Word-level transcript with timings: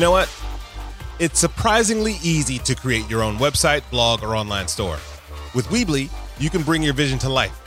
You 0.00 0.06
know 0.06 0.12
what? 0.12 0.32
It's 1.18 1.38
surprisingly 1.38 2.14
easy 2.22 2.56
to 2.60 2.74
create 2.74 3.06
your 3.10 3.22
own 3.22 3.36
website, 3.36 3.82
blog, 3.90 4.22
or 4.22 4.34
online 4.34 4.66
store. 4.66 4.96
With 5.54 5.66
Weebly, 5.66 6.08
you 6.38 6.48
can 6.48 6.62
bring 6.62 6.82
your 6.82 6.94
vision 6.94 7.18
to 7.18 7.28
life. 7.28 7.60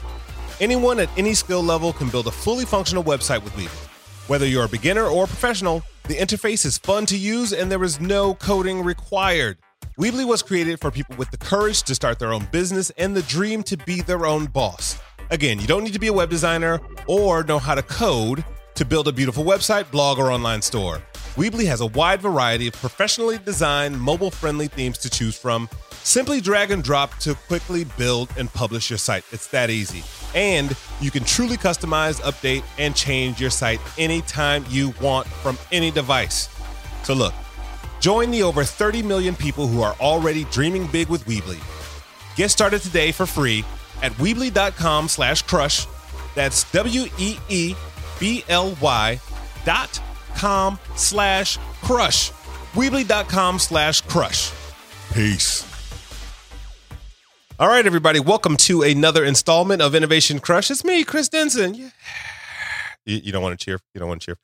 Anyone 0.59 0.99
at 0.99 1.15
any 1.15 1.35
skill 1.35 1.61
level 1.61 1.93
can 1.93 2.09
build 2.09 2.25
a 2.25 2.31
fully 2.31 2.65
functional 2.65 3.03
website 3.03 3.43
with 3.43 3.53
Weebly. 3.53 3.87
Whether 4.27 4.47
you're 4.47 4.65
a 4.65 4.67
beginner 4.67 5.05
or 5.05 5.25
a 5.25 5.27
professional, 5.27 5.83
the 6.07 6.15
interface 6.15 6.65
is 6.65 6.79
fun 6.79 7.05
to 7.05 7.15
use 7.15 7.53
and 7.53 7.71
there 7.71 7.83
is 7.83 8.01
no 8.01 8.33
coding 8.33 8.83
required. 8.83 9.59
Weebly 9.99 10.25
was 10.25 10.41
created 10.41 10.79
for 10.79 10.89
people 10.89 11.15
with 11.17 11.29
the 11.29 11.37
courage 11.37 11.83
to 11.83 11.93
start 11.93 12.17
their 12.17 12.33
own 12.33 12.47
business 12.51 12.89
and 12.97 13.15
the 13.15 13.21
dream 13.21 13.61
to 13.61 13.77
be 13.77 14.01
their 14.01 14.25
own 14.25 14.47
boss. 14.47 14.97
Again, 15.29 15.59
you 15.59 15.67
don't 15.67 15.83
need 15.83 15.93
to 15.93 15.99
be 15.99 16.07
a 16.07 16.13
web 16.13 16.31
designer 16.31 16.81
or 17.05 17.43
know 17.43 17.59
how 17.59 17.75
to 17.75 17.83
code 17.83 18.43
to 18.73 18.85
build 18.85 19.07
a 19.07 19.11
beautiful 19.11 19.43
website, 19.43 19.91
blog, 19.91 20.17
or 20.17 20.31
online 20.31 20.63
store. 20.63 20.99
Weebly 21.35 21.65
has 21.65 21.81
a 21.81 21.87
wide 21.87 22.21
variety 22.21 22.67
of 22.67 22.73
professionally 22.73 23.39
designed, 23.39 23.99
mobile 23.99 24.29
friendly 24.29 24.67
themes 24.67 24.99
to 24.99 25.09
choose 25.09 25.35
from. 25.35 25.67
Simply 26.03 26.39
drag 26.39 26.69
and 26.69 26.83
drop 26.83 27.17
to 27.21 27.33
quickly 27.33 27.85
build 27.97 28.29
and 28.37 28.53
publish 28.53 28.91
your 28.91 28.99
site. 28.99 29.23
It's 29.31 29.47
that 29.47 29.71
easy. 29.71 30.03
And 30.35 30.77
you 31.01 31.09
can 31.09 31.23
truly 31.23 31.57
customize, 31.57 32.21
update, 32.21 32.63
and 32.77 32.95
change 32.95 33.41
your 33.41 33.49
site 33.49 33.79
anytime 33.97 34.63
you 34.69 34.93
want 35.01 35.25
from 35.25 35.57
any 35.71 35.89
device. 35.89 36.49
So, 37.01 37.15
look, 37.15 37.33
join 37.99 38.29
the 38.29 38.43
over 38.43 38.63
30 38.63 39.01
million 39.01 39.35
people 39.35 39.65
who 39.65 39.81
are 39.81 39.95
already 39.99 40.43
dreaming 40.51 40.85
big 40.85 41.09
with 41.09 41.25
Weebly. 41.25 41.57
Get 42.35 42.51
started 42.51 42.81
today 42.81 43.11
for 43.11 43.25
free 43.25 43.65
at 44.03 44.11
Weebly.com 44.13 45.07
slash 45.07 45.41
crush. 45.41 45.87
That's 46.35 46.71
W 46.71 47.05
E 47.17 47.37
E 47.49 47.73
B 48.19 48.43
L 48.49 48.77
Y 48.79 49.19
dot 49.65 49.99
com 50.35 50.79
slash 50.95 51.57
crush. 51.81 52.31
Weebly.com 52.73 53.59
slash 53.59 54.01
crush. 54.01 54.51
Peace. 55.13 55.67
All 57.59 57.67
right, 57.67 57.85
everybody, 57.85 58.19
welcome 58.19 58.57
to 58.57 58.81
another 58.81 59.23
installment 59.23 59.81
of 59.81 59.93
Innovation 59.93 60.39
Crush. 60.39 60.71
It's 60.71 60.83
me, 60.83 61.03
Chris 61.03 61.29
Denson. 61.29 61.75
Yeah. 61.75 61.89
You, 63.05 63.17
you 63.25 63.31
don't 63.31 63.43
want 63.43 63.57
to 63.59 63.63
cheer? 63.63 63.79
You 63.93 63.99
don't 63.99 64.09
want 64.09 64.21
to 64.21 64.25
cheer? 64.25 64.37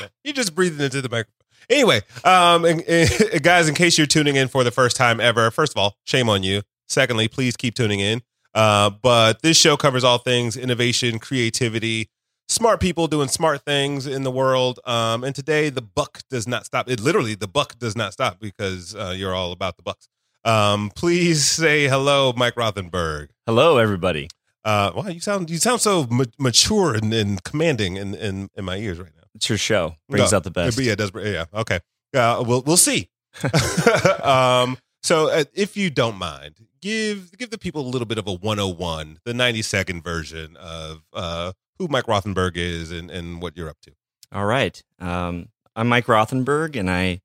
No. 0.00 0.06
You're 0.22 0.34
just 0.34 0.54
breathing 0.54 0.84
into 0.84 1.02
the 1.02 1.08
microphone. 1.08 1.34
Anyway, 1.68 2.00
um, 2.24 2.64
and- 2.64 2.82
and 2.88 3.42
guys, 3.42 3.68
in 3.68 3.74
case 3.74 3.98
you're 3.98 4.06
tuning 4.06 4.36
in 4.36 4.46
for 4.48 4.62
the 4.64 4.70
first 4.70 4.96
time 4.96 5.20
ever, 5.20 5.50
first 5.50 5.72
of 5.72 5.78
all, 5.78 5.96
shame 6.04 6.28
on 6.28 6.42
you. 6.44 6.62
Secondly, 6.88 7.26
please 7.28 7.56
keep 7.56 7.74
tuning 7.74 8.00
in. 8.00 8.22
Uh, 8.54 8.90
but 8.90 9.42
this 9.42 9.56
show 9.56 9.76
covers 9.76 10.02
all 10.04 10.18
things 10.18 10.56
innovation, 10.56 11.18
creativity, 11.18 12.08
smart 12.50 12.80
people 12.80 13.06
doing 13.06 13.28
smart 13.28 13.64
things 13.64 14.06
in 14.06 14.24
the 14.24 14.30
world. 14.30 14.80
Um, 14.84 15.24
and 15.24 15.34
today, 15.34 15.70
the 15.70 15.82
buck 15.82 16.20
does 16.28 16.46
not 16.46 16.66
stop. 16.66 16.90
It 16.90 17.00
literally, 17.00 17.34
the 17.34 17.48
buck 17.48 17.78
does 17.78 17.96
not 17.96 18.12
stop 18.12 18.40
because 18.40 18.94
uh, 18.94 19.14
you're 19.16 19.34
all 19.34 19.52
about 19.52 19.76
the 19.76 19.82
bucks. 19.82 20.08
Um, 20.44 20.90
please 20.94 21.46
say 21.46 21.86
hello, 21.88 22.32
Mike 22.36 22.54
Rothenberg. 22.56 23.28
Hello, 23.46 23.78
everybody. 23.78 24.28
Uh, 24.64 24.90
wow, 24.94 25.08
you 25.08 25.20
sound 25.20 25.48
you 25.48 25.56
sound 25.56 25.80
so 25.80 26.06
ma- 26.10 26.24
mature 26.38 26.94
and, 26.94 27.12
and 27.14 27.42
commanding 27.44 27.96
in, 27.96 28.14
in 28.14 28.48
in 28.54 28.64
my 28.64 28.76
ears 28.76 28.98
right 28.98 29.12
now. 29.16 29.22
It's 29.34 29.48
your 29.48 29.58
show. 29.58 29.94
Brings 30.08 30.32
No, 30.32 30.36
out 30.36 30.44
the 30.44 30.50
best. 30.50 30.78
Yeah, 30.78 30.94
does. 30.96 31.12
Yeah, 31.14 31.44
okay. 31.54 31.80
Uh, 32.14 32.44
we'll 32.46 32.62
we'll 32.62 32.76
see. 32.76 33.08
um, 34.22 34.76
so, 35.02 35.28
uh, 35.30 35.44
if 35.54 35.76
you 35.76 35.88
don't 35.88 36.16
mind, 36.16 36.56
give 36.82 37.36
give 37.38 37.50
the 37.50 37.58
people 37.58 37.82
a 37.82 37.88
little 37.88 38.06
bit 38.06 38.18
of 38.18 38.26
a 38.26 38.32
101, 38.34 39.20
the 39.24 39.32
90 39.32 39.62
second 39.62 40.02
version 40.04 40.56
of 40.56 41.02
uh, 41.14 41.52
who 41.80 41.88
Mike 41.88 42.04
Rothenberg 42.04 42.58
is 42.58 42.92
and, 42.92 43.10
and 43.10 43.40
what 43.40 43.56
you're 43.56 43.70
up 43.70 43.80
to. 43.80 43.92
All 44.30 44.44
right. 44.44 44.80
Um, 44.98 45.48
I'm 45.74 45.88
Mike 45.88 46.04
Rothenberg, 46.04 46.76
and 46.76 46.90
I 46.90 47.22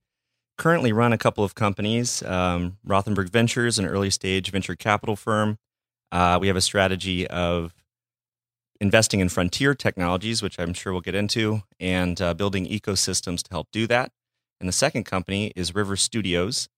currently 0.57 0.93
run 0.93 1.11
a 1.11 1.17
couple 1.17 1.43
of 1.43 1.55
companies. 1.55 2.23
Um, 2.23 2.77
Rothenberg 2.87 3.29
Ventures, 3.29 3.77
an 3.77 3.85
early 3.85 4.09
stage 4.09 4.49
venture 4.49 4.77
capital 4.77 5.17
firm. 5.17 5.57
Uh, 6.09 6.37
we 6.39 6.47
have 6.47 6.55
a 6.55 6.61
strategy 6.61 7.27
of 7.27 7.73
investing 8.79 9.19
in 9.19 9.27
frontier 9.27 9.75
technologies, 9.75 10.41
which 10.41 10.57
I'm 10.57 10.73
sure 10.73 10.93
we'll 10.93 11.01
get 11.01 11.15
into, 11.15 11.63
and 11.77 12.21
uh, 12.21 12.33
building 12.33 12.65
ecosystems 12.65 13.43
to 13.43 13.51
help 13.51 13.67
do 13.73 13.87
that. 13.87 14.13
And 14.61 14.69
the 14.69 14.73
second 14.73 15.03
company 15.03 15.51
is 15.53 15.75
River 15.75 15.97
Studios, 15.97 16.69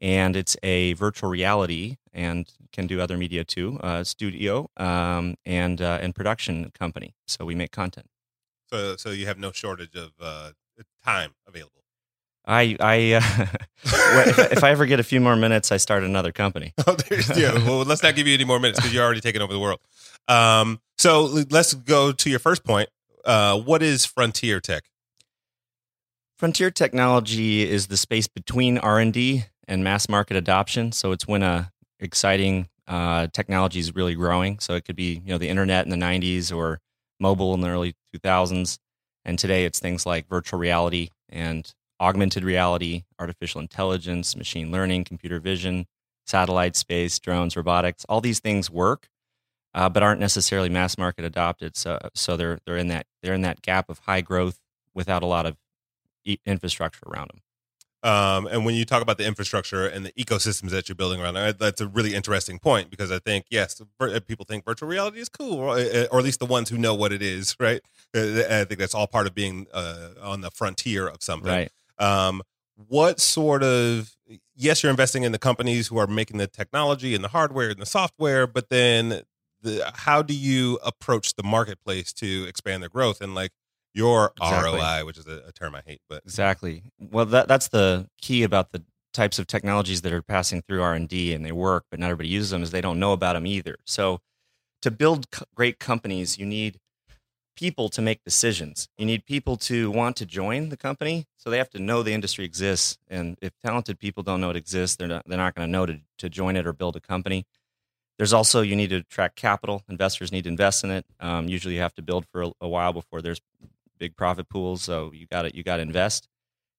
and 0.00 0.36
it's 0.36 0.56
a 0.62 0.92
virtual 0.94 1.30
reality 1.30 1.96
and 2.12 2.50
can 2.72 2.86
do 2.86 3.00
other 3.00 3.16
media 3.16 3.44
too, 3.44 3.78
uh, 3.82 4.04
studio 4.04 4.68
um, 4.76 5.36
and 5.44 5.80
uh, 5.80 5.98
and 6.00 6.14
production 6.14 6.70
company. 6.78 7.14
So 7.26 7.44
we 7.44 7.54
make 7.54 7.72
content. 7.72 8.08
So, 8.70 8.96
so 8.96 9.10
you 9.10 9.26
have 9.26 9.38
no 9.38 9.52
shortage 9.52 9.94
of 9.94 10.12
uh, 10.20 10.50
time 11.04 11.34
available. 11.46 11.72
I 12.46 12.76
I 12.80 13.12
uh, 13.14 13.46
if, 13.84 14.52
if 14.52 14.64
I 14.64 14.70
ever 14.70 14.86
get 14.86 15.00
a 15.00 15.04
few 15.04 15.20
more 15.20 15.36
minutes, 15.36 15.72
I 15.72 15.78
start 15.78 16.04
another 16.04 16.32
company. 16.32 16.72
Oh, 16.86 16.96
yeah, 17.36 17.54
well, 17.54 17.78
let's 17.78 18.02
not 18.02 18.14
give 18.14 18.26
you 18.26 18.34
any 18.34 18.44
more 18.44 18.60
minutes 18.60 18.78
because 18.78 18.94
you're 18.94 19.04
already 19.04 19.20
taking 19.20 19.42
over 19.42 19.52
the 19.52 19.58
world. 19.58 19.80
Um, 20.28 20.80
so 20.98 21.24
let's 21.50 21.74
go 21.74 22.12
to 22.12 22.30
your 22.30 22.38
first 22.38 22.64
point. 22.64 22.88
Uh, 23.24 23.58
what 23.58 23.82
is 23.82 24.04
frontier 24.04 24.60
tech? 24.60 24.84
Frontier 26.36 26.70
technology 26.70 27.68
is 27.68 27.86
the 27.86 27.96
space 27.96 28.28
between 28.28 28.78
R 28.78 29.00
and 29.00 29.12
D 29.12 29.46
and 29.68 29.84
mass 29.84 30.08
market 30.08 30.36
adoption. 30.36 30.92
So 30.92 31.12
it's 31.12 31.26
when 31.26 31.42
a 31.42 31.70
exciting 32.00 32.68
uh, 32.86 33.28
technology 33.32 33.80
is 33.80 33.94
really 33.94 34.14
growing. 34.14 34.58
So 34.58 34.74
it 34.74 34.84
could 34.84 34.96
be 34.96 35.22
you 35.24 35.32
know 35.32 35.38
the 35.38 35.48
internet 35.48 35.84
in 35.84 35.90
the 35.90 35.96
'90s 35.96 36.54
or 36.54 36.80
mobile 37.18 37.54
in 37.54 37.60
the 37.60 37.68
early 37.68 37.94
2000s, 38.14 38.78
and 39.24 39.38
today 39.38 39.64
it's 39.64 39.80
things 39.80 40.06
like 40.06 40.28
virtual 40.28 40.58
reality 40.58 41.10
and 41.28 41.72
augmented 42.00 42.44
reality, 42.44 43.04
artificial 43.18 43.60
intelligence, 43.60 44.36
machine 44.36 44.70
learning, 44.70 45.04
computer 45.04 45.40
vision, 45.40 45.86
satellite 46.26 46.76
space, 46.76 47.18
drones, 47.18 47.56
robotics. 47.56 48.04
All 48.08 48.20
these 48.20 48.40
things 48.40 48.70
work, 48.70 49.08
uh, 49.74 49.88
but 49.88 50.02
aren't 50.02 50.20
necessarily 50.20 50.68
mass 50.68 50.98
market 50.98 51.24
adopted. 51.24 51.76
So 51.76 51.98
so 52.14 52.36
they're 52.36 52.58
they're 52.66 52.76
in 52.76 52.88
that 52.88 53.06
they're 53.22 53.34
in 53.34 53.42
that 53.42 53.62
gap 53.62 53.88
of 53.90 54.00
high 54.00 54.20
growth 54.20 54.60
without 54.94 55.22
a 55.22 55.26
lot 55.26 55.46
of 55.46 55.56
e- 56.24 56.38
infrastructure 56.46 57.04
around 57.06 57.30
them. 57.32 57.40
Um, 58.06 58.46
and 58.46 58.64
when 58.64 58.76
you 58.76 58.84
talk 58.84 59.02
about 59.02 59.18
the 59.18 59.26
infrastructure 59.26 59.84
and 59.84 60.06
the 60.06 60.12
ecosystems 60.12 60.70
that 60.70 60.88
you're 60.88 60.94
building 60.94 61.20
around 61.20 61.34
that's 61.58 61.80
a 61.80 61.88
really 61.88 62.14
interesting 62.14 62.60
point 62.60 62.88
because 62.88 63.10
I 63.10 63.18
think 63.18 63.46
yes, 63.50 63.82
people 64.28 64.44
think 64.48 64.64
virtual 64.64 64.88
reality 64.88 65.18
is 65.18 65.28
cool, 65.28 65.54
or, 65.54 65.70
uh, 65.76 66.06
or 66.12 66.20
at 66.20 66.24
least 66.24 66.38
the 66.38 66.46
ones 66.46 66.68
who 66.68 66.78
know 66.78 66.94
what 66.94 67.12
it 67.12 67.20
is, 67.20 67.56
right? 67.60 67.80
Uh, 68.16 68.44
I 68.48 68.64
think 68.64 68.78
that's 68.78 68.94
all 68.94 69.08
part 69.08 69.26
of 69.26 69.34
being 69.34 69.66
uh, 69.74 70.10
on 70.22 70.40
the 70.40 70.52
frontier 70.52 71.08
of 71.08 71.20
something. 71.20 71.50
Right. 71.50 71.70
Um, 71.98 72.42
what 72.88 73.18
sort 73.18 73.64
of 73.64 74.14
yes, 74.54 74.84
you're 74.84 74.90
investing 74.90 75.24
in 75.24 75.32
the 75.32 75.38
companies 75.38 75.88
who 75.88 75.98
are 75.98 76.06
making 76.06 76.38
the 76.38 76.46
technology 76.46 77.12
and 77.14 77.24
the 77.24 77.28
hardware 77.28 77.70
and 77.70 77.80
the 77.80 77.86
software, 77.86 78.46
but 78.46 78.68
then 78.70 79.22
the 79.62 79.90
how 79.94 80.22
do 80.22 80.34
you 80.34 80.78
approach 80.84 81.34
the 81.34 81.42
marketplace 81.42 82.12
to 82.12 82.44
expand 82.48 82.82
their 82.82 82.90
growth 82.90 83.20
and 83.20 83.34
like 83.34 83.50
your 83.96 84.32
Exactly. 84.40 84.78
ROI, 84.78 85.04
which 85.06 85.16
is 85.18 85.26
a, 85.26 85.44
a 85.48 85.52
term 85.52 85.74
I 85.74 85.82
hate, 85.84 86.00
but 86.08 86.22
Exactly. 86.24 86.82
Well, 87.00 87.26
that 87.26 87.48
that's 87.48 87.68
the 87.68 88.08
key 88.20 88.42
about 88.42 88.72
the 88.72 88.84
types 89.14 89.38
of 89.38 89.46
technologies 89.46 90.02
that 90.02 90.12
are 90.12 90.22
passing 90.22 90.62
through 90.62 90.82
R 90.82 90.94
and 90.94 91.08
D 91.08 91.32
and 91.32 91.44
they 91.44 91.52
work, 91.52 91.84
but 91.90 91.98
not 91.98 92.06
everybody 92.06 92.28
uses 92.28 92.50
them. 92.50 92.62
Is 92.62 92.70
they 92.70 92.82
don't 92.82 93.00
know 93.00 93.12
about 93.12 93.32
them 93.32 93.46
either. 93.46 93.76
So, 93.84 94.20
to 94.82 94.90
build 94.90 95.30
co- 95.30 95.46
great 95.54 95.78
companies, 95.78 96.38
you 96.38 96.44
need 96.44 96.78
people 97.56 97.88
to 97.88 98.02
make 98.02 98.22
decisions. 98.22 98.86
You 98.98 99.06
need 99.06 99.24
people 99.24 99.56
to 99.56 99.90
want 99.90 100.16
to 100.16 100.26
join 100.26 100.68
the 100.68 100.76
company, 100.76 101.24
so 101.38 101.48
they 101.48 101.56
have 101.56 101.70
to 101.70 101.78
know 101.78 102.02
the 102.02 102.12
industry 102.12 102.44
exists. 102.44 102.98
And 103.08 103.38
if 103.40 103.52
talented 103.64 103.98
people 103.98 104.22
don't 104.22 104.42
know 104.42 104.50
it 104.50 104.56
exists, 104.56 104.96
they're 104.96 105.08
not 105.08 105.22
they're 105.26 105.38
not 105.38 105.54
going 105.54 105.66
to 105.66 105.72
know 105.72 105.86
to 105.86 106.00
to 106.18 106.28
join 106.28 106.56
it 106.56 106.66
or 106.66 106.74
build 106.74 106.96
a 106.96 107.00
company. 107.00 107.46
There's 108.18 108.34
also 108.34 108.60
you 108.60 108.76
need 108.76 108.90
to 108.90 108.96
attract 108.96 109.36
capital. 109.36 109.82
Investors 109.88 110.32
need 110.32 110.44
to 110.44 110.50
invest 110.50 110.84
in 110.84 110.90
it. 110.90 111.06
Um, 111.20 111.48
usually, 111.48 111.74
you 111.74 111.80
have 111.80 111.94
to 111.94 112.02
build 112.02 112.26
for 112.30 112.42
a, 112.42 112.52
a 112.60 112.68
while 112.68 112.92
before 112.92 113.22
there's 113.22 113.40
big 113.98 114.16
profit 114.16 114.48
pools. 114.48 114.82
So 114.82 115.10
you 115.12 115.26
got 115.26 115.42
to 115.42 115.56
you 115.56 115.62
got 115.62 115.76
to 115.76 115.82
invest. 115.82 116.28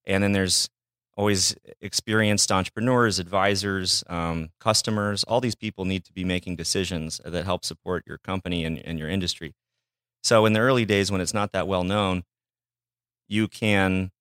And 0.06 0.24
then 0.24 0.32
there's 0.32 0.70
always 1.18 1.56
experienced 1.82 2.52
entrepreneurs, 2.52 3.20
advisors, 3.20 4.04
um, 4.08 4.50
customers. 4.60 5.24
All 5.24 5.42
these 5.42 5.56
people 5.56 5.84
need 5.84 6.06
to 6.06 6.14
be 6.14 6.24
making 6.24 6.56
decisions 6.56 7.20
that 7.26 7.44
help 7.44 7.66
support 7.66 8.04
your 8.06 8.20
company 8.20 8.64
and, 8.64 8.78
and 8.86 9.00
your 9.00 9.10
industry. 9.10 9.54
So 10.24 10.46
in 10.46 10.54
the 10.54 10.60
early 10.60 10.86
days, 10.86 11.12
when 11.12 11.20
it's 11.20 11.34
not 11.34 11.52
that 11.54 11.68
well 11.68 11.84
known, 11.84 12.24
you 13.28 13.48
can 13.48 14.12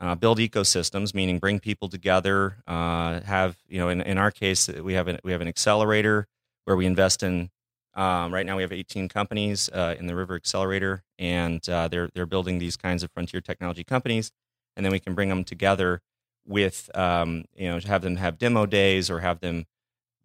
uh, 0.00 0.14
build 0.14 0.38
ecosystems, 0.38 1.14
meaning 1.14 1.38
bring 1.38 1.58
people 1.58 1.88
together. 1.88 2.58
Uh, 2.66 3.20
have 3.20 3.56
you 3.68 3.78
know? 3.78 3.88
In, 3.88 4.00
in 4.00 4.18
our 4.18 4.30
case, 4.30 4.68
we 4.68 4.94
have 4.94 5.08
an, 5.08 5.18
we 5.24 5.32
have 5.32 5.40
an 5.40 5.48
accelerator 5.48 6.26
where 6.64 6.76
we 6.76 6.86
invest 6.86 7.22
in. 7.22 7.50
Um, 7.94 8.34
right 8.34 8.44
now, 8.44 8.56
we 8.56 8.62
have 8.62 8.72
18 8.72 9.08
companies 9.08 9.68
uh, 9.72 9.94
in 9.98 10.06
the 10.06 10.16
River 10.16 10.34
Accelerator, 10.34 11.04
and 11.18 11.66
uh, 11.68 11.88
they're 11.88 12.08
they're 12.14 12.26
building 12.26 12.58
these 12.58 12.76
kinds 12.76 13.02
of 13.02 13.10
frontier 13.12 13.40
technology 13.40 13.84
companies, 13.84 14.32
and 14.76 14.84
then 14.84 14.92
we 14.92 15.00
can 15.00 15.14
bring 15.14 15.28
them 15.28 15.44
together 15.44 16.02
with 16.46 16.90
um, 16.94 17.44
you 17.54 17.68
know 17.68 17.78
to 17.78 17.88
have 17.88 18.02
them 18.02 18.16
have 18.16 18.38
demo 18.38 18.66
days 18.66 19.10
or 19.10 19.20
have 19.20 19.40
them 19.40 19.66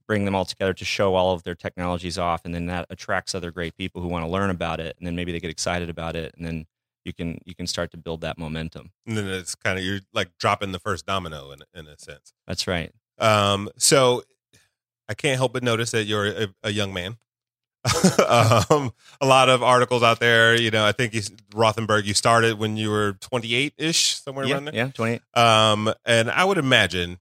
bring 0.07 0.25
them 0.25 0.33
all 0.33 0.45
together 0.45 0.73
to 0.73 0.83
show 0.83 1.13
all 1.13 1.33
of 1.33 1.43
their 1.43 1.53
technologies 1.53 2.17
off, 2.17 2.43
and 2.43 2.55
then 2.55 2.65
that 2.65 2.87
attracts 2.89 3.35
other 3.35 3.51
great 3.51 3.77
people 3.77 4.01
who 4.01 4.07
want 4.07 4.25
to 4.25 4.31
learn 4.31 4.49
about 4.49 4.79
it, 4.79 4.95
and 4.97 5.05
then 5.05 5.15
maybe 5.15 5.31
they 5.31 5.39
get 5.39 5.51
excited 5.51 5.89
about 5.89 6.15
it, 6.15 6.33
and 6.35 6.45
then 6.45 6.65
you 7.05 7.13
can 7.13 7.39
you 7.45 7.53
can 7.53 7.67
start 7.67 7.91
to 7.91 7.97
build 7.97 8.21
that 8.21 8.37
momentum. 8.37 8.91
And 9.05 9.15
then 9.15 9.27
it's 9.27 9.53
kind 9.53 9.77
of 9.77 9.85
you're 9.85 9.99
like 10.13 10.29
dropping 10.39 10.71
the 10.71 10.79
first 10.79 11.05
domino 11.05 11.51
in 11.51 11.59
in 11.73 11.87
a 11.87 11.97
sense. 11.97 12.33
That's 12.47 12.67
right. 12.67 12.91
Um, 13.19 13.69
so 13.77 14.23
I 15.07 15.13
can't 15.13 15.37
help 15.37 15.53
but 15.53 15.63
notice 15.63 15.91
that 15.91 16.05
you're 16.05 16.27
a, 16.27 16.47
a 16.63 16.71
young 16.71 16.93
man. 16.93 17.17
um, 18.27 18.91
a 19.21 19.25
lot 19.25 19.49
of 19.49 19.63
articles 19.63 20.03
out 20.03 20.19
there. 20.19 20.59
You 20.59 20.71
know, 20.71 20.85
I 20.85 20.91
think 20.91 21.13
you, 21.13 21.21
Rothenberg. 21.53 22.05
You 22.05 22.13
started 22.13 22.59
when 22.59 22.77
you 22.77 22.89
were 22.89 23.13
28 23.21 23.73
ish, 23.77 24.21
somewhere 24.21 24.45
yeah, 24.45 24.53
around 24.53 24.65
there. 24.65 24.75
yeah, 24.75 24.87
28. 24.89 25.21
Um, 25.33 25.93
and 26.05 26.29
I 26.29 26.43
would 26.43 26.57
imagine 26.57 27.19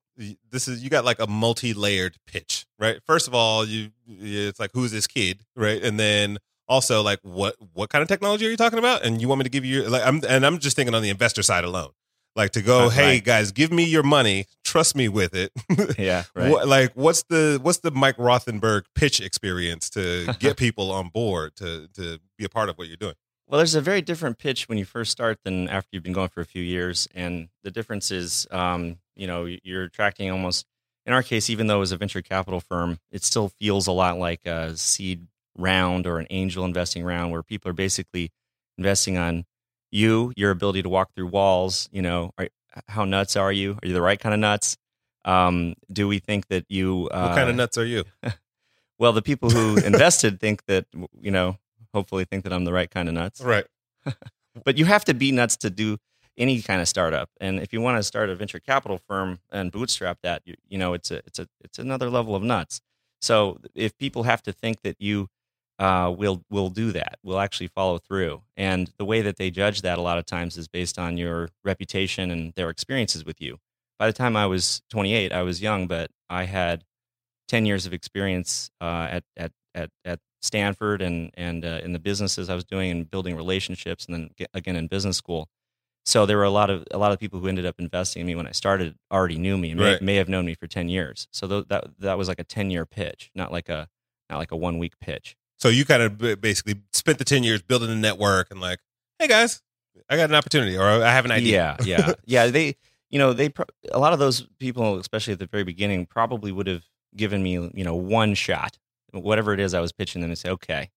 this 0.50 0.66
is 0.68 0.82
you 0.82 0.90
got 0.90 1.04
like 1.04 1.20
a 1.20 1.26
multi-layered 1.26 2.16
pitch, 2.26 2.66
right? 2.78 2.98
First 3.06 3.28
of 3.28 3.34
all, 3.34 3.64
you 3.64 3.90
it's 4.08 4.58
like 4.58 4.70
who's 4.74 4.90
this 4.90 5.06
kid, 5.06 5.44
right? 5.54 5.82
And 5.82 5.98
then 5.98 6.38
also 6.66 7.02
like 7.02 7.20
what 7.22 7.54
what 7.72 7.90
kind 7.90 8.02
of 8.02 8.08
technology 8.08 8.46
are 8.46 8.50
you 8.50 8.56
talking 8.56 8.78
about? 8.78 9.04
And 9.04 9.20
you 9.20 9.28
want 9.28 9.38
me 9.38 9.44
to 9.44 9.50
give 9.50 9.64
you 9.64 9.84
like 9.88 10.04
I'm 10.04 10.20
and 10.28 10.44
I'm 10.44 10.58
just 10.58 10.76
thinking 10.76 10.94
on 10.94 11.02
the 11.02 11.10
investor 11.10 11.42
side 11.42 11.64
alone. 11.64 11.90
Like 12.38 12.52
to 12.52 12.62
go, 12.62 12.84
Right. 12.84 12.92
hey 12.92 13.20
guys, 13.20 13.50
give 13.50 13.72
me 13.72 13.82
your 13.82 14.04
money, 14.04 14.46
trust 14.64 14.94
me 14.94 15.08
with 15.08 15.34
it. 15.34 15.50
Yeah, 15.98 16.22
right. 16.36 16.50
What, 16.52 16.68
like 16.68 16.92
what's 16.94 17.24
the 17.24 17.58
what's 17.60 17.78
the 17.78 17.90
Mike 17.90 18.16
Rothenberg 18.16 18.84
pitch 18.94 19.20
experience 19.20 19.90
to 19.90 20.36
get 20.38 20.56
people 20.56 20.92
on 20.92 21.08
board 21.08 21.56
to 21.56 21.88
to 21.94 22.20
be 22.38 22.44
a 22.44 22.48
part 22.48 22.68
of 22.68 22.78
what 22.78 22.86
you're 22.86 22.96
doing? 22.96 23.14
Well, 23.48 23.58
there's 23.58 23.74
a 23.74 23.80
very 23.80 24.02
different 24.02 24.38
pitch 24.38 24.68
when 24.68 24.78
you 24.78 24.84
first 24.84 25.10
start 25.10 25.38
than 25.42 25.68
after 25.68 25.88
you've 25.92 26.04
been 26.04 26.12
going 26.12 26.28
for 26.28 26.40
a 26.40 26.44
few 26.44 26.62
years, 26.62 27.08
and 27.12 27.48
the 27.64 27.72
difference 27.72 28.12
is, 28.12 28.46
um, 28.52 28.98
you 29.16 29.26
know, 29.26 29.44
you're 29.64 29.84
attracting 29.84 30.30
almost. 30.30 30.64
In 31.06 31.12
our 31.14 31.22
case, 31.24 31.50
even 31.50 31.66
though 31.66 31.78
it 31.78 31.80
was 31.80 31.92
a 31.92 31.96
venture 31.96 32.22
capital 32.22 32.60
firm, 32.60 32.98
it 33.10 33.24
still 33.24 33.48
feels 33.58 33.88
a 33.88 33.92
lot 33.92 34.16
like 34.18 34.46
a 34.46 34.76
seed 34.76 35.26
round 35.56 36.06
or 36.06 36.20
an 36.20 36.28
angel 36.30 36.64
investing 36.64 37.02
round, 37.02 37.32
where 37.32 37.42
people 37.42 37.68
are 37.70 37.74
basically 37.74 38.30
investing 38.76 39.16
on 39.18 39.44
you, 39.90 40.32
your 40.36 40.50
ability 40.50 40.82
to 40.82 40.88
walk 40.88 41.14
through 41.14 41.28
walls. 41.28 41.88
You 41.92 42.02
know, 42.02 42.32
are, 42.38 42.48
how 42.88 43.04
nuts 43.04 43.36
are 43.36 43.52
you? 43.52 43.78
Are 43.82 43.86
you 43.86 43.94
the 43.94 44.02
right 44.02 44.18
kind 44.18 44.34
of 44.34 44.40
nuts? 44.40 44.76
Um, 45.24 45.74
do 45.92 46.08
we 46.08 46.18
think 46.18 46.48
that 46.48 46.64
you? 46.68 47.08
Uh, 47.12 47.28
What 47.28 47.36
kind 47.36 47.50
of 47.50 47.56
nuts 47.56 47.76
are 47.78 47.84
you? 47.86 48.04
Well, 49.00 49.12
the 49.12 49.22
people 49.22 49.50
who 49.50 49.76
invested 49.76 50.40
think 50.44 50.64
that 50.66 50.86
you 51.20 51.30
know, 51.30 51.56
hopefully, 51.94 52.24
think 52.24 52.42
that 52.44 52.52
I'm 52.52 52.64
the 52.64 52.72
right 52.72 52.90
kind 52.90 53.08
of 53.08 53.14
nuts 53.14 53.40
Right. 53.40 53.64
but 54.64 54.76
you 54.76 54.86
have 54.86 55.04
to 55.04 55.14
be 55.14 55.30
nuts 55.30 55.56
to 55.58 55.70
do 55.70 55.98
any 56.36 56.60
kind 56.62 56.80
of 56.80 56.88
startup. 56.88 57.30
And 57.40 57.60
if 57.60 57.72
you 57.72 57.80
want 57.80 57.98
to 57.98 58.02
start 58.02 58.28
a 58.28 58.34
venture 58.34 58.58
capital 58.58 58.98
firm 59.08 59.38
and 59.52 59.70
bootstrap 59.70 60.18
that, 60.22 60.42
you, 60.44 60.54
you 60.68 60.78
know, 60.78 60.94
it's 60.94 61.10
a 61.10 61.18
it's 61.26 61.38
a 61.38 61.46
it's 61.62 61.78
another 61.78 62.10
level 62.10 62.34
of 62.34 62.42
nuts. 62.42 62.80
So 63.20 63.60
if 63.74 63.96
people 63.98 64.24
have 64.24 64.42
to 64.42 64.52
think 64.52 64.82
that 64.82 64.96
you 64.98 65.28
uh, 65.78 66.12
will 66.16 66.44
will 66.50 66.70
do 66.70 66.92
that, 66.92 67.18
will 67.22 67.38
actually 67.38 67.68
follow 67.68 67.98
through, 67.98 68.42
and 68.56 68.92
the 68.98 69.04
way 69.04 69.20
that 69.22 69.36
they 69.36 69.50
judge 69.50 69.82
that 69.82 69.98
a 69.98 70.02
lot 70.02 70.18
of 70.18 70.26
times 70.26 70.56
is 70.56 70.66
based 70.68 70.98
on 70.98 71.16
your 71.16 71.50
reputation 71.64 72.30
and 72.30 72.52
their 72.54 72.68
experiences 72.70 73.24
with 73.24 73.40
you. 73.40 73.58
By 73.98 74.06
the 74.06 74.12
time 74.12 74.36
I 74.36 74.46
was 74.46 74.82
28, 74.90 75.32
I 75.32 75.42
was 75.42 75.60
young, 75.62 75.86
but 75.86 76.10
I 76.30 76.44
had 76.44 76.84
10 77.48 77.64
years 77.66 77.86
of 77.86 77.92
experience 77.92 78.70
uh, 78.80 79.08
at, 79.10 79.24
at 79.36 79.52
at 79.74 79.90
at 80.04 80.20
Stanford 80.42 81.00
and 81.02 81.30
and 81.34 81.64
uh, 81.64 81.80
in 81.82 81.92
the 81.92 81.98
businesses 81.98 82.48
I 82.50 82.54
was 82.54 82.64
doing 82.64 82.90
and 82.90 83.10
building 83.10 83.36
relationships, 83.36 84.04
and 84.06 84.14
then 84.14 84.30
again 84.54 84.76
in 84.76 84.86
business 84.88 85.16
school. 85.16 85.48
So 86.06 86.24
there 86.26 86.38
were 86.38 86.44
a 86.44 86.50
lot 86.50 86.70
of 86.70 86.84
a 86.90 86.98
lot 86.98 87.12
of 87.12 87.18
people 87.20 87.38
who 87.38 87.48
ended 87.48 87.66
up 87.66 87.76
investing 87.78 88.20
in 88.22 88.26
me 88.26 88.34
when 88.34 88.46
I 88.46 88.52
started 88.52 88.96
already 89.12 89.36
knew 89.38 89.58
me 89.58 89.70
and 89.72 89.80
may, 89.80 89.92
Right. 89.92 90.02
may 90.02 90.14
have 90.16 90.28
known 90.28 90.46
me 90.46 90.54
for 90.54 90.66
10 90.66 90.88
years. 90.88 91.28
So 91.32 91.46
tho- 91.46 91.62
that 91.68 91.84
that 92.00 92.18
was 92.18 92.28
like 92.28 92.40
a 92.40 92.44
10 92.44 92.70
year 92.70 92.84
pitch, 92.86 93.30
not 93.34 93.52
like 93.52 93.68
a 93.68 93.88
not 94.30 94.38
like 94.38 94.50
a 94.52 94.56
one 94.56 94.78
week 94.78 94.98
pitch. 95.00 95.36
So 95.58 95.68
you 95.68 95.84
kind 95.84 96.02
of 96.02 96.40
basically 96.40 96.76
spent 96.92 97.18
the 97.18 97.24
10 97.24 97.42
years 97.42 97.62
building 97.62 97.90
a 97.90 97.96
network 97.96 98.50
and 98.50 98.60
like, 98.60 98.78
hey 99.18 99.26
guys, 99.26 99.60
I 100.08 100.16
got 100.16 100.30
an 100.30 100.36
opportunity 100.36 100.76
or 100.76 100.84
I 100.84 101.12
have 101.12 101.24
an 101.24 101.32
idea. 101.32 101.76
Yeah, 101.82 101.98
yeah, 101.98 102.12
yeah. 102.24 102.46
They, 102.46 102.76
you 103.10 103.18
know, 103.18 103.32
they 103.32 103.48
pro- 103.48 103.66
a 103.90 103.98
lot 103.98 104.12
of 104.12 104.18
those 104.18 104.42
people, 104.58 104.98
especially 104.98 105.32
at 105.32 105.40
the 105.40 105.46
very 105.46 105.64
beginning, 105.64 106.06
probably 106.06 106.52
would 106.52 106.66
have 106.68 106.84
given 107.16 107.42
me, 107.42 107.52
you 107.52 107.84
know, 107.84 107.96
one 107.96 108.34
shot, 108.34 108.78
whatever 109.12 109.52
it 109.52 109.60
is 109.60 109.74
I 109.74 109.80
was 109.80 109.92
pitching 109.92 110.20
them, 110.20 110.30
and 110.30 110.38
say, 110.38 110.50
okay. 110.50 110.90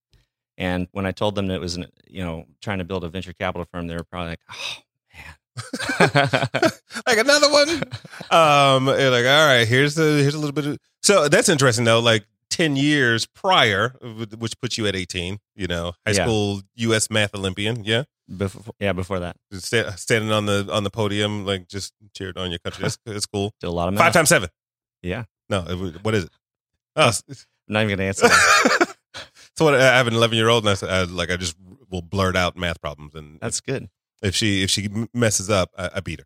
And 0.58 0.88
when 0.92 1.06
I 1.06 1.12
told 1.12 1.36
them 1.36 1.48
that 1.48 1.56
it 1.56 1.62
was, 1.62 1.78
an, 1.78 1.88
you 2.08 2.24
know, 2.24 2.46
trying 2.62 2.78
to 2.78 2.84
build 2.84 3.04
a 3.04 3.10
venture 3.10 3.34
capital 3.34 3.66
firm, 3.72 3.88
they 3.88 3.96
were 3.96 4.04
probably 4.04 4.32
like, 4.32 4.42
oh 4.52 4.78
man. 5.16 5.36
like 7.08 7.18
another 7.18 7.52
one. 7.52 7.70
Um, 8.30 8.86
like, 8.86 9.26
all 9.26 9.48
right, 9.48 9.66
here's 9.68 9.96
the 9.96 10.04
here's 10.04 10.36
a 10.36 10.40
little 10.40 10.54
bit 10.54 10.66
of 10.68 10.78
so 11.02 11.28
that's 11.28 11.50
interesting 11.50 11.86
though. 11.86 12.00
Like 12.00 12.26
ten 12.52 12.76
years 12.76 13.26
prior, 13.26 13.96
which 14.38 14.54
puts 14.62 14.78
you 14.78 14.86
at 14.86 14.96
eighteen. 14.96 15.40
You 15.56 15.66
know, 15.68 15.94
high 16.06 16.14
Yeah. 16.14 16.26
school 16.26 16.62
U.S. 16.76 17.10
math 17.10 17.34
Olympian. 17.34 17.84
Yeah, 17.84 18.04
before, 18.38 18.74
yeah, 18.80 18.94
before 18.94 19.20
that, 19.22 19.38
sta- 19.54 19.92
standing 19.96 20.32
on 20.32 20.46
the 20.46 20.68
on 20.72 20.84
the 20.84 20.92
podium, 20.92 21.46
like 21.46 21.68
just 21.68 21.94
cheered 22.16 22.38
on 22.38 22.52
your 22.52 22.60
country. 22.60 22.84
That's, 22.84 23.00
that's 23.06 23.26
cool. 23.26 23.54
did 23.60 23.68
a 23.68 23.72
lot 23.72 23.88
of 23.88 23.96
math. 23.96 24.04
Five 24.04 24.14
times 24.14 24.30
seven. 24.30 24.50
Yeah, 25.02 25.24
No, 25.50 25.66
it 25.68 26.04
what 26.04 26.14
is 26.14 26.26
it? 26.26 26.32
Oh, 26.96 27.08
I'm 27.30 27.36
not 27.68 27.84
even 27.84 27.98
gonna 27.98 28.08
answer 28.08 28.28
that. 28.28 28.96
so 29.56 29.66
what? 29.66 29.74
I 29.74 29.98
have 29.98 30.06
an 30.08 30.14
eleven 30.14 30.38
year 30.38 30.50
old, 30.50 30.64
and 30.64 30.70
I, 30.70 30.74
said, 30.76 30.90
I 30.90 31.04
like 31.06 31.32
I 31.32 31.38
just 31.38 31.56
will 31.90 32.02
blurt 32.04 32.36
out 32.36 32.56
math 32.56 32.80
problems, 32.82 33.16
and 33.16 33.40
That's 33.42 33.60
good. 33.62 33.90
if 34.22 34.36
she 34.36 34.62
if 34.64 34.70
she 34.70 34.90
messes 35.14 35.50
up, 35.50 35.72
I, 35.78 35.90
I 35.96 36.00
beat 36.02 36.20
her. 36.20 36.26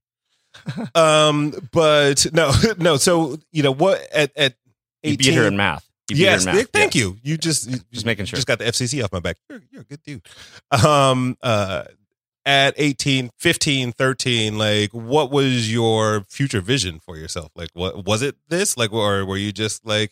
um, 0.95 1.53
but 1.71 2.25
no, 2.33 2.51
no. 2.77 2.97
So 2.97 3.37
you 3.51 3.63
know 3.63 3.73
what? 3.73 4.01
At 4.13 4.31
at 4.37 4.55
You 5.03 5.17
beat 5.17 5.33
her 5.35 5.47
in 5.47 5.57
math. 5.57 5.87
You 6.09 6.17
yes, 6.17 6.45
thank 6.45 6.93
Yeah. 6.95 7.01
you. 7.01 7.17
You 7.23 7.37
just 7.37 7.69
you, 7.69 7.79
Just 7.91 8.05
making 8.05 8.25
sure. 8.25 8.37
Just 8.37 8.47
got 8.47 8.59
the 8.59 8.65
FCC 8.65 9.03
off 9.03 9.11
my 9.11 9.19
back. 9.19 9.37
You're, 9.49 9.61
you're 9.71 9.81
a 9.81 9.85
good 9.85 10.03
dude. 10.03 10.21
Um, 10.85 11.35
uh, 11.41 11.85
at 12.45 12.75
18, 12.77 13.31
15, 13.39 13.91
13, 13.91 14.55
like 14.57 14.91
what 14.91 15.31
was 15.31 15.71
your 15.73 16.23
future 16.29 16.61
vision 16.61 16.99
for 16.99 17.17
yourself? 17.17 17.51
Like 17.55 17.69
what 17.73 18.05
was 18.05 18.21
it 18.21 18.35
this? 18.49 18.77
Like 18.77 18.93
or 18.93 19.25
were 19.25 19.37
you 19.37 19.51
just 19.51 19.83
like 19.85 20.11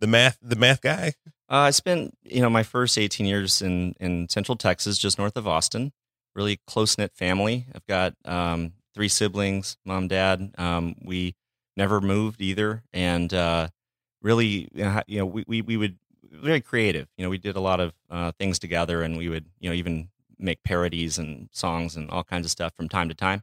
the 0.00 0.06
math 0.06 0.38
the 0.40 0.54
math 0.56 0.80
guy? 0.80 1.14
Uh, 1.50 1.56
I 1.66 1.70
spent 1.70 2.16
you 2.22 2.40
know 2.40 2.48
my 2.50 2.62
first 2.62 2.96
18 2.96 3.26
years 3.26 3.60
in 3.60 3.94
in 3.98 4.28
Central 4.28 4.56
Texas, 4.56 4.98
just 4.98 5.18
north 5.18 5.36
of 5.36 5.48
Austin. 5.48 5.92
Really 6.36 6.60
close 6.66 6.96
knit 6.96 7.12
family. 7.14 7.66
I've 7.74 7.86
got 7.86 8.14
um, 8.24 8.72
three 8.94 9.08
siblings, 9.08 9.76
mom, 9.84 10.06
dad. 10.08 10.52
Um, 10.58 10.94
we 11.02 11.34
never 11.76 12.00
moved 12.00 12.40
either, 12.40 12.82
and 12.92 13.32
uh, 13.34 13.68
really, 14.24 14.68
you 15.06 15.18
know, 15.18 15.26
we, 15.26 15.44
we 15.46 15.62
we 15.62 15.76
would 15.76 15.96
very 16.32 16.60
creative. 16.60 17.06
You 17.16 17.24
know, 17.24 17.30
we 17.30 17.38
did 17.38 17.54
a 17.54 17.60
lot 17.60 17.78
of 17.78 17.92
uh, 18.10 18.32
things 18.32 18.58
together, 18.58 19.02
and 19.02 19.16
we 19.16 19.28
would 19.28 19.44
you 19.60 19.70
know 19.70 19.74
even 19.76 20.08
make 20.38 20.64
parodies 20.64 21.18
and 21.18 21.48
songs 21.52 21.94
and 21.94 22.10
all 22.10 22.24
kinds 22.24 22.44
of 22.44 22.50
stuff 22.50 22.74
from 22.74 22.88
time 22.88 23.08
to 23.08 23.14
time. 23.14 23.42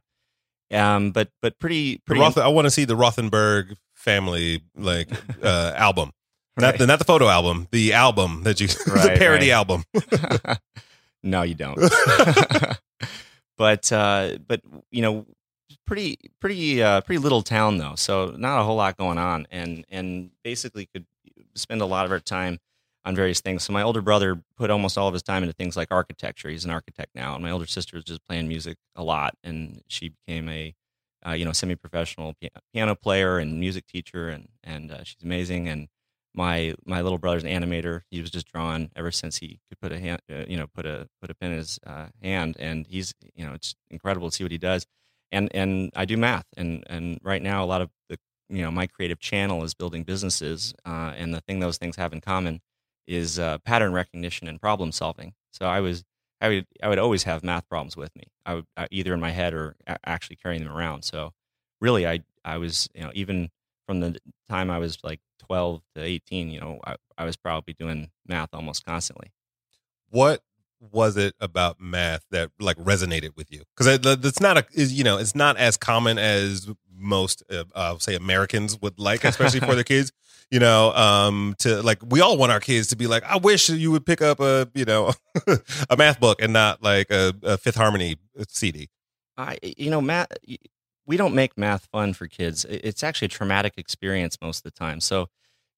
Um, 0.70 1.10
but 1.12 1.28
but 1.40 1.58
pretty 1.58 1.98
pretty 2.04 2.20
Roth, 2.20 2.36
I 2.36 2.48
want 2.48 2.66
to 2.66 2.70
see 2.70 2.84
the 2.84 2.96
Rothenberg 2.96 3.76
family 3.94 4.62
like 4.76 5.08
uh 5.42 5.72
album. 5.76 6.12
Not 6.58 6.72
Right. 6.72 6.78
the 6.80 6.86
not 6.86 6.98
the 6.98 7.06
photo 7.06 7.28
album, 7.28 7.68
the 7.70 7.94
album 7.94 8.42
that 8.42 8.60
you 8.60 8.66
the 8.86 9.14
parody 9.18 9.50
right. 9.50 9.54
album. 9.54 9.84
no, 11.22 11.42
you 11.42 11.54
don't. 11.54 11.78
but 13.56 13.90
uh, 13.92 14.36
but 14.46 14.60
you 14.90 15.00
know, 15.02 15.26
pretty 15.92 16.16
pretty 16.40 16.82
uh, 16.82 17.02
pretty 17.02 17.18
little 17.18 17.42
town 17.42 17.76
though, 17.76 17.94
so 17.96 18.34
not 18.38 18.58
a 18.58 18.64
whole 18.64 18.76
lot 18.76 18.96
going 18.96 19.18
on, 19.18 19.46
and 19.50 19.84
and 19.90 20.30
basically 20.42 20.86
could 20.86 21.04
spend 21.54 21.82
a 21.82 21.84
lot 21.84 22.06
of 22.06 22.10
our 22.10 22.18
time 22.18 22.58
on 23.04 23.14
various 23.14 23.42
things. 23.42 23.62
So 23.62 23.74
my 23.74 23.82
older 23.82 24.00
brother 24.00 24.42
put 24.56 24.70
almost 24.70 24.96
all 24.96 25.06
of 25.06 25.12
his 25.12 25.22
time 25.22 25.42
into 25.42 25.52
things 25.52 25.76
like 25.76 25.88
architecture. 25.90 26.48
He's 26.48 26.64
an 26.64 26.70
architect 26.70 27.10
now, 27.14 27.34
and 27.34 27.44
my 27.44 27.50
older 27.50 27.66
sister 27.66 27.94
was 27.94 28.04
just 28.04 28.24
playing 28.24 28.48
music 28.48 28.78
a 28.96 29.04
lot, 29.04 29.34
and 29.44 29.82
she 29.86 30.08
became 30.08 30.48
a 30.48 30.74
uh, 31.26 31.32
you 31.32 31.44
know 31.44 31.52
semi-professional 31.52 32.36
piano 32.72 32.94
player 32.94 33.36
and 33.36 33.60
music 33.60 33.86
teacher, 33.86 34.30
and 34.30 34.48
and 34.64 34.90
uh, 34.90 35.04
she's 35.04 35.22
amazing. 35.22 35.68
And 35.68 35.88
my 36.34 36.74
my 36.86 37.02
little 37.02 37.18
brother's 37.18 37.44
an 37.44 37.50
animator. 37.50 38.00
He 38.10 38.22
was 38.22 38.30
just 38.30 38.50
drawing 38.50 38.90
ever 38.96 39.10
since 39.10 39.36
he 39.36 39.60
could 39.68 39.78
put 39.78 39.92
a 39.92 39.98
hand, 39.98 40.22
uh, 40.30 40.44
you 40.48 40.56
know, 40.56 40.68
put 40.74 40.86
a 40.86 41.10
put 41.20 41.30
a 41.30 41.34
pen 41.34 41.52
in 41.52 41.58
his 41.58 41.78
uh, 41.86 42.06
hand, 42.22 42.56
and 42.58 42.86
he's 42.86 43.12
you 43.34 43.46
know 43.46 43.52
it's 43.52 43.74
incredible 43.90 44.30
to 44.30 44.34
see 44.34 44.42
what 44.42 44.52
he 44.52 44.56
does. 44.56 44.86
And 45.32 45.50
and 45.54 45.90
I 45.96 46.04
do 46.04 46.16
math, 46.16 46.46
and 46.56 46.84
and 46.88 47.18
right 47.22 47.42
now 47.42 47.64
a 47.64 47.66
lot 47.66 47.80
of 47.82 47.90
the 48.10 48.18
you 48.50 48.62
know 48.62 48.70
my 48.70 48.86
creative 48.86 49.18
channel 49.18 49.64
is 49.64 49.74
building 49.74 50.04
businesses, 50.04 50.74
uh, 50.86 51.14
and 51.16 51.34
the 51.34 51.40
thing 51.40 51.60
those 51.60 51.78
things 51.78 51.96
have 51.96 52.12
in 52.12 52.20
common 52.20 52.60
is 53.06 53.38
uh, 53.38 53.58
pattern 53.58 53.92
recognition 53.92 54.46
and 54.48 54.60
problem 54.60 54.92
solving. 54.92 55.34
So 55.52 55.66
I 55.66 55.80
was 55.80 56.04
I 56.40 56.48
would 56.48 56.66
I 56.82 56.88
would 56.88 56.98
always 56.98 57.24
have 57.24 57.42
math 57.44 57.68
problems 57.68 57.96
with 57.96 58.14
me. 58.16 58.24
I 58.46 58.54
would 58.54 58.66
uh, 58.76 58.86
either 58.90 59.14
in 59.14 59.20
my 59.20 59.30
head 59.30 59.54
or 59.54 59.76
a- 59.86 59.98
actually 60.08 60.36
carrying 60.36 60.64
them 60.64 60.72
around. 60.72 61.02
So 61.04 61.32
really, 61.80 62.06
I 62.06 62.20
I 62.44 62.58
was 62.58 62.88
you 62.94 63.02
know 63.02 63.10
even 63.14 63.50
from 63.86 64.00
the 64.00 64.18
time 64.48 64.70
I 64.70 64.78
was 64.78 64.98
like 65.02 65.20
12 65.38 65.82
to 65.96 66.02
18, 66.02 66.50
you 66.50 66.60
know, 66.60 66.80
I, 66.86 66.96
I 67.18 67.24
was 67.24 67.36
probably 67.36 67.74
doing 67.78 68.10
math 68.26 68.50
almost 68.52 68.84
constantly. 68.84 69.32
what 70.10 70.42
was 70.90 71.16
it 71.16 71.34
about 71.40 71.80
math 71.80 72.24
that 72.30 72.50
like 72.58 72.76
resonated 72.76 73.36
with 73.36 73.52
you? 73.52 73.62
Because 73.76 74.00
that's 74.00 74.40
not 74.40 74.58
a 74.58 74.66
is 74.72 74.92
you 74.92 75.04
know 75.04 75.18
it's 75.18 75.34
not 75.34 75.56
as 75.56 75.76
common 75.76 76.18
as 76.18 76.68
most 76.94 77.42
uh, 77.74 77.98
say 77.98 78.14
Americans 78.14 78.78
would 78.80 78.98
like, 78.98 79.24
especially 79.24 79.60
for 79.60 79.74
their 79.74 79.84
kids. 79.84 80.12
You 80.50 80.60
know, 80.60 80.92
um, 80.92 81.54
to 81.60 81.82
like 81.82 81.98
we 82.06 82.20
all 82.20 82.36
want 82.36 82.52
our 82.52 82.60
kids 82.60 82.88
to 82.88 82.96
be 82.96 83.06
like, 83.06 83.22
I 83.24 83.36
wish 83.36 83.68
you 83.68 83.90
would 83.92 84.04
pick 84.04 84.20
up 84.20 84.40
a 84.40 84.68
you 84.74 84.84
know 84.84 85.12
a 85.90 85.96
math 85.96 86.20
book 86.20 86.42
and 86.42 86.52
not 86.52 86.82
like 86.82 87.10
a, 87.10 87.34
a 87.42 87.56
Fifth 87.56 87.76
Harmony 87.76 88.16
CD. 88.48 88.88
I 89.36 89.58
you 89.62 89.90
know 89.90 90.00
math. 90.00 90.28
We 91.04 91.16
don't 91.16 91.34
make 91.34 91.58
math 91.58 91.86
fun 91.86 92.12
for 92.14 92.28
kids. 92.28 92.64
It's 92.64 93.02
actually 93.02 93.26
a 93.26 93.30
traumatic 93.30 93.74
experience 93.76 94.38
most 94.40 94.58
of 94.58 94.62
the 94.64 94.70
time. 94.70 95.00
So 95.00 95.28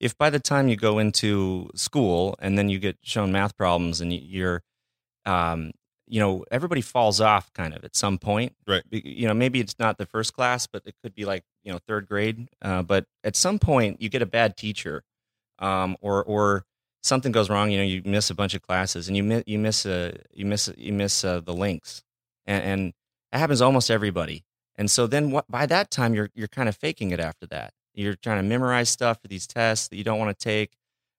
if 0.01 0.19
by 0.19 0.29
the 0.29 0.41
time 0.41 0.69
you 0.69 0.77
go 0.77 0.99
into 0.99 1.71
school 1.75 2.37
and 2.41 2.59
then 2.59 2.69
you 2.69 2.79
get 2.79 2.99
shown 3.03 3.33
math 3.33 3.57
problems 3.57 4.01
and 4.03 4.13
you're 4.13 4.63
um, 5.27 5.73
you 6.07 6.21
know 6.21 6.45
everybody 6.51 6.81
falls 6.81 7.21
off 7.21 7.53
kind 7.53 7.75
of 7.75 7.85
at 7.85 7.97
some 7.97 8.19
point. 8.19 8.55
Right. 8.67 8.83
You 8.91 9.27
know 9.27 9.35
maybe 9.35 9.61
it's 9.61 9.79
not 9.79 9.99
the 9.99 10.07
first 10.07 10.35
class 10.35 10.67
but 10.67 10.83
it 10.87 10.95
could 11.03 11.15
be 11.15 11.25
like 11.25 11.45
you 11.63 11.73
know 11.73 11.79
third 11.87 12.07
grade 12.07 12.49
uh, 12.63 12.83
but 12.83 13.07
at 13.23 13.37
some 13.37 13.59
point 13.59 14.01
you 14.01 14.09
get 14.09 14.23
a 14.23 14.27
bad 14.27 14.57
teacher 14.57 15.03
um, 15.59 15.97
or 16.01 16.23
or 16.25 16.65
something 17.03 17.33
goes 17.33 17.51
wrong 17.51 17.71
you 17.71 17.79
know 17.79 17.85
you 17.85 18.03
miss 18.05 18.31
a 18.31 18.35
bunch 18.35 18.55
of 18.55 18.63
classes 18.63 19.09
and 19.09 19.17
you 19.17 19.23
miss 19.23 19.45
you 19.47 19.59
miss 19.59 19.87
a 19.87 20.15
you 20.33 20.45
miss 20.45 20.71
you 20.77 20.93
miss 20.93 21.25
uh, 21.25 21.41
the 21.41 21.55
links. 21.55 22.03
And, 22.47 22.63
and 22.65 22.93
that 23.33 23.39
happens 23.39 23.61
to 23.61 23.65
almost 23.65 23.91
everybody. 23.91 24.45
And 24.77 24.91
so 24.91 25.07
then 25.07 25.31
what, 25.31 25.51
by 25.51 25.67
that 25.67 25.91
time 25.91 26.15
you're 26.15 26.31
you're 26.35 26.49
kind 26.49 26.69
of 26.69 26.77
faking 26.77 27.11
it 27.11 27.21
after 27.21 27.47
that. 27.47 27.73
You're 27.95 28.17
trying 28.17 28.39
to 28.39 28.43
memorize 28.43 28.89
stuff 28.89 29.23
for 29.23 29.29
these 29.29 29.47
tests 29.47 29.89
that 29.89 29.97
you 29.97 30.03
don't 30.05 30.19
want 30.19 30.37
to 30.37 30.45
take. 30.45 30.73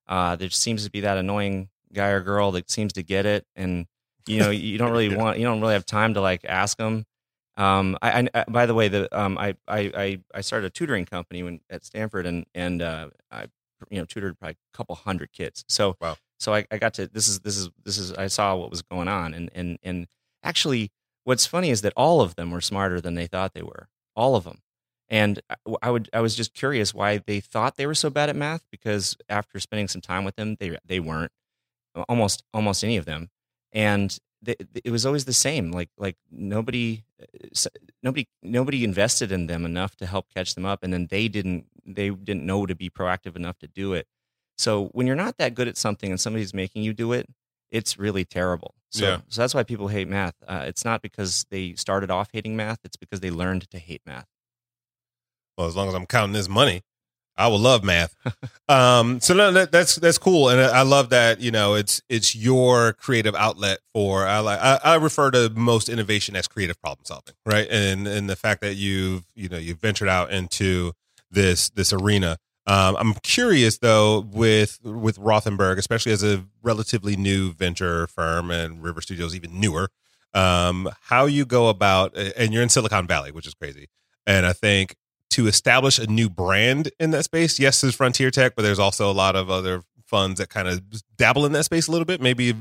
Uh, 0.07 0.35
there 0.35 0.49
seems 0.49 0.83
to 0.83 0.91
be 0.91 0.99
that 1.01 1.17
annoying 1.17 1.69
guy 1.93 2.09
or 2.09 2.19
girl 2.19 2.51
that 2.51 2.69
seems 2.69 2.93
to 2.93 3.01
get 3.01 3.25
it 3.25 3.45
and 3.55 3.87
you 4.27 4.39
know 4.39 4.49
you 4.49 4.77
don't 4.77 4.91
really 4.91 5.07
yeah. 5.11 5.17
want 5.17 5.37
you 5.37 5.45
don't 5.45 5.61
really 5.61 5.73
have 5.73 5.85
time 5.85 6.13
to 6.13 6.21
like 6.21 6.41
ask 6.45 6.77
them 6.77 7.05
um, 7.57 7.97
I, 8.01 8.27
I, 8.33 8.43
by 8.49 8.65
the 8.65 8.73
way, 8.73 8.89
the 8.89 9.17
um, 9.17 9.37
I, 9.37 9.55
I 9.67 10.19
I 10.33 10.41
started 10.41 10.67
a 10.67 10.69
tutoring 10.69 11.05
company 11.05 11.41
when 11.43 11.61
at 11.69 11.85
Stanford, 11.85 12.25
and 12.25 12.45
and 12.53 12.81
uh, 12.81 13.09
I 13.31 13.47
you 13.89 13.97
know 13.97 14.05
tutored 14.05 14.37
probably 14.37 14.57
a 14.73 14.77
couple 14.77 14.95
hundred 14.95 15.31
kids. 15.31 15.63
So 15.69 15.95
wow. 16.01 16.17
so 16.37 16.53
I, 16.53 16.65
I 16.69 16.77
got 16.77 16.93
to 16.95 17.07
this 17.07 17.27
is 17.27 17.39
this 17.39 17.57
is 17.57 17.69
this 17.83 17.97
is 17.97 18.11
I 18.13 18.27
saw 18.27 18.55
what 18.55 18.69
was 18.69 18.81
going 18.81 19.07
on, 19.07 19.33
and 19.33 19.49
and 19.55 19.79
and 19.83 20.07
actually, 20.43 20.91
what's 21.23 21.45
funny 21.45 21.69
is 21.69 21.81
that 21.81 21.93
all 21.95 22.19
of 22.19 22.35
them 22.35 22.51
were 22.51 22.61
smarter 22.61 22.99
than 22.99 23.15
they 23.15 23.27
thought 23.27 23.53
they 23.53 23.63
were, 23.63 23.87
all 24.15 24.35
of 24.35 24.43
them. 24.43 24.61
And 25.07 25.39
I 25.81 25.91
would 25.91 26.09
I 26.11 26.19
was 26.19 26.35
just 26.35 26.53
curious 26.53 26.93
why 26.93 27.19
they 27.19 27.39
thought 27.39 27.77
they 27.77 27.85
were 27.85 27.95
so 27.95 28.09
bad 28.09 28.29
at 28.29 28.35
math 28.35 28.63
because 28.69 29.15
after 29.29 29.59
spending 29.59 29.87
some 29.87 30.01
time 30.01 30.25
with 30.25 30.35
them, 30.35 30.57
they 30.59 30.77
they 30.83 30.99
weren't 30.99 31.31
almost 32.09 32.43
almost 32.53 32.83
any 32.83 32.97
of 32.97 33.05
them 33.05 33.29
and 33.75 34.17
it 34.85 34.91
was 34.91 35.05
always 35.05 35.25
the 35.25 35.33
same 35.33 35.71
like 35.71 35.89
like 35.97 36.15
nobody 36.31 37.03
uh, 37.21 37.69
nobody 38.03 38.27
nobody 38.41 38.83
invested 38.83 39.31
in 39.31 39.47
them 39.47 39.65
enough 39.65 39.95
to 39.95 40.05
help 40.05 40.27
catch 40.33 40.55
them 40.55 40.65
up 40.65 40.83
and 40.83 40.93
then 40.93 41.07
they 41.09 41.27
didn't 41.27 41.65
they 41.85 42.09
didn't 42.09 42.45
know 42.45 42.65
to 42.65 42.75
be 42.75 42.89
proactive 42.89 43.35
enough 43.35 43.59
to 43.59 43.67
do 43.67 43.93
it. 43.93 44.07
So 44.57 44.85
when 44.93 45.05
you're 45.05 45.15
not 45.15 45.37
that 45.37 45.53
good 45.53 45.67
at 45.67 45.77
something 45.77 46.09
and 46.09 46.19
somebody's 46.19 46.53
making 46.53 46.83
you 46.83 46.93
do 46.93 47.11
it 47.11 47.27
it's 47.71 47.97
really 47.97 48.23
terrible. 48.23 48.75
So, 48.91 49.05
yeah. 49.05 49.17
so 49.27 49.41
that's 49.41 49.53
why 49.53 49.63
people 49.63 49.89
hate 49.89 50.07
math. 50.07 50.35
Uh, 50.47 50.63
it's 50.65 50.85
not 50.85 51.01
because 51.01 51.45
they 51.49 51.73
started 51.73 52.09
off 52.09 52.29
hating 52.31 52.55
math 52.55 52.79
it's 52.83 52.95
because 52.95 53.19
they 53.19 53.31
learned 53.31 53.69
to 53.71 53.79
hate 53.79 54.01
math. 54.05 54.27
Well 55.57 55.67
as 55.67 55.75
long 55.75 55.87
as 55.87 55.93
i'm 55.93 56.05
counting 56.05 56.33
this 56.33 56.49
money 56.49 56.83
I 57.37 57.47
would 57.47 57.59
love 57.59 57.83
math. 57.83 58.15
um, 58.69 59.19
so 59.19 59.33
no, 59.33 59.51
that, 59.51 59.71
that's 59.71 59.95
that's 59.95 60.17
cool, 60.17 60.49
and 60.49 60.59
I 60.59 60.83
love 60.83 61.09
that 61.09 61.41
you 61.41 61.51
know 61.51 61.73
it's 61.75 62.01
it's 62.09 62.35
your 62.35 62.93
creative 62.93 63.35
outlet 63.35 63.79
for. 63.93 64.25
I 64.25 64.39
like 64.39 64.59
I, 64.59 64.79
I, 64.83 64.95
refer 64.95 65.31
to 65.31 65.49
most 65.49 65.89
innovation 65.89 66.35
as 66.35 66.47
creative 66.47 66.79
problem 66.81 67.05
solving, 67.05 67.33
right? 67.45 67.67
And 67.69 68.07
and 68.07 68.29
the 68.29 68.35
fact 68.35 68.61
that 68.61 68.75
you've 68.75 69.25
you 69.35 69.49
know 69.49 69.57
you've 69.57 69.79
ventured 69.79 70.07
out 70.07 70.31
into 70.31 70.93
this 71.29 71.69
this 71.69 71.91
arena. 71.91 72.37
Um, 72.67 72.95
I'm 72.97 73.13
curious 73.15 73.77
though 73.77 74.21
with 74.21 74.79
with 74.83 75.19
Rothenberg, 75.19 75.77
especially 75.77 76.13
as 76.13 76.23
a 76.23 76.45
relatively 76.63 77.15
new 77.15 77.53
venture 77.53 78.07
firm, 78.07 78.49
and 78.49 78.81
River 78.81 79.01
Studios 79.01 79.35
even 79.35 79.59
newer. 79.59 79.89
Um, 80.33 80.89
how 81.03 81.27
you 81.27 81.45
go 81.45 81.69
about, 81.69 82.17
and 82.17 82.53
you're 82.53 82.63
in 82.63 82.67
Silicon 82.67 83.07
Valley, 83.07 83.31
which 83.31 83.47
is 83.47 83.53
crazy. 83.53 83.87
And 84.27 84.45
I 84.45 84.51
think 84.51 84.95
to 85.35 85.47
establish 85.47 85.99
a 85.99 86.07
new 86.07 86.29
brand 86.29 86.91
in 86.97 87.11
that 87.11 87.25
space. 87.25 87.59
Yes, 87.59 87.81
there's 87.81 87.93
Frontier 87.93 88.31
Tech, 88.31 88.55
but 88.55 88.61
there's 88.61 88.79
also 88.79 89.11
a 89.11 89.13
lot 89.13 89.35
of 89.35 89.49
other 89.49 89.81
funds 90.05 90.39
that 90.39 90.47
kind 90.47 90.69
of 90.69 90.81
dabble 91.17 91.45
in 91.45 91.51
that 91.51 91.65
space 91.65 91.87
a 91.87 91.91
little 91.91 92.05
bit, 92.05 92.21
maybe 92.21 92.53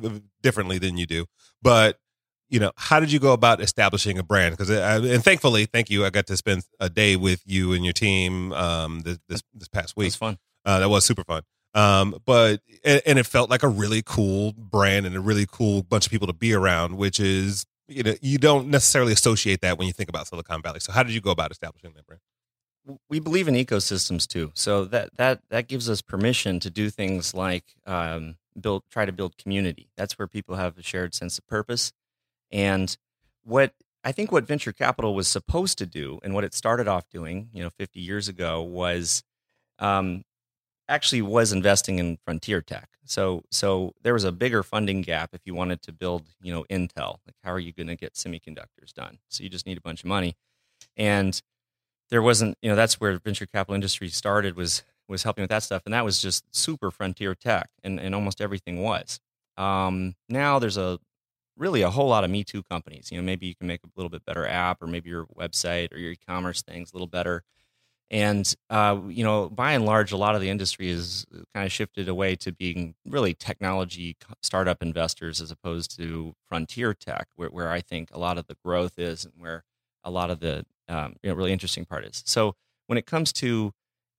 differently 0.43 0.79
than 0.79 0.97
you 0.97 1.07
do. 1.07 1.27
But 1.63 2.01
you 2.49 2.59
know, 2.59 2.73
how 2.77 2.99
did 2.99 3.13
you 3.13 3.21
go 3.21 3.33
about 3.33 3.61
establishing 3.61 4.19
a 4.19 4.25
brand? 4.25 4.57
Because 4.57 4.71
and 4.71 5.23
thankfully, 5.23 5.67
thank 5.67 5.89
you, 5.89 6.05
I 6.05 6.11
got 6.11 6.27
to 6.27 6.37
spend 6.37 6.65
a 6.81 6.91
day 6.91 7.15
with 7.15 7.43
you 7.47 7.73
and 7.75 7.85
your 7.85 7.93
team 7.93 8.53
um, 8.53 9.01
this, 9.01 9.19
this 9.29 9.43
this 9.55 9.69
past 9.69 9.97
week. 9.97 10.07
It 10.07 10.09
was 10.09 10.17
fun. 10.17 10.39
Uh, 10.65 10.81
that 10.81 10.89
was 10.89 11.05
super 11.05 11.23
fun. 11.23 11.43
Um, 11.75 12.17
but 12.25 12.61
and, 12.85 13.03
and 13.07 13.19
it 13.21 13.27
felt 13.27 13.51
like 13.51 13.63
a 13.63 13.69
really 13.69 14.03
cool 14.05 14.53
brand 14.53 15.07
and 15.07 15.15
a 15.15 15.21
really 15.21 15.47
cool 15.51 15.83
bunch 15.83 16.07
of 16.07 16.11
people 16.11 16.27
to 16.27 16.33
be 16.33 16.53
around, 16.53 16.97
which 16.97 17.21
is 17.21 17.67
you 17.87 18.03
know 18.03 18.15
you 18.21 18.39
don't 18.39 18.69
necessarily 18.69 19.13
associate 19.13 19.61
that 19.61 19.79
when 19.79 19.87
you 19.87 19.93
think 19.93 20.09
about 20.09 20.27
Silicon 20.27 20.61
Valley. 20.61 20.81
So 20.81 20.93
how 20.93 21.05
did 21.05 21.15
you 21.15 21.21
go 21.21 21.31
about 21.31 21.53
establishing 21.53 21.93
that 21.95 22.07
brand? 22.07 22.21
We 23.09 23.19
believe 23.19 23.49
in 23.49 23.55
ecosystems 23.55 24.27
too. 24.27 24.51
So 24.55 24.85
that 24.87 25.17
that 25.17 25.41
that 25.51 25.69
gives 25.69 25.89
us 25.89 26.03
permission 26.03 26.61
to 26.61 26.71
do 26.71 26.91
things 26.91 27.35
like 27.35 27.65
um, 27.87 28.37
build, 28.61 28.83
try 28.91 29.05
to 29.05 29.13
build 29.13 29.37
community. 29.37 29.89
That's 29.97 30.19
where 30.19 30.29
people 30.29 30.57
have 30.57 30.79
a 30.79 30.83
shared 30.83 31.15
sense 31.15 31.39
of 31.39 31.47
purpose. 31.47 31.93
And 32.51 32.97
what 33.43 33.75
I 34.05 34.13
think 34.13 34.31
what 34.31 34.47
venture 34.47 34.73
capital 34.73 35.15
was 35.15 35.29
supposed 35.29 35.79
to 35.79 35.87
do, 35.87 36.21
and 36.23 36.35
what 36.35 36.45
it 36.45 36.55
started 36.55 36.89
off 36.89 37.09
doing, 37.11 37.49
you 37.53 37.63
know, 37.63 37.71
50 37.71 38.01
years 38.01 38.29
ago, 38.29 38.63
was 38.63 39.23
um, 39.79 40.25
actually 40.89 41.23
was 41.23 41.53
investing 41.53 41.99
in 41.99 42.19
frontier 42.25 42.61
tech. 42.61 42.89
So 43.07 43.45
so 43.51 43.95
there 44.03 44.15
was 44.15 44.25
a 44.25 44.33
bigger 44.33 44.63
funding 44.63 45.03
gap 45.03 45.31
if 45.33 45.41
you 45.45 45.55
wanted 45.55 45.83
to 45.83 45.93
build, 45.93 46.25
you 46.43 46.53
know, 46.53 46.65
Intel. 46.71 47.19
Like, 47.27 47.37
how 47.43 47.53
are 47.53 47.59
you 47.59 47.73
going 47.73 47.87
to 47.89 47.97
get 47.97 48.15
semiconductors 48.15 48.93
done? 48.95 49.19
So 49.29 49.43
you 49.43 49.51
just 49.51 49.67
need 49.67 49.79
a 49.79 49.83
bunch 49.83 50.03
of 50.03 50.09
money, 50.09 50.37
and 50.97 51.41
there 52.15 52.23
wasn't 52.23 52.57
you 52.63 52.71
know 52.71 52.77
that's 52.77 53.01
where 53.01 53.19
venture 53.19 53.45
capital 53.45 53.75
industry 53.75 54.09
started 54.09 54.57
was 54.57 54.85
was 55.09 55.25
helping 55.25 55.43
with 55.43 55.51
that 55.51 55.65
stuff 55.65 55.83
and 55.85 55.93
that 55.93 56.05
was 56.05 56.23
just 56.23 56.45
super 56.55 56.93
frontier 56.93 57.35
tech 57.35 57.69
and, 57.83 57.99
and 57.99 58.15
almost 58.15 58.41
everything 58.41 58.81
was. 58.85 59.19
Um, 59.57 60.15
now 60.29 60.61
there's 60.61 60.77
a 60.77 61.01
really 61.57 61.83
a 61.83 61.91
whole 61.91 62.09
lot 62.09 62.23
of 62.23 62.31
me 62.31 62.45
too 62.45 62.63
companies 62.63 63.09
you 63.11 63.19
know 63.19 63.25
maybe 63.25 63.47
you 63.49 63.57
can 63.57 63.67
make 63.67 63.81
a 63.83 63.89
little 63.97 64.11
bit 64.11 64.25
better 64.25 64.47
app 64.47 64.81
or 64.81 64.87
maybe 64.87 65.11
your 65.11 65.27
website 65.37 65.93
or 65.93 65.99
your 65.99 66.13
e-commerce 66.13 66.63
things 66.63 66.93
a 66.93 66.97
little 66.97 67.09
better. 67.09 67.43
And 68.13 68.55
uh, 68.71 69.01
you 69.09 69.25
know 69.25 69.49
by 69.49 69.73
and 69.73 69.85
large 69.85 70.13
a 70.13 70.17
lot 70.17 70.37
of 70.37 70.41
the 70.41 70.51
industry 70.51 70.91
is 70.91 71.27
kind 71.53 71.67
of 71.67 71.73
shifted 71.73 72.09
away 72.09 72.37
to 72.37 72.53
being 72.53 72.95
really 73.05 73.35
technology 73.35 74.17
startup 74.41 74.83
investors 74.85 75.41
as 75.41 75.51
opposed 75.51 75.97
to 75.97 76.37
frontier 76.49 76.95
tech 76.95 77.27
where, 77.35 77.49
where 77.49 77.71
i 77.73 77.81
think 77.81 78.11
a 78.13 78.19
lot 78.21 78.39
of 78.39 78.47
the 78.47 78.57
growth 78.65 79.01
is 79.01 79.25
and 79.25 79.35
where 79.37 79.65
a 80.05 80.11
lot 80.13 80.31
of 80.31 80.39
the 80.41 80.65
um, 80.89 81.17
you 81.23 81.31
know, 81.31 81.37
really 81.37 81.53
interesting 81.53 81.85
part 81.85 82.05
is. 82.05 82.23
So 82.27 82.55
when 82.87 82.99
it 82.99 83.07
comes 83.07 83.33
to 83.35 83.73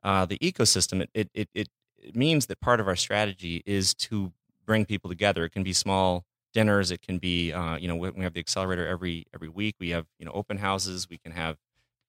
uh, 0.03 0.25
the 0.25 0.37
ecosystem, 0.39 1.01
it, 1.01 1.29
it, 1.33 1.49
it, 1.53 1.69
it 1.97 2.15
means 2.15 2.45
that 2.47 2.59
part 2.59 2.79
of 2.79 2.87
our 2.87 2.95
strategy 2.95 3.63
is 3.65 3.93
to 3.95 4.31
bring 4.65 4.85
people 4.85 5.09
together. 5.09 5.45
It 5.45 5.51
can 5.51 5.63
be 5.63 5.73
small 5.73 6.25
dinners. 6.53 6.91
It 6.91 7.01
can 7.01 7.17
be, 7.17 7.51
uh, 7.51 7.77
you 7.77 7.87
know, 7.87 7.95
we 7.95 8.23
have 8.23 8.33
the 8.33 8.39
accelerator 8.39 8.87
every 8.87 9.25
every 9.33 9.49
week. 9.49 9.75
We 9.79 9.89
have, 9.89 10.05
you 10.19 10.25
know, 10.25 10.31
open 10.33 10.57
houses. 10.57 11.07
We 11.09 11.17
can 11.17 11.31
have 11.33 11.57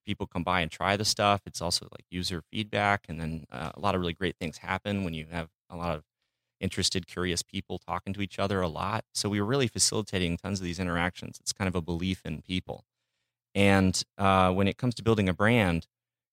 people 0.07 0.27
come 0.27 0.45
by 0.45 0.61
and 0.61 0.71
try 0.71 0.97
the 0.97 1.05
stuff. 1.05 1.43
It's 1.47 1.61
also 1.61 1.89
like 1.91 2.05
user 2.11 2.43
feedback, 2.51 3.07
and 3.09 3.21
then 3.21 3.45
uh, 3.51 3.73
a 3.75 3.81
lot 3.81 3.95
of 3.95 4.01
really 4.01 4.13
great 4.13 4.37
things 4.39 4.59
happen 4.59 5.05
when 5.05 5.15
you 5.15 5.27
have 5.31 5.49
a 5.69 5.77
lot 5.77 5.97
of 5.97 6.05
interested, 6.61 7.07
curious 7.07 7.43
people 7.43 7.79
talking 7.79 8.15
to 8.15 8.23
each 8.23 8.39
other 8.39 8.61
a 8.61 8.69
lot. 8.69 9.05
So 9.13 9.29
we 9.29 9.41
were 9.41 9.47
really 9.47 9.69
facilitating 9.69 10.39
tons 10.39 10.61
of 10.61 10.65
these 10.65 10.81
interactions. 10.81 11.39
It's 11.41 11.53
kind 11.53 11.69
of 11.69 11.75
a 11.75 11.83
belief 11.83 12.23
in 12.25 12.41
people. 12.41 12.85
And 13.57 14.01
uh, 14.19 14.53
when 14.53 14.69
it 14.69 14.77
comes 14.77 14.95
to 14.97 15.03
building 15.03 15.29
a 15.31 15.35
brand, 15.35 15.87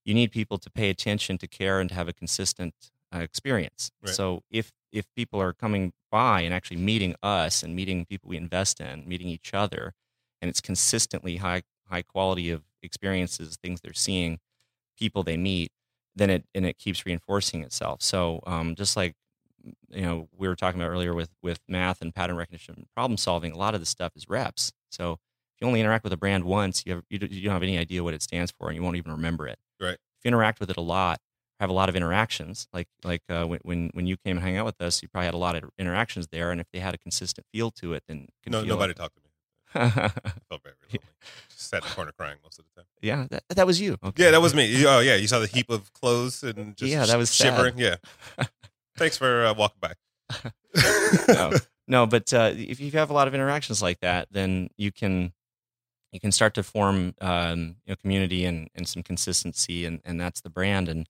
you 0.06 0.14
need 0.14 0.32
people 0.32 0.58
to 0.60 0.70
pay 0.70 0.90
attention, 0.90 1.38
to 1.40 1.48
care, 1.48 1.80
and 1.80 1.90
to 1.90 1.96
have 1.96 2.10
a 2.10 2.14
consistent 2.14 2.76
uh, 3.16 3.20
experience. 3.20 3.90
Right. 4.04 4.14
So 4.14 4.44
if 4.52 4.72
if 4.92 5.06
people 5.16 5.42
are 5.42 5.54
coming 5.54 5.94
by 6.12 6.42
and 6.42 6.54
actually 6.54 6.78
meeting 6.78 7.16
us 7.24 7.64
and 7.64 7.76
meeting 7.76 8.06
people 8.06 8.30
we 8.30 8.38
invest 8.38 8.82
in, 8.82 9.08
meeting 9.08 9.28
each 9.30 9.54
other, 9.54 9.94
and 10.42 10.50
it's 10.50 10.62
consistently 10.62 11.38
high 11.38 11.64
high 11.90 12.02
quality 12.02 12.52
of 12.52 12.64
experiences, 12.84 13.58
things 13.64 13.80
they're 13.82 13.94
seeing, 13.94 14.40
people 15.00 15.24
they 15.24 15.38
meet, 15.38 15.72
then 16.16 16.30
it 16.30 16.46
and 16.54 16.66
it 16.66 16.78
keeps 16.78 17.06
reinforcing 17.06 17.64
itself. 17.64 18.02
So 18.02 18.42
um, 18.46 18.76
just 18.76 18.98
like 18.98 19.16
you 19.90 20.02
know 20.02 20.28
we 20.36 20.50
were 20.50 20.58
talking 20.58 20.82
about 20.82 20.92
earlier 20.92 21.14
with 21.14 21.30
with 21.42 21.62
math 21.70 22.02
and 22.02 22.14
pattern 22.14 22.36
recognition, 22.36 22.88
problem 22.96 23.18
solving, 23.18 23.54
a 23.54 23.58
lot 23.58 23.76
of 23.76 23.80
the 23.80 23.86
stuff 23.86 24.12
is 24.18 24.28
reps. 24.28 24.74
So 24.92 25.20
you 25.60 25.68
only 25.68 25.80
interact 25.80 26.04
with 26.04 26.14
a 26.14 26.18
brand 26.18 26.44
once, 26.44 26.84
you, 26.86 26.94
have, 26.94 27.04
you, 27.10 27.20
you 27.30 27.42
don't 27.44 27.54
have 27.54 27.64
any 27.64 27.78
idea 27.78 28.04
what 28.04 28.14
it 28.14 28.22
stands 28.22 28.52
for, 28.52 28.68
and 28.68 28.76
you 28.76 28.84
won't 28.84 28.98
even 28.98 29.12
remember 29.12 29.48
it. 29.48 29.58
Right. 29.80 29.94
If 29.94 30.26
you 30.26 30.30
interact 30.30 30.60
with 30.60 30.70
it 30.70 30.78
a 30.78 30.82
lot, 30.82 31.20
have 31.60 31.70
a 31.70 31.74
lot 31.74 31.88
of 31.88 31.96
interactions, 31.96 32.68
like 32.74 32.88
like 33.04 33.22
uh, 33.30 33.46
when 33.46 33.90
when 33.94 34.06
you 34.06 34.18
came 34.18 34.38
and 34.38 34.44
hang 34.46 34.58
out 34.58 34.66
with 34.66 34.82
us, 34.82 35.02
you 35.02 35.08
probably 35.08 35.26
had 35.26 35.34
a 35.34 35.38
lot 35.38 35.56
of 35.56 35.70
interactions 35.78 36.28
there, 36.32 36.52
and 36.52 36.60
if 36.60 36.68
they 36.74 36.80
had 36.80 36.94
a 36.94 36.98
consistent 36.98 37.46
feel 37.54 37.72
to 37.72 37.94
it, 37.94 38.04
then 38.08 38.28
no, 38.48 38.64
nobody 38.64 38.94
talked 38.94 39.16
to 39.16 39.22
me. 39.22 39.30
felt 39.74 40.62
very 40.62 40.76
lonely. 40.84 41.00
Just 41.50 41.70
sat 41.70 41.84
in 41.84 41.90
the 41.90 41.96
corner 41.96 42.12
crying 42.12 42.38
most 42.44 42.60
of 42.60 42.66
the 42.66 42.82
time. 42.82 42.88
yeah, 43.02 43.26
that, 43.30 43.44
that 43.50 43.66
was 43.66 43.80
you. 43.80 43.98
Okay. 44.04 44.24
Yeah, 44.24 44.32
that 44.32 44.42
was 44.42 44.54
me. 44.54 44.86
Oh 44.86 45.00
yeah, 45.00 45.16
you 45.16 45.28
saw 45.28 45.40
the 45.40 45.48
heap 45.48 45.70
of 45.70 45.92
clothes 45.94 46.44
and 46.44 46.76
just 46.78 46.92
Yeah, 46.92 47.06
that 47.06 47.18
was 47.18 47.30
sad. 47.30 47.56
shivering. 47.56 47.78
Yeah. 47.78 47.96
Thanks 48.98 49.18
for 49.18 49.46
uh, 49.46 49.54
walking 49.54 49.80
by. 49.82 49.94
no, 51.28 51.52
no, 51.88 52.06
but 52.06 52.32
uh, 52.34 52.52
if 52.54 52.80
you 52.80 52.92
have 52.92 53.10
a 53.10 53.14
lot 53.14 53.28
of 53.28 53.34
interactions 53.34 53.82
like 53.82 54.00
that, 54.02 54.28
then 54.32 54.70
you 54.78 54.92
can 54.92 55.34
you 56.14 56.20
can 56.20 56.32
start 56.32 56.54
to 56.54 56.64
form 56.64 57.16
um, 57.20 57.76
you 57.86 57.92
know 57.92 57.96
community 57.96 58.46
and, 58.46 58.70
and 58.76 58.88
some 58.88 59.04
consistency, 59.04 59.86
and, 59.86 60.00
and 60.06 60.22
that's 60.22 60.42
the 60.42 60.50
brand. 60.50 60.88
And 60.88 61.10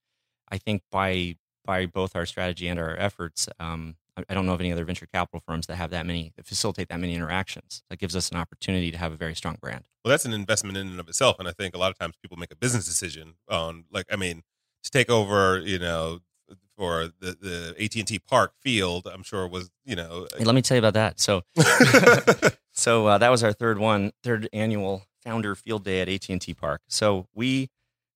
I 0.49 0.57
think 0.57 0.81
by 0.91 1.35
by 1.65 1.85
both 1.85 2.15
our 2.15 2.25
strategy 2.25 2.67
and 2.67 2.79
our 2.79 2.97
efforts, 2.97 3.47
um, 3.59 3.95
I, 4.17 4.33
don't 4.33 4.45
know 4.45 4.53
of 4.53 4.59
any 4.59 4.71
other 4.71 4.85
venture 4.85 5.07
capital 5.13 5.41
firms 5.45 5.67
that 5.67 5.75
have 5.75 5.91
that 5.91 6.05
many 6.05 6.31
that 6.35 6.45
facilitate 6.45 6.89
that 6.89 6.99
many 6.99 7.15
interactions. 7.15 7.83
That 7.89 7.99
gives 7.99 8.15
us 8.15 8.29
an 8.29 8.37
opportunity 8.37 8.91
to 8.91 8.97
have 8.97 9.11
a 9.11 9.15
very 9.15 9.35
strong 9.35 9.57
brand. 9.61 9.83
Well, 10.03 10.09
that's 10.09 10.25
an 10.25 10.33
investment 10.33 10.77
in 10.77 10.87
and 10.87 10.99
of 10.99 11.07
itself, 11.07 11.37
and 11.39 11.47
I 11.47 11.51
think 11.51 11.75
a 11.75 11.77
lot 11.77 11.91
of 11.91 11.99
times 11.99 12.15
people 12.21 12.37
make 12.37 12.51
a 12.51 12.55
business 12.55 12.85
decision 12.85 13.35
on, 13.49 13.85
like, 13.91 14.05
I 14.11 14.15
mean, 14.15 14.43
to 14.83 14.91
take 14.91 15.09
over, 15.09 15.59
you 15.59 15.79
know, 15.79 16.19
for 16.77 17.09
the 17.19 17.37
the 17.39 17.75
AT 17.83 17.95
and 17.95 18.07
T 18.07 18.19
Park 18.19 18.53
field. 18.59 19.07
I'm 19.11 19.23
sure 19.23 19.47
was, 19.47 19.71
you 19.85 19.95
know, 19.95 20.27
Hey, 20.37 20.43
let 20.43 20.55
me 20.55 20.61
tell 20.61 20.75
you 20.75 20.79
about 20.79 20.93
that. 20.95 21.19
So 21.19 21.43
So 22.73 23.07
uh, 23.07 23.17
that 23.19 23.29
was 23.29 23.43
our 23.43 23.53
third 23.53 23.77
one, 23.77 24.11
third 24.23 24.49
annual 24.51 25.03
founder 25.23 25.55
field 25.55 25.83
day 25.83 26.01
at 26.01 26.09
AT 26.09 26.27
and 26.29 26.41
T 26.41 26.53
Park. 26.53 26.81
So 26.87 27.27
we, 27.33 27.69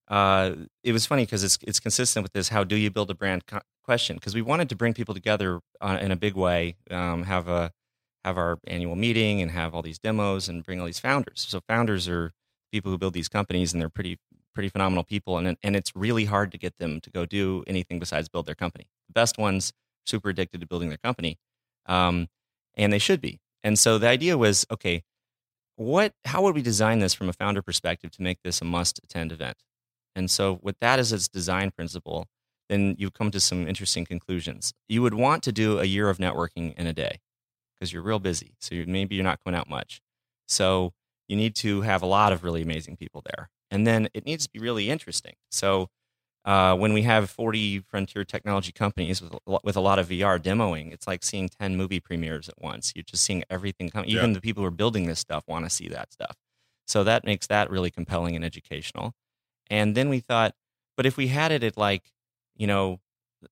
uh, 0.07 0.53
it 0.83 0.91
was 0.91 1.05
funny 1.05 1.23
because 1.23 1.43
it's 1.43 1.59
it's 1.61 1.79
consistent 1.79 2.23
with 2.23 2.33
this. 2.33 2.49
How 2.49 2.63
do 2.63 2.75
you 2.75 2.89
build 2.89 3.11
a 3.11 3.15
brand 3.15 3.45
co- 3.45 3.61
question? 3.83 4.15
Because 4.15 4.33
we 4.33 4.41
wanted 4.41 4.67
to 4.69 4.75
bring 4.75 4.93
people 4.93 5.13
together 5.13 5.59
uh, 5.79 5.99
in 6.01 6.11
a 6.11 6.15
big 6.15 6.35
way, 6.35 6.75
um, 6.89 7.23
have 7.23 7.47
a 7.47 7.71
have 8.25 8.37
our 8.37 8.57
annual 8.67 8.95
meeting 8.95 9.41
and 9.41 9.51
have 9.51 9.75
all 9.75 9.81
these 9.81 9.99
demos 9.99 10.49
and 10.49 10.63
bring 10.63 10.79
all 10.79 10.85
these 10.85 10.99
founders. 10.99 11.45
So 11.47 11.61
founders 11.67 12.07
are 12.09 12.33
people 12.71 12.91
who 12.91 12.97
build 12.97 13.13
these 13.13 13.29
companies 13.29 13.71
and 13.71 13.81
they're 13.81 13.89
pretty 13.89 14.17
pretty 14.57 14.69
phenomenal 14.69 15.03
people 15.03 15.37
and 15.37 15.55
and 15.61 15.75
it's 15.75 15.95
really 15.95 16.25
hard 16.25 16.51
to 16.51 16.57
get 16.57 16.75
them 16.79 16.99
to 16.99 17.11
go 17.11 17.27
do 17.27 17.63
anything 17.67 17.99
besides 17.99 18.27
build 18.27 18.47
their 18.47 18.55
company. 18.55 18.87
The 19.07 19.13
best 19.13 19.37
ones 19.37 19.71
super 20.03 20.29
addicted 20.29 20.61
to 20.61 20.65
building 20.67 20.89
their 20.89 20.97
company, 20.97 21.37
um, 21.85 22.27
and 22.73 22.91
they 22.91 22.97
should 22.97 23.21
be. 23.21 23.39
And 23.63 23.77
so 23.77 23.99
the 23.99 24.07
idea 24.07 24.35
was, 24.35 24.65
okay, 24.71 25.03
what 25.75 26.13
how 26.25 26.41
would 26.41 26.55
we 26.55 26.63
design 26.63 26.97
this 26.97 27.13
from 27.13 27.29
a 27.29 27.33
founder 27.33 27.61
perspective 27.61 28.09
to 28.13 28.23
make 28.23 28.39
this 28.43 28.59
a 28.59 28.65
must 28.65 28.99
attend 29.03 29.31
event? 29.31 29.57
And 30.15 30.31
so 30.31 30.59
with 30.63 30.79
that 30.79 30.97
as 30.97 31.13
its 31.13 31.27
design 31.27 31.69
principle, 31.69 32.25
then 32.67 32.95
you 32.97 33.11
come 33.11 33.29
to 33.29 33.39
some 33.39 33.67
interesting 33.67 34.05
conclusions. 34.05 34.73
You 34.89 35.03
would 35.03 35.13
want 35.13 35.43
to 35.43 35.51
do 35.51 35.79
a 35.79 35.85
year 35.85 36.09
of 36.09 36.17
networking 36.17 36.73
in 36.79 36.87
a 36.87 36.93
day 36.93 37.19
because 37.75 37.93
you're 37.93 38.01
real 38.01 38.17
busy. 38.17 38.55
So 38.59 38.73
you 38.73 38.87
maybe 38.87 39.13
you're 39.13 39.23
not 39.23 39.43
going 39.43 39.55
out 39.55 39.69
much. 39.69 40.01
So 40.47 40.93
you 41.27 41.35
need 41.35 41.53
to 41.57 41.81
have 41.81 42.01
a 42.01 42.07
lot 42.07 42.33
of 42.33 42.43
really 42.43 42.63
amazing 42.63 42.97
people 42.97 43.21
there. 43.23 43.51
And 43.71 43.85
then 43.85 44.07
it 44.13 44.25
needs 44.25 44.45
to 44.45 44.51
be 44.51 44.59
really 44.59 44.89
interesting. 44.89 45.33
So 45.51 45.89
uh, 46.45 46.75
when 46.75 46.93
we 46.93 47.01
have 47.03 47.29
40 47.29 47.79
frontier 47.79 48.23
technology 48.23 48.71
companies 48.71 49.21
with, 49.21 49.33
a 49.33 49.59
with 49.63 49.75
a 49.75 49.81
lot 49.81 49.99
of 49.99 50.07
VR 50.07 50.39
demoing, 50.39 50.93
it's 50.93 51.05
like 51.05 51.23
seeing 51.23 51.49
10 51.49 51.75
movie 51.75 51.99
premieres 51.99 52.47
at 52.47 52.61
once. 52.61 52.93
You're 52.95 53.03
just 53.03 53.23
seeing 53.23 53.43
everything 53.49 53.89
come. 53.89 54.05
Even 54.07 54.33
the 54.33 54.41
people 54.41 54.63
who 54.63 54.67
are 54.67 54.71
building 54.71 55.07
this 55.07 55.19
stuff 55.19 55.43
want 55.47 55.65
to 55.65 55.69
see 55.69 55.89
that 55.89 56.13
stuff. 56.13 56.37
So 56.87 57.03
that 57.03 57.25
makes 57.25 57.47
that 57.47 57.69
really 57.69 57.91
compelling 57.91 58.35
and 58.37 58.45
educational. 58.45 59.13
And 59.69 59.93
then 59.95 60.07
we 60.07 60.19
thought, 60.19 60.55
but 60.95 61.05
if 61.05 61.17
we 61.17 61.27
had 61.27 61.51
it 61.51 61.63
at 61.63 61.75
like, 61.75 62.13
you 62.55 62.65
know, 62.67 63.01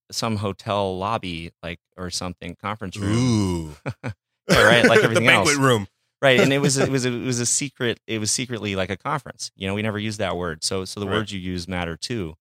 some 0.10 0.38
hotel 0.38 0.98
lobby, 0.98 1.52
like 1.62 1.80
or 1.98 2.10
something, 2.10 2.56
conference 2.56 2.96
room, 2.96 3.14
Ooh, 3.14 3.76
Yeah, 4.50 4.62
right, 4.64 4.86
like 4.86 5.00
everything 5.04 5.26
the 5.26 5.30
banquet 5.32 5.56
else. 5.56 5.64
room. 5.64 5.88
Right? 6.26 6.42
And 6.42 6.54
it 6.54 6.60
was 6.60 6.78
it 6.78 6.90
was 6.92 7.06
it 7.06 7.12
was 7.12 7.40
a 7.40 7.46
secret. 7.46 8.00
It 8.08 8.20
was 8.20 8.32
secretly 8.32 8.76
like 8.76 8.90
a 8.90 8.98
conference. 8.98 9.52
You 9.56 9.68
know, 9.68 9.74
we 9.76 9.82
never 9.82 10.00
used 10.00 10.20
that 10.20 10.38
word. 10.38 10.64
So 10.64 10.86
so 10.86 11.00
the 11.00 11.08
Right. 11.08 11.14
words 11.20 11.32
you 11.34 11.40
use 11.40 11.68
matter 11.68 11.98
too. 11.98 12.36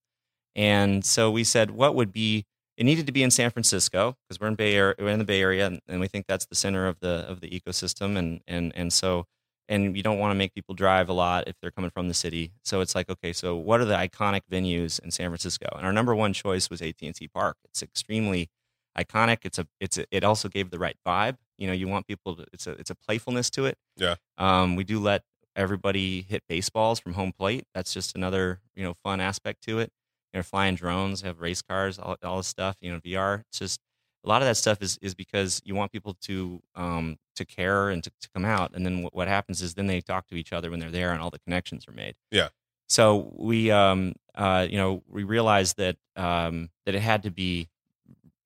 And 0.55 1.05
so 1.05 1.31
we 1.31 1.43
said, 1.43 1.71
what 1.71 1.95
would 1.95 2.11
be? 2.13 2.45
It 2.77 2.85
needed 2.85 3.05
to 3.07 3.13
be 3.13 3.23
in 3.23 3.31
San 3.31 3.51
Francisco 3.51 4.17
because 4.27 4.39
we're 4.39 4.47
in 4.47 4.55
Bay 4.55 4.75
Area, 4.75 4.95
we're 4.99 5.09
in 5.09 5.19
the 5.19 5.25
Bay 5.25 5.41
Area, 5.41 5.67
and, 5.67 5.81
and 5.87 5.99
we 6.01 6.07
think 6.07 6.25
that's 6.27 6.45
the 6.47 6.55
center 6.55 6.87
of 6.87 6.99
the 7.01 7.25
of 7.29 7.41
the 7.41 7.49
ecosystem. 7.49 8.17
And 8.17 8.41
and 8.47 8.73
and 8.75 8.91
so 8.93 9.25
and 9.69 9.95
you 9.97 10.03
don't 10.03 10.19
want 10.19 10.31
to 10.31 10.35
make 10.35 10.53
people 10.53 10.75
drive 10.75 11.09
a 11.09 11.13
lot 11.13 11.47
if 11.47 11.55
they're 11.61 11.71
coming 11.71 11.91
from 11.91 12.07
the 12.09 12.13
city. 12.13 12.53
So 12.63 12.81
it's 12.81 12.95
like, 12.95 13.09
okay, 13.09 13.33
so 13.33 13.55
what 13.55 13.81
are 13.81 13.85
the 13.85 13.95
iconic 13.95 14.41
venues 14.51 14.99
in 14.99 15.11
San 15.11 15.29
Francisco? 15.29 15.67
And 15.77 15.85
our 15.85 15.93
number 15.93 16.13
one 16.15 16.33
choice 16.33 16.69
was 16.69 16.81
AT 16.81 17.01
and 17.03 17.15
T 17.15 17.27
Park. 17.29 17.57
It's 17.65 17.81
extremely 17.83 18.49
iconic. 18.97 19.39
It's 19.43 19.59
a 19.59 19.67
it's 19.79 19.97
a, 19.97 20.05
it 20.11 20.23
also 20.23 20.49
gave 20.49 20.69
the 20.71 20.79
right 20.79 20.97
vibe. 21.07 21.37
You 21.57 21.67
know, 21.67 21.73
you 21.73 21.87
want 21.87 22.07
people 22.07 22.35
to 22.35 22.45
it's 22.53 22.67
a 22.67 22.71
it's 22.71 22.89
a 22.89 22.95
playfulness 22.95 23.49
to 23.51 23.65
it. 23.65 23.77
Yeah. 23.97 24.15
Um, 24.37 24.75
we 24.75 24.83
do 24.83 24.99
let 24.99 25.23
everybody 25.55 26.21
hit 26.21 26.43
baseballs 26.49 26.99
from 26.99 27.13
home 27.13 27.31
plate. 27.31 27.65
That's 27.73 27.93
just 27.93 28.15
another 28.15 28.59
you 28.75 28.83
know 28.83 28.95
fun 29.03 29.19
aspect 29.21 29.63
to 29.63 29.79
it. 29.79 29.91
You 30.33 30.39
know, 30.39 30.43
flying 30.43 30.75
drones, 30.75 31.21
have 31.21 31.39
race 31.39 31.61
cars, 31.61 31.97
all 31.97 32.17
all 32.23 32.37
this 32.37 32.47
stuff. 32.47 32.75
You 32.81 32.91
know, 32.91 32.99
VR. 32.99 33.41
It's 33.49 33.59
just 33.59 33.79
a 34.23 34.29
lot 34.29 34.41
of 34.41 34.47
that 34.47 34.57
stuff 34.57 34.81
is 34.81 34.97
is 35.01 35.15
because 35.15 35.61
you 35.65 35.75
want 35.75 35.91
people 35.91 36.15
to 36.21 36.61
um 36.75 37.17
to 37.35 37.45
care 37.45 37.89
and 37.89 38.03
to, 38.03 38.09
to 38.21 38.29
come 38.33 38.45
out. 38.45 38.71
And 38.73 38.85
then 38.85 39.03
what, 39.03 39.15
what 39.15 39.27
happens 39.27 39.61
is 39.61 39.75
then 39.75 39.87
they 39.87 40.01
talk 40.01 40.27
to 40.27 40.35
each 40.35 40.51
other 40.51 40.71
when 40.71 40.79
they're 40.79 40.91
there, 40.91 41.11
and 41.11 41.21
all 41.21 41.29
the 41.29 41.39
connections 41.39 41.87
are 41.87 41.93
made. 41.93 42.15
Yeah. 42.31 42.49
So 42.87 43.33
we 43.37 43.71
um 43.71 44.13
uh 44.35 44.67
you 44.69 44.77
know 44.77 45.03
we 45.09 45.23
realized 45.23 45.77
that 45.77 45.97
um 46.15 46.69
that 46.85 46.95
it 46.95 47.01
had 47.01 47.23
to 47.23 47.31
be 47.31 47.69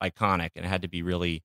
iconic 0.01 0.51
and 0.55 0.65
it 0.65 0.69
had 0.69 0.81
to 0.83 0.87
be 0.87 1.01
really 1.01 1.43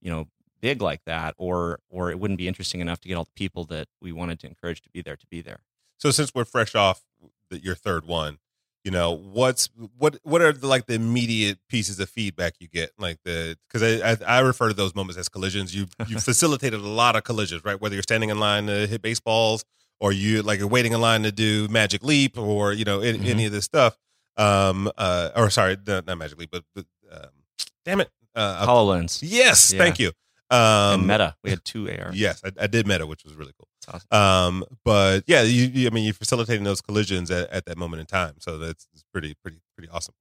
you 0.00 0.10
know 0.10 0.26
big 0.60 0.80
like 0.82 1.04
that 1.06 1.34
or 1.38 1.80
or 1.88 2.10
it 2.10 2.18
wouldn't 2.18 2.38
be 2.38 2.46
interesting 2.48 2.80
enough 2.80 3.00
to 3.00 3.08
get 3.08 3.14
all 3.16 3.24
the 3.24 3.30
people 3.34 3.64
that 3.64 3.88
we 4.00 4.12
wanted 4.12 4.38
to 4.40 4.46
encourage 4.46 4.80
to 4.82 4.90
be 4.90 5.02
there 5.02 5.16
to 5.16 5.26
be 5.26 5.40
there 5.40 5.60
So 5.98 6.10
since 6.10 6.34
we're 6.34 6.44
fresh 6.44 6.74
off 6.74 7.02
the, 7.50 7.58
your 7.62 7.74
third 7.74 8.06
one, 8.06 8.38
you 8.84 8.90
know 8.90 9.10
what's 9.12 9.68
what 9.98 10.18
what 10.22 10.40
are 10.40 10.52
the, 10.52 10.66
like 10.66 10.86
the 10.86 10.94
immediate 10.94 11.58
pieces 11.68 11.98
of 12.00 12.08
feedback 12.08 12.54
you 12.60 12.68
get? 12.68 12.92
Like 12.98 13.18
the 13.24 13.56
because 13.68 13.82
I, 13.82 14.12
I 14.12 14.38
I 14.38 14.40
refer 14.40 14.68
to 14.68 14.74
those 14.74 14.94
moments 14.94 15.18
as 15.18 15.28
collisions. 15.28 15.74
You 15.74 15.86
you 16.06 16.18
facilitated 16.30 16.80
a 16.80 16.88
lot 16.88 17.16
of 17.16 17.24
collisions, 17.24 17.64
right? 17.64 17.78
Whether 17.80 17.94
you're 17.96 18.02
standing 18.02 18.30
in 18.30 18.38
line 18.40 18.66
to 18.68 18.86
hit 18.86 19.02
baseballs 19.02 19.64
or 20.00 20.12
you 20.12 20.40
like 20.42 20.58
you're 20.60 20.68
waiting 20.68 20.92
in 20.92 21.00
line 21.00 21.24
to 21.24 21.32
do 21.32 21.68
Magic 21.68 22.02
Leap 22.02 22.38
or 22.38 22.72
you 22.72 22.84
know 22.84 23.00
any, 23.00 23.18
Mhm. 23.18 23.26
any 23.28 23.44
of 23.46 23.52
this 23.52 23.64
stuff. 23.66 23.98
Um 24.36 24.90
uh 24.96 25.30
or 25.36 25.50
sorry 25.50 25.76
not, 25.86 26.06
not 26.06 26.16
Magic 26.16 26.38
Leap 26.38 26.50
but, 26.50 26.64
but 26.74 26.86
um, 27.12 27.30
damn 27.84 28.00
it 28.00 28.08
uh, 28.36 28.64
hololens 28.66 29.18
yes 29.22 29.72
Yeah. 29.72 29.78
thank 29.78 29.98
you 29.98 30.12
um 30.50 31.00
and 31.00 31.06
meta 31.06 31.36
we 31.44 31.50
had 31.50 31.64
two 31.64 31.88
ar 31.88 32.10
yes 32.12 32.42
I, 32.44 32.64
I 32.64 32.66
did 32.66 32.86
meta 32.86 33.06
which 33.06 33.24
was 33.24 33.34
really 33.34 33.52
cool 33.58 33.68
awesome. 33.88 34.08
um, 34.10 34.64
but 34.84 35.24
yeah, 35.26 35.42
you, 35.42 35.66
you, 35.66 35.86
I 35.86 35.90
mean, 35.90 36.04
you're 36.04 36.14
facilitating 36.14 36.64
those 36.64 36.80
collisions 36.80 37.30
at, 37.30 37.50
at 37.50 37.64
that 37.66 37.78
moment 37.78 38.00
in 38.00 38.06
time, 38.06 38.34
so 38.38 38.58
that's 38.58 38.86
pretty, 39.12 39.34
pretty, 39.42 39.60
pretty 39.76 39.90
awesome. 39.90 40.14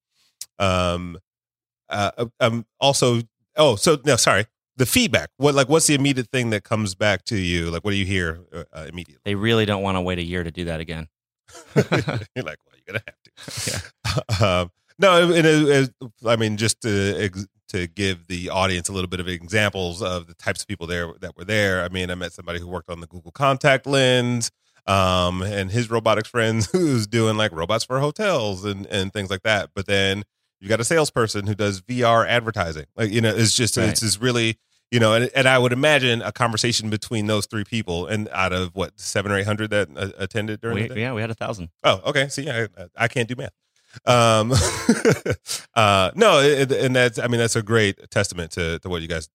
Um, 0.58 1.18
uh, 1.90 2.26
um, 2.40 2.66
also, 2.80 3.22
oh, 3.58 3.76
so 3.76 3.98
no, 4.06 4.16
sorry, 4.16 4.46
the 4.78 4.86
feedback. 4.86 5.30
What, 5.38 5.56
like, 5.56 5.70
what's 5.70 5.88
the 5.88 5.96
immediate 5.96 6.30
thing 6.32 6.52
that 6.52 6.64
comes 6.64 6.96
back 6.96 7.26
to 7.26 7.38
you? 7.38 7.70
Like, 7.70 7.84
what 7.84 7.92
do 7.92 7.98
you 7.98 8.06
hear 8.06 8.40
uh, 8.54 8.64
uh, 8.74 8.86
immediately? 8.88 9.22
they 9.26 9.36
really 9.36 9.66
don't 9.66 9.82
want 9.82 9.98
to 9.98 10.02
wait 10.02 10.20
a 10.20 10.24
year 10.24 10.44
to 10.44 10.52
do 10.52 10.66
that 10.66 10.80
again 10.80 11.08
you're 11.76 11.84
like, 12.44 12.60
well, 12.66 12.76
you're 12.76 12.86
gonna 12.88 13.04
have 13.08 13.90
to. 14.40 14.46
um, 14.46 14.72
no, 15.00 15.32
and 15.34 15.46
it, 15.48 15.70
it, 16.02 16.12
I 16.26 16.36
mean, 16.36 16.58
just 16.58 16.82
to 16.82 17.16
ex- 17.24 17.48
to 17.70 17.88
give 17.88 18.28
the 18.28 18.50
audience 18.50 18.90
a 18.90 18.92
little 18.92 19.08
bit 19.10 19.20
of 19.20 19.28
examples 19.28 20.02
of 20.02 20.28
the 20.28 20.34
types 20.34 20.62
of 20.62 20.68
people 20.68 20.88
there 20.88 21.14
that 21.22 21.38
were 21.38 21.46
there. 21.46 21.84
I 21.84 21.90
mean, 21.90 22.10
I 22.12 22.16
met 22.16 22.34
somebody 22.34 22.60
who 22.60 22.68
worked 22.68 22.90
on 22.90 23.00
the 23.00 23.08
Google 23.08 23.32
Contact 23.32 23.86
Lens, 23.88 24.52
um, 24.88 25.42
and 25.42 25.70
his 25.72 25.90
robotics 25.90 26.30
friends 26.30 26.66
who's 26.72 27.08
doing 27.08 27.38
like 27.38 27.52
robots 27.52 27.84
for 27.86 28.00
hotels 28.00 28.66
and 28.66 28.86
and 28.88 29.14
things 29.14 29.30
like 29.30 29.44
that. 29.44 29.70
But 29.74 29.86
then 29.88 30.24
you 30.60 30.68
got 30.68 30.80
a 30.80 30.84
salesperson 30.84 31.48
who 31.48 31.56
does 31.56 31.82
VR 31.82 32.28
advertising. 32.28 32.86
Like, 32.96 33.12
you 33.12 33.22
know, 33.22 33.34
it's 33.34 33.54
just 33.54 33.78
Right. 33.78 33.90
it's 33.90 34.02
just 34.02 34.22
really. 34.22 34.58
You 34.92 35.00
know, 35.00 35.14
and, 35.14 35.30
and 35.36 35.48
I 35.48 35.60
would 35.60 35.72
imagine 35.72 36.24
a 36.24 36.32
conversation 36.32 36.90
between 36.90 37.28
those 37.28 37.46
three 37.46 37.64
people, 37.64 38.08
and 38.08 38.28
out 38.30 38.52
of 38.54 38.72
what 38.74 39.00
seven 39.00 39.32
or 39.32 39.38
eight 39.38 39.46
hundred 39.46 39.70
that 39.70 39.88
uh, 39.96 40.10
attended 40.18 40.62
during 40.62 40.78
we, 40.78 40.88
the 40.88 40.96
day. 40.96 41.02
yeah 41.02 41.14
we 41.14 41.22
had 41.22 41.30
a 41.30 41.36
thousand 41.36 41.70
Oh, 41.84 42.02
okay. 42.08 42.28
See, 42.30 42.50
I, 42.50 42.68
I 42.98 43.08
can't 43.08 43.28
do 43.30 43.36
math. 43.36 43.52
Um, 44.06 44.54
uh, 45.76 46.12
no, 46.16 46.40
it, 46.40 46.72
and 46.72 46.96
that's, 46.96 47.20
I 47.20 47.28
mean, 47.28 47.40
that's 47.40 47.56
a 47.56 47.62
great 47.62 48.10
testament 48.12 48.52
to, 48.52 48.80
to 48.80 48.90
what 48.90 49.02
you 49.02 49.08
guys 49.08 49.30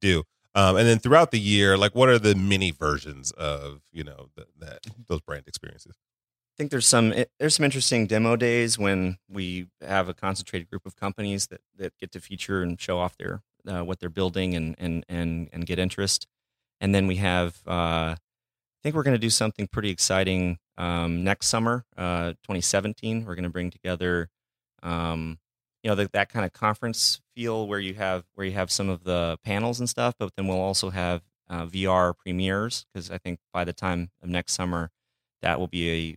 do. 0.00 0.24
Um, 0.54 0.76
and 0.76 0.88
then 0.88 0.98
throughout 0.98 1.32
the 1.32 1.40
year, 1.40 1.76
like, 1.76 1.94
what 1.94 2.08
are 2.08 2.18
the 2.18 2.34
mini 2.34 2.70
versions 2.70 3.30
of, 3.32 3.82
you 3.92 4.04
know, 4.04 4.28
the, 4.36 4.46
that, 4.58 4.78
those 5.06 5.20
brand 5.20 5.44
experiences? 5.46 5.94
I 5.96 6.56
think 6.56 6.70
there's 6.70 6.86
some 6.86 7.12
it- 7.12 7.30
there's 7.38 7.54
some 7.56 7.64
interesting 7.64 8.06
demo 8.06 8.34
days 8.34 8.78
when 8.78 9.18
we 9.28 9.66
have 9.82 10.08
a 10.08 10.14
concentrated 10.14 10.70
group 10.70 10.86
of 10.86 10.96
companies 10.96 11.48
that, 11.48 11.60
that 11.76 11.92
get 11.98 12.12
to 12.12 12.20
feature 12.20 12.62
and 12.62 12.80
show 12.80 12.98
off 12.98 13.14
their 13.18 13.42
uh, 13.68 13.82
what 13.82 14.00
they're 14.00 14.08
building 14.08 14.54
and 14.54 14.74
and 14.78 15.04
and 15.10 15.50
and 15.52 15.66
get 15.66 15.78
interest. 15.78 16.26
And 16.80 16.94
then 16.94 17.06
we 17.06 17.16
have 17.16 17.60
uh, 17.66 18.14
I 18.16 18.16
think 18.82 18.94
we're 18.94 19.02
going 19.02 19.14
to 19.14 19.18
do 19.18 19.28
something 19.28 19.66
pretty 19.66 19.90
exciting 19.90 20.56
um, 20.78 21.24
next 21.24 21.46
summer, 21.48 21.84
uh, 21.96 22.30
2017. 22.44 23.24
We're 23.24 23.34
going 23.34 23.44
to 23.44 23.50
bring 23.50 23.70
together 23.70 24.28
um, 24.82 25.38
you 25.86 25.90
know 25.90 25.94
the, 25.94 26.10
that 26.14 26.28
kind 26.28 26.44
of 26.44 26.52
conference 26.52 27.20
feel 27.36 27.68
where 27.68 27.78
you 27.78 27.94
have 27.94 28.24
where 28.34 28.44
you 28.44 28.52
have 28.54 28.72
some 28.72 28.88
of 28.88 29.04
the 29.04 29.38
panels 29.44 29.78
and 29.78 29.88
stuff, 29.88 30.14
but 30.18 30.32
then 30.36 30.48
we'll 30.48 30.60
also 30.60 30.90
have 30.90 31.22
uh, 31.48 31.64
VR 31.66 32.12
premieres 32.16 32.86
because 32.92 33.08
I 33.08 33.18
think 33.18 33.38
by 33.52 33.64
the 33.64 33.72
time 33.72 34.10
of 34.20 34.28
next 34.28 34.54
summer, 34.54 34.90
that 35.42 35.60
will 35.60 35.68
be 35.68 35.90
a 35.90 36.16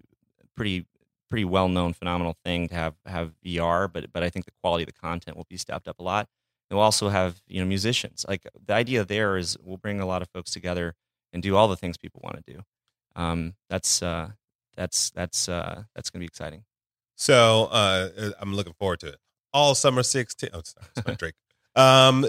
pretty 0.55 0.87
pretty 1.29 1.45
well 1.45 1.67
known 1.67 1.93
phenomenal 1.93 2.35
thing 2.43 2.67
to 2.69 2.73
have 2.73 2.95
have 3.05 3.33
VR. 3.45 3.91
But 3.91 4.11
but 4.11 4.23
I 4.23 4.29
think 4.31 4.45
the 4.45 4.53
quality 4.63 4.83
of 4.83 4.87
the 4.87 4.99
content 4.99 5.37
will 5.37 5.45
be 5.47 5.57
stepped 5.57 5.87
up 5.87 5.99
a 5.99 6.03
lot. 6.03 6.27
we'll 6.71 6.79
also 6.79 7.09
have 7.09 7.41
you 7.47 7.61
know 7.61 7.67
musicians. 7.67 8.25
Like 8.27 8.47
the 8.65 8.73
idea 8.73 9.05
there 9.05 9.37
is 9.37 9.55
we'll 9.63 9.77
bring 9.77 9.99
a 9.99 10.05
lot 10.07 10.23
of 10.23 10.29
folks 10.29 10.49
together 10.49 10.95
and 11.31 11.43
do 11.43 11.55
all 11.55 11.67
the 11.67 11.77
things 11.77 11.95
people 11.95 12.21
want 12.23 12.43
to 12.43 12.53
do. 12.53 12.61
Um, 13.15 13.53
that's 13.69 14.01
uh, 14.01 14.29
that's 14.79 15.09
that's 15.11 15.49
uh, 15.49 15.83
that's 15.93 16.09
going 16.09 16.19
to 16.19 16.23
be 16.23 16.27
exciting. 16.27 16.63
So 17.15 17.65
uh, 17.69 18.09
I'm 18.39 18.55
looking 18.55 18.73
forward 18.73 19.01
to 19.01 19.07
it. 19.07 19.17
All 19.53 19.75
summer 19.75 20.03
16. 20.03 20.51
Oh, 20.53 20.61
sorry, 20.63 20.87
it's 20.95 21.05
my 21.07 21.13
Drake. 21.15 21.33
Um, 21.75 22.25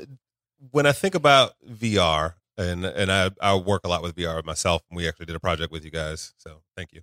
when 0.73 0.85
I 0.85 0.93
think 0.93 1.15
about 1.15 1.53
VR, 1.71 2.35
and 2.59 2.85
and 2.85 3.11
I, 3.13 3.31
I 3.41 3.55
work 3.55 3.83
a 3.85 3.89
lot 3.89 4.03
with 4.03 4.17
VR 4.17 4.45
myself, 4.45 4.83
and 4.91 4.97
we 4.97 5.07
actually 5.09 5.27
did 5.27 5.37
a 5.37 5.41
project 5.41 5.71
with 5.71 5.85
you 5.85 5.91
guys, 5.93 6.35
so 6.39 6.61
thank 6.77 6.93
you. 6.93 7.03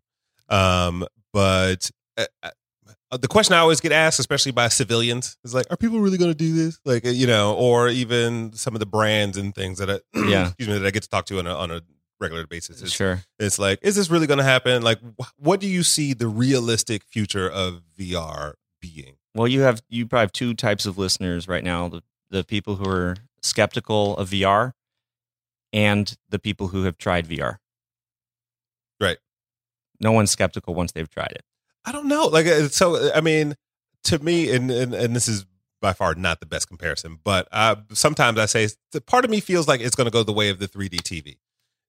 Um, 0.49 1.05
but 1.33 1.89
uh, 2.17 2.25
uh, 2.43 3.17
the 3.17 3.27
question 3.27 3.53
I 3.55 3.59
always 3.59 3.79
get 3.79 3.91
asked, 3.93 4.19
especially 4.19 4.51
by 4.51 4.67
civilians, 4.67 5.37
is 5.45 5.53
like, 5.53 5.65
"Are 5.71 5.77
people 5.77 5.99
really 6.01 6.17
going 6.17 6.31
to 6.31 6.37
do 6.37 6.53
this?" 6.53 6.79
Like, 6.83 7.05
uh, 7.05 7.09
you 7.09 7.25
know, 7.27 7.53
or 7.55 7.87
even 7.87 8.51
some 8.53 8.75
of 8.75 8.79
the 8.79 8.85
brands 8.85 9.37
and 9.37 9.55
things 9.55 9.77
that 9.79 9.89
I, 9.89 9.99
Yeah. 10.27 10.47
excuse 10.47 10.67
me, 10.67 10.77
that 10.77 10.85
I 10.85 10.91
get 10.91 11.03
to 11.03 11.09
talk 11.09 11.25
to 11.27 11.39
on 11.39 11.47
a 11.47 11.55
on 11.55 11.71
a 11.71 11.81
regular 12.19 12.45
basis. 12.47 12.81
It's, 12.81 12.91
Sure. 12.93 13.21
it's 13.39 13.59
like, 13.59 13.79
is 13.81 13.95
this 13.95 14.09
really 14.09 14.27
going 14.27 14.39
to 14.39 14.43
happen? 14.43 14.81
Like, 14.81 14.99
wh- 15.19 15.29
what 15.39 15.59
do 15.59 15.67
you 15.67 15.83
see 15.83 16.13
the 16.13 16.27
realistic 16.27 17.03
future 17.03 17.49
of 17.49 17.81
VR 17.97 18.53
being? 18.81 19.15
Well, 19.35 19.47
you 19.47 19.61
have 19.61 19.81
you 19.89 20.07
probably 20.07 20.23
have 20.23 20.31
two 20.31 20.53
types 20.55 20.85
of 20.85 20.97
listeners 20.97 21.47
right 21.47 21.63
now: 21.63 21.87
the 21.89 22.01
the 22.29 22.43
people 22.43 22.75
who 22.77 22.89
are 22.89 23.15
skeptical 23.43 24.17
of 24.17 24.29
VR, 24.31 24.73
and 25.71 26.17
the 26.29 26.39
people 26.39 26.69
who 26.69 26.83
have 26.83 26.97
tried 26.97 27.27
VR. 27.27 27.57
Right. 28.99 29.17
No 29.99 30.11
one's 30.11 30.31
skeptical 30.31 30.73
once 30.73 30.91
they've 30.91 31.09
tried 31.09 31.31
it. 31.31 31.43
I 31.85 31.91
don't 31.91 32.07
know. 32.07 32.25
Like, 32.27 32.47
uh, 32.47 32.67
so 32.69 33.11
I 33.13 33.21
mean, 33.21 33.55
to 34.05 34.19
me, 34.19 34.51
and 34.51 34.71
and, 34.71 34.93
and 34.93 35.15
this 35.15 35.27
is 35.27 35.45
by 35.81 35.93
far 35.93 36.15
not 36.15 36.39
the 36.39 36.45
best 36.47 36.67
comparison, 36.67 37.19
but 37.23 37.47
uh, 37.51 37.75
sometimes 37.93 38.39
I 38.39 38.47
say 38.47 38.67
the 38.91 39.01
part 39.01 39.23
of 39.23 39.29
me 39.31 39.39
feels 39.39 39.67
like 39.67 39.81
it's 39.81 39.95
going 39.95 40.05
to 40.05 40.11
go 40.11 40.23
the 40.23 40.33
way 40.33 40.49
of 40.49 40.57
the 40.57 40.67
3D 40.67 41.01
TV. 41.01 41.37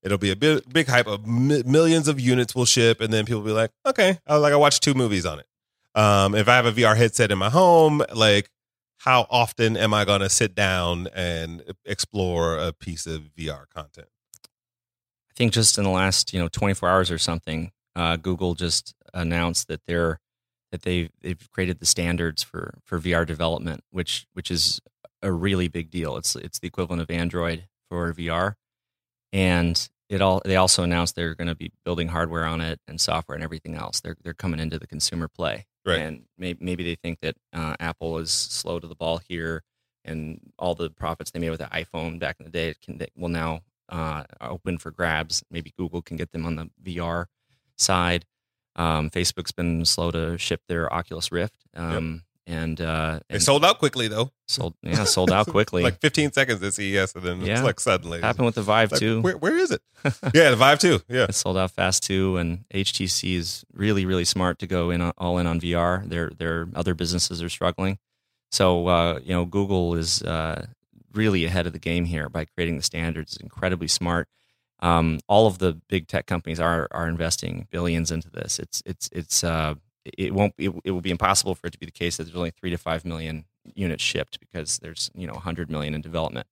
It'll 0.02 0.18
be 0.18 0.30
a 0.30 0.36
big, 0.36 0.62
big 0.72 0.86
hype 0.86 1.06
of 1.06 1.26
mi- 1.26 1.62
millions 1.64 2.08
of 2.08 2.20
units 2.20 2.54
will 2.54 2.64
ship, 2.64 3.00
and 3.00 3.12
then 3.12 3.24
people 3.24 3.42
will 3.42 3.48
be 3.48 3.52
like, 3.52 3.70
okay, 3.84 4.18
I 4.26 4.36
like 4.36 4.52
I 4.52 4.56
watched 4.56 4.82
two 4.82 4.94
movies 4.94 5.26
on 5.26 5.40
it. 5.40 5.46
Um, 5.94 6.34
if 6.34 6.48
I 6.48 6.54
have 6.54 6.66
a 6.66 6.72
VR 6.72 6.96
headset 6.96 7.30
in 7.32 7.38
my 7.38 7.50
home, 7.50 8.02
like 8.14 8.50
how 8.98 9.26
often 9.30 9.76
am 9.76 9.94
I 9.94 10.04
going 10.04 10.20
to 10.20 10.28
sit 10.28 10.54
down 10.54 11.08
and 11.14 11.62
explore 11.84 12.58
a 12.58 12.72
piece 12.72 13.06
of 13.06 13.22
VR 13.36 13.64
content? 13.74 14.08
I 14.44 15.34
think 15.34 15.52
just 15.52 15.78
in 15.78 15.84
the 15.84 15.90
last 15.90 16.32
you 16.32 16.38
know 16.38 16.48
24 16.48 16.88
hours 16.88 17.10
or 17.10 17.18
something, 17.18 17.72
uh, 17.96 18.16
Google 18.16 18.54
just 18.54 18.94
announced 19.14 19.68
that 19.68 19.80
they're 19.86 20.20
that 20.70 20.82
they 20.82 21.10
they've 21.22 21.48
created 21.50 21.80
the 21.80 21.86
standards 21.86 22.42
for 22.42 22.78
for 22.84 23.00
VR 23.00 23.26
development, 23.26 23.82
which 23.90 24.26
which 24.32 24.50
is 24.50 24.80
a 25.22 25.32
really 25.32 25.68
big 25.68 25.90
deal. 25.90 26.16
It's 26.16 26.36
it's 26.36 26.58
the 26.58 26.68
equivalent 26.68 27.02
of 27.02 27.10
Android 27.10 27.66
for 27.88 28.12
VR, 28.12 28.54
and 29.32 29.88
it 30.08 30.22
all 30.22 30.40
they 30.44 30.56
also 30.56 30.82
announced 30.82 31.14
they're 31.16 31.34
going 31.34 31.48
to 31.48 31.54
be 31.54 31.70
building 31.84 32.08
hardware 32.08 32.46
on 32.46 32.60
it 32.60 32.80
and 32.88 33.00
software 33.00 33.34
and 33.34 33.44
everything 33.44 33.74
else. 33.74 34.00
They're 34.00 34.16
they're 34.22 34.34
coming 34.34 34.60
into 34.60 34.78
the 34.78 34.86
consumer 34.86 35.28
play, 35.28 35.66
Right. 35.84 36.00
and 36.00 36.24
maybe 36.38 36.58
maybe 36.64 36.84
they 36.84 36.94
think 36.96 37.20
that 37.20 37.36
uh, 37.52 37.74
Apple 37.80 38.18
is 38.18 38.30
slow 38.30 38.78
to 38.80 38.86
the 38.86 38.94
ball 38.94 39.18
here, 39.28 39.62
and 40.04 40.40
all 40.58 40.74
the 40.74 40.90
profits 40.90 41.30
they 41.30 41.38
made 41.40 41.50
with 41.50 41.60
the 41.60 41.66
iPhone 41.66 42.18
back 42.18 42.36
in 42.40 42.44
the 42.44 42.50
day 42.50 42.74
can 42.82 42.98
they 42.98 43.08
will 43.16 43.28
now 43.28 43.60
uh, 43.90 44.24
open 44.40 44.78
for 44.78 44.90
grabs. 44.90 45.42
Maybe 45.50 45.72
Google 45.78 46.00
can 46.02 46.16
get 46.16 46.32
them 46.32 46.46
on 46.46 46.56
the 46.56 46.70
VR 46.82 47.26
side. 47.76 48.24
Um, 48.76 49.10
Facebook's 49.10 49.52
been 49.52 49.84
slow 49.84 50.10
to 50.12 50.38
ship 50.38 50.62
their 50.68 50.92
Oculus 50.92 51.32
Rift, 51.32 51.56
um, 51.74 52.22
and, 52.48 52.80
uh, 52.80 53.20
It 53.28 53.40
sold 53.42 53.64
out 53.64 53.78
quickly 53.78 54.08
though. 54.08 54.32
sold 54.48 54.74
yeah 54.82 55.04
sold 55.04 55.30
out 55.30 55.46
quickly. 55.56 55.82
like 55.82 56.00
15 56.00 56.32
seconds 56.32 56.62
at 56.62 56.72
CES, 56.74 57.14
and 57.14 57.22
then 57.24 57.40
Yeah. 57.42 57.52
it's 57.54 57.62
like 57.62 57.78
suddenly 57.78 58.20
Happened 58.20 58.46
with 58.46 58.54
the 58.56 58.62
Vive 58.62 58.90
Like, 58.90 59.00
too. 59.00 59.20
Where, 59.20 59.36
where 59.36 59.56
is 59.56 59.70
it? 59.70 59.82
yeah, 60.34 60.50
the 60.50 60.56
Vive 60.56 60.78
too. 60.80 61.00
Yeah. 61.08 61.24
It 61.28 61.34
sold 61.34 61.56
out 61.58 61.70
fast 61.70 62.02
too, 62.02 62.36
and 62.38 62.64
HTC 62.74 63.34
is 63.36 63.64
really, 63.72 64.04
really 64.06 64.24
smart 64.24 64.58
to 64.60 64.66
go 64.66 64.90
in 64.90 65.00
all 65.02 65.38
in 65.38 65.46
on 65.46 65.60
VR. 65.60 66.08
Their 66.08 66.30
their 66.30 66.66
other 66.74 66.94
businesses 66.94 67.42
are 67.42 67.48
struggling, 67.50 67.98
so 68.50 68.86
uh, 68.88 69.20
you 69.22 69.34
know 69.34 69.44
Google 69.44 69.94
is 69.94 70.22
uh, 70.22 70.66
really 71.12 71.44
ahead 71.44 71.66
of 71.66 71.72
the 71.72 71.78
game 71.78 72.04
here 72.06 72.28
by 72.28 72.44
creating 72.46 72.76
the 72.76 72.82
standards. 72.82 73.32
It's 73.34 73.42
incredibly 73.42 73.88
smart. 73.88 74.28
Um, 74.80 75.18
all 75.28 75.48
of 75.48 75.58
the 75.58 75.80
big 75.88 76.06
tech 76.06 76.26
companies 76.26 76.60
are 76.60 76.86
are 76.92 77.08
investing 77.08 77.66
billions 77.70 78.10
into 78.12 78.30
this. 78.30 78.58
It's 78.58 78.82
it's 78.86 79.08
it's 79.12 79.42
uh, 79.44 79.74
it 80.16 80.32
won't 80.32 80.54
it, 80.58 80.72
it 80.84 80.90
will 80.92 81.00
be 81.00 81.10
impossible 81.10 81.54
for 81.54 81.66
it 81.66 81.72
to 81.72 81.78
be 81.78 81.86
the 81.86 81.92
case 81.92 82.16
that 82.16 82.24
there's 82.24 82.36
only 82.36 82.50
three 82.50 82.70
to 82.70 82.78
five 82.78 83.04
million 83.04 83.44
units 83.74 84.02
shipped 84.02 84.40
because 84.40 84.78
there's 84.78 85.10
you 85.14 85.26
know 85.26 85.34
100 85.34 85.70
million 85.70 85.94
in 85.94 86.00
development. 86.00 86.46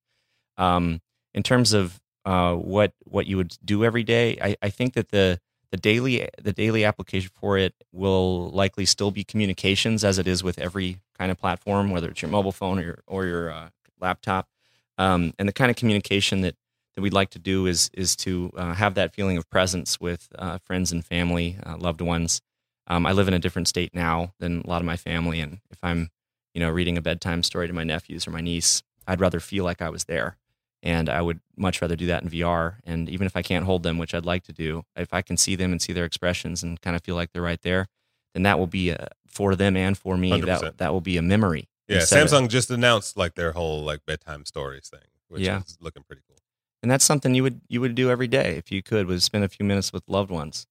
Um, 0.57 1.01
in 1.33 1.43
terms 1.43 1.73
of 1.73 2.01
uh, 2.27 2.55
what 2.55 2.91
what 3.05 3.25
you 3.25 3.37
would 3.37 3.57
do 3.63 3.85
every 3.85 4.03
day. 4.03 4.37
I, 4.41 4.57
I 4.61 4.69
think 4.69 4.93
that 4.95 5.09
the 5.09 5.39
the 5.71 5.77
daily 5.77 6.27
the 6.41 6.51
daily 6.51 6.83
application 6.83 7.31
for 7.33 7.57
it 7.57 7.73
will 7.93 8.49
likely 8.49 8.85
still 8.85 9.11
be 9.11 9.23
communications 9.23 10.03
as 10.03 10.19
it 10.19 10.27
is 10.27 10.43
with 10.43 10.59
every 10.59 10.99
kind 11.17 11.31
of 11.31 11.37
platform, 11.37 11.89
whether 11.89 12.09
it's 12.09 12.21
your 12.21 12.29
mobile 12.29 12.51
phone 12.51 12.79
or 12.79 12.83
your 12.83 13.03
or 13.07 13.25
your 13.25 13.49
uh, 13.49 13.69
laptop. 14.01 14.49
Um, 14.97 15.33
and 15.39 15.47
the 15.47 15.53
kind 15.53 15.71
of 15.71 15.77
communication 15.77 16.41
that 16.41 16.55
that 16.95 17.01
we'd 17.01 17.13
like 17.13 17.29
to 17.29 17.39
do 17.39 17.65
is 17.65 17.89
is 17.93 18.13
to 18.17 18.51
uh, 18.57 18.73
have 18.73 18.95
that 18.95 19.13
feeling 19.13 19.37
of 19.37 19.49
presence 19.49 19.97
with 19.97 20.27
uh, 20.37 20.57
friends 20.57 20.91
and 20.91 21.05
family, 21.05 21.57
uh, 21.65 21.77
loved 21.77 22.01
ones. 22.01 22.41
Um, 22.87 23.05
I 23.05 23.11
live 23.11 23.27
in 23.27 23.33
a 23.33 23.39
different 23.39 23.67
state 23.67 23.93
now 23.93 24.33
than 24.39 24.61
a 24.61 24.67
lot 24.69 24.81
of 24.81 24.85
my 24.85 24.95
family, 24.97 25.39
and 25.41 25.59
if 25.69 25.77
I'm 25.83 26.09
you 26.53 26.61
know 26.61 26.69
reading 26.69 26.97
a 26.97 27.01
bedtime 27.01 27.43
story 27.43 27.67
to 27.67 27.73
my 27.73 27.83
nephews 27.83 28.27
or 28.27 28.31
my 28.31 28.41
niece, 28.41 28.81
I'd 29.07 29.19
rather 29.21 29.39
feel 29.39 29.63
like 29.63 29.81
I 29.81 29.89
was 29.89 30.05
there 30.05 30.37
and 30.83 31.09
I 31.09 31.21
would 31.21 31.39
much 31.57 31.81
rather 31.81 31.95
do 31.95 32.05
that 32.07 32.23
in 32.23 32.29
VR. 32.29 32.75
And 32.85 33.09
even 33.09 33.25
if 33.25 33.35
I 33.35 33.41
can't 33.41 33.65
hold 33.65 33.81
them, 33.83 33.97
which 33.97 34.13
I'd 34.13 34.25
like 34.25 34.43
to 34.43 34.53
do, 34.53 34.83
if 34.95 35.11
I 35.13 35.21
can 35.23 35.35
see 35.35 35.55
them 35.55 35.71
and 35.71 35.81
see 35.81 35.91
their 35.91 36.05
expressions 36.05 36.61
and 36.61 36.79
kind 36.81 36.95
of 36.95 37.03
feel 37.03 37.15
like 37.15 37.31
they're 37.33 37.41
right 37.41 37.61
there, 37.63 37.87
then 38.35 38.43
that 38.43 38.59
will 38.59 38.67
be 38.67 38.89
a, 38.91 39.07
for 39.27 39.55
them 39.55 39.75
and 39.75 39.97
for 39.97 40.17
me. 40.17 40.29
100%. 40.31 40.45
That 40.45 40.77
that 40.77 40.93
will 40.93 41.01
be 41.01 41.17
a 41.17 41.21
memory. 41.21 41.67
Yeah. 41.87 41.97
instead 42.01 42.21
of- 42.23 42.29
Samsung 42.29 42.47
just 42.49 42.69
announced 42.69 43.17
like 43.17 43.33
their 43.35 43.53
whole 43.53 43.83
like 43.83 44.05
bedtime 44.05 44.45
stories 44.45 44.87
thing, 44.89 45.01
which 45.29 45.41
Yeah. 45.41 45.61
is 45.61 45.77
looking 45.81 46.03
pretty 46.03 46.21
cool. 46.27 46.37
and 46.83 46.91
that's 46.91 47.03
something 47.05 47.33
you 47.33 47.43
would 47.43 47.59
you 47.67 47.81
would 47.81 47.95
do 47.95 48.09
every 48.11 48.27
day 48.27 48.55
if 48.55 48.71
you 48.71 48.81
could. 48.83 49.07
Was 49.07 49.23
spend 49.23 49.43
a 49.43 49.49
few 49.49 49.65
minutes 49.65 49.91
with 49.91 50.03
loved 50.07 50.29
ones. 50.31 50.67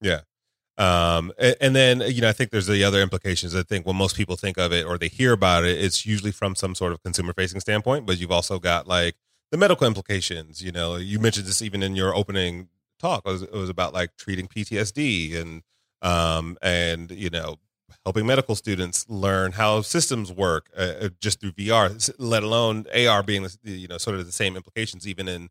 Yeah. 0.00 0.20
Um, 0.78 1.32
a- 1.38 1.60
and, 1.62 1.74
then, 1.74 2.02
you 2.02 2.20
know, 2.20 2.28
I 2.28 2.32
think 2.32 2.50
there's 2.50 2.66
the 2.66 2.84
other 2.84 3.00
implications. 3.00 3.54
I 3.54 3.62
think 3.62 3.86
when 3.86 3.96
most 3.96 4.16
people 4.16 4.36
think 4.36 4.58
of 4.58 4.72
it 4.72 4.84
or 4.84 4.98
they 4.98 5.08
hear 5.08 5.32
about 5.32 5.64
it, 5.64 5.80
it's 5.80 6.04
usually 6.04 6.32
from 6.32 6.54
some 6.54 6.74
sort 6.74 6.92
of 6.92 7.02
consumer 7.02 7.32
facing 7.32 7.60
standpoint, 7.60 8.06
but 8.06 8.18
you've 8.18 8.30
also 8.32 8.58
got 8.58 8.86
like 8.86 9.16
the 9.50 9.56
medical 9.56 9.86
implications. 9.86 10.62
You 10.62 10.72
know, 10.72 10.96
you 10.96 11.18
mentioned 11.18 11.46
this 11.46 11.62
even 11.62 11.82
in 11.82 11.96
your 11.96 12.14
opening 12.14 12.68
talk. 12.98 13.22
It 13.24 13.30
was, 13.30 13.42
it 13.42 13.52
was 13.52 13.70
about 13.70 13.94
like 13.94 14.16
treating 14.16 14.48
PTSD 14.48 15.34
and, 15.40 15.62
um, 16.02 16.58
and, 16.60 17.10
you 17.10 17.30
know, 17.30 17.56
helping 18.04 18.26
medical 18.26 18.54
students 18.54 19.06
learn 19.08 19.52
how 19.52 19.80
systems 19.80 20.30
work 20.30 20.68
uh, 20.76 20.92
uh, 21.00 21.08
just 21.20 21.40
through 21.40 21.52
VR, 21.52 22.14
let 22.18 22.42
alone 22.42 22.84
AR 22.94 23.22
being, 23.22 23.46
you 23.64 23.88
know, 23.88 23.98
sort 23.98 24.16
of 24.18 24.26
the 24.26 24.32
same 24.32 24.56
implications, 24.56 25.08
even 25.08 25.26
in, 25.26 25.48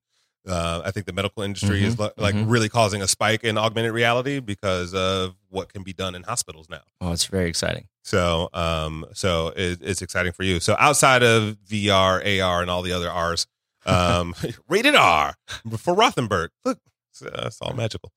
uh, 0.48 0.82
I 0.86 0.92
think 0.92 1.06
the 1.06 1.14
medical 1.14 1.44
industry 1.44 1.84
is 1.84 1.98
li- 2.00 2.12
like 2.18 2.36
mhm. 2.36 2.50
really 2.50 2.70
causing 2.70 3.02
a 3.02 3.08
spike 3.08 3.44
in 3.44 3.58
augmented 3.58 3.94
reality 3.94 4.40
because 4.40 4.94
of 4.94 5.36
what 5.50 5.74
can 5.74 5.84
be 5.84 5.94
done 5.94 6.16
in 6.16 6.24
hospitals 6.24 6.70
now. 6.70 6.82
Oh, 7.02 7.12
it's 7.12 7.26
very 7.26 7.50
exciting. 7.50 7.88
So, 8.04 8.50
um, 8.54 9.06
so 9.14 9.48
it, 9.56 9.80
it's 9.82 10.02
exciting 10.02 10.32
for 10.32 10.44
you. 10.44 10.60
So 10.60 10.76
outside 10.80 11.24
of 11.24 11.58
VR, 11.68 12.42
AR, 12.42 12.62
and 12.62 12.70
all 12.70 12.82
the 12.82 12.92
other 12.92 13.10
R's, 13.10 13.48
um, 13.86 14.36
rated 14.70 14.96
R 14.96 15.36
for 15.78 15.96
Rothenberg. 15.96 16.50
Look, 16.64 16.80
it's, 17.12 17.22
uh, 17.22 17.44
it's 17.48 17.62
all 17.62 17.74
magical. 17.74 18.12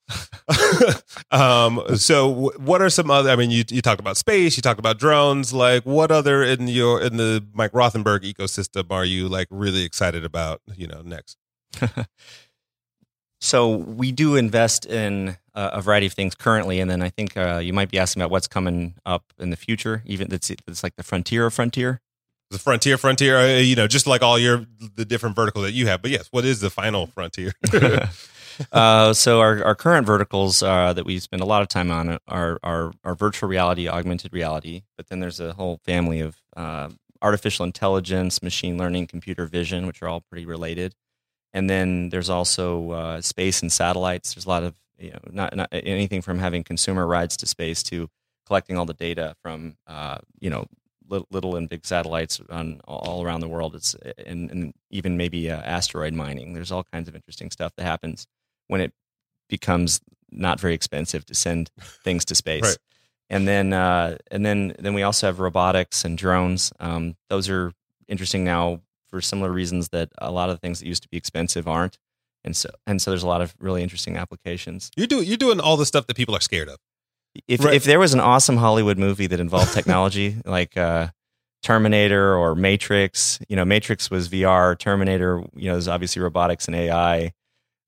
um, 1.30 1.96
so 1.96 2.32
wh- 2.32 2.60
what 2.60 2.82
are 2.82 2.90
some 2.90 3.10
other? 3.10 3.30
I 3.30 3.36
mean, 3.36 3.50
you 3.50 3.64
you 3.70 3.80
talked 3.80 4.00
about 4.00 4.16
space, 4.16 4.56
you 4.56 4.62
talked 4.62 4.80
about 4.80 4.98
drones. 4.98 5.52
Like, 5.52 5.84
what 5.84 6.10
other 6.10 6.42
in 6.42 6.68
your 6.68 7.00
in 7.00 7.16
the 7.16 7.44
Mike 7.52 7.72
Rothenberg 7.72 8.30
ecosystem 8.30 8.90
are 8.90 9.04
you 9.04 9.28
like 9.28 9.48
really 9.50 9.84
excited 9.84 10.24
about? 10.24 10.60
You 10.74 10.88
know, 10.88 11.02
next. 11.02 11.36
So 13.40 13.76
we 13.76 14.10
do 14.10 14.34
invest 14.34 14.84
in 14.84 15.36
a, 15.54 15.70
a 15.74 15.80
variety 15.80 16.06
of 16.06 16.12
things 16.12 16.34
currently, 16.34 16.80
and 16.80 16.90
then 16.90 17.02
I 17.02 17.08
think 17.08 17.36
uh, 17.36 17.60
you 17.62 17.72
might 17.72 17.90
be 17.90 17.98
asking 17.98 18.20
about 18.20 18.32
what's 18.32 18.48
coming 18.48 18.94
up 19.06 19.32
in 19.38 19.50
the 19.50 19.56
future. 19.56 20.02
Even 20.06 20.32
it's 20.32 20.50
it's 20.50 20.82
like 20.82 20.96
the 20.96 21.04
frontier 21.04 21.46
of 21.46 21.54
frontier. 21.54 22.00
The 22.50 22.58
frontier, 22.58 22.96
frontier, 22.96 23.38
uh, 23.38 23.58
you 23.58 23.76
know, 23.76 23.86
just 23.86 24.06
like 24.06 24.22
all 24.22 24.38
your 24.38 24.66
the 24.96 25.04
different 25.04 25.36
verticals 25.36 25.66
that 25.66 25.72
you 25.72 25.86
have. 25.86 26.02
But 26.02 26.10
yes, 26.10 26.28
what 26.30 26.44
is 26.44 26.60
the 26.60 26.70
final 26.70 27.06
frontier? 27.06 27.52
uh, 28.72 29.12
so 29.12 29.40
our, 29.40 29.62
our 29.64 29.74
current 29.74 30.06
verticals 30.06 30.62
uh, 30.62 30.92
that 30.94 31.04
we 31.04 31.18
spend 31.18 31.42
a 31.42 31.44
lot 31.44 31.62
of 31.62 31.68
time 31.68 31.90
on 31.90 32.18
are, 32.26 32.58
are, 32.62 32.92
are 33.04 33.14
virtual 33.14 33.48
reality, 33.48 33.88
augmented 33.88 34.32
reality, 34.32 34.82
but 34.96 35.08
then 35.08 35.20
there's 35.20 35.38
a 35.38 35.52
whole 35.52 35.78
family 35.84 36.20
of 36.20 36.40
uh, 36.56 36.88
artificial 37.22 37.64
intelligence, 37.64 38.42
machine 38.42 38.76
learning, 38.78 39.06
computer 39.06 39.46
vision, 39.46 39.86
which 39.86 40.02
are 40.02 40.08
all 40.08 40.20
pretty 40.20 40.46
related. 40.46 40.94
And 41.52 41.68
then 41.68 42.10
there's 42.10 42.30
also 42.30 42.90
uh, 42.90 43.20
space 43.20 43.62
and 43.62 43.72
satellites. 43.72 44.34
There's 44.34 44.46
a 44.46 44.48
lot 44.48 44.62
of 44.62 44.74
you 44.98 45.10
know 45.10 45.20
not, 45.30 45.56
not 45.56 45.68
anything 45.72 46.22
from 46.22 46.38
having 46.38 46.64
consumer 46.64 47.06
rides 47.06 47.36
to 47.38 47.46
space 47.46 47.82
to 47.84 48.08
collecting 48.46 48.78
all 48.78 48.86
the 48.86 48.94
data 48.94 49.34
from 49.42 49.76
uh, 49.86 50.18
you 50.40 50.50
know 50.50 50.66
little 51.30 51.56
and 51.56 51.68
big 51.68 51.86
satellites 51.86 52.40
on 52.50 52.80
all 52.84 53.24
around 53.24 53.40
the 53.40 53.48
world. 53.48 53.74
It's 53.74 53.94
and, 54.26 54.50
and 54.50 54.74
even 54.90 55.16
maybe 55.16 55.50
uh, 55.50 55.60
asteroid 55.60 56.12
mining. 56.12 56.52
There's 56.52 56.72
all 56.72 56.84
kinds 56.84 57.08
of 57.08 57.14
interesting 57.14 57.50
stuff 57.50 57.72
that 57.76 57.84
happens 57.84 58.26
when 58.66 58.80
it 58.80 58.92
becomes 59.48 60.00
not 60.30 60.60
very 60.60 60.74
expensive 60.74 61.24
to 61.26 61.34
send 61.34 61.70
things 62.04 62.24
to 62.26 62.34
space. 62.34 62.62
Right. 62.62 62.76
And 63.30 63.46
then 63.46 63.72
uh, 63.72 64.18
and 64.30 64.44
then 64.44 64.74
then 64.78 64.94
we 64.94 65.02
also 65.02 65.26
have 65.26 65.40
robotics 65.40 66.04
and 66.04 66.16
drones. 66.16 66.72
Um, 66.80 67.16
those 67.28 67.48
are 67.48 67.72
interesting 68.06 68.44
now 68.44 68.80
for 69.08 69.20
similar 69.20 69.50
reasons 69.50 69.88
that 69.90 70.10
a 70.18 70.30
lot 70.30 70.50
of 70.50 70.56
the 70.56 70.60
things 70.60 70.80
that 70.80 70.86
used 70.86 71.02
to 71.02 71.08
be 71.08 71.16
expensive 71.16 71.66
aren't. 71.66 71.98
And 72.44 72.56
so 72.56 72.70
and 72.86 73.02
so 73.02 73.10
there's 73.10 73.22
a 73.22 73.28
lot 73.28 73.40
of 73.40 73.54
really 73.58 73.82
interesting 73.82 74.16
applications. 74.16 74.90
You 74.96 75.06
do 75.06 75.22
you're 75.22 75.36
doing 75.36 75.60
all 75.60 75.76
the 75.76 75.86
stuff 75.86 76.06
that 76.06 76.16
people 76.16 76.36
are 76.36 76.40
scared 76.40 76.68
of. 76.68 76.78
If 77.46 77.64
right. 77.64 77.74
if 77.74 77.84
there 77.84 77.98
was 77.98 78.14
an 78.14 78.20
awesome 78.20 78.56
Hollywood 78.56 78.98
movie 78.98 79.26
that 79.26 79.40
involved 79.40 79.72
technology 79.74 80.36
like 80.44 80.76
uh, 80.76 81.08
Terminator 81.62 82.36
or 82.36 82.54
Matrix, 82.54 83.40
you 83.48 83.56
know, 83.56 83.64
Matrix 83.64 84.10
was 84.10 84.28
VR. 84.28 84.78
Terminator, 84.78 85.44
you 85.54 85.70
know, 85.70 85.76
is 85.76 85.88
obviously 85.88 86.22
robotics 86.22 86.66
and 86.66 86.76
AI. 86.76 87.32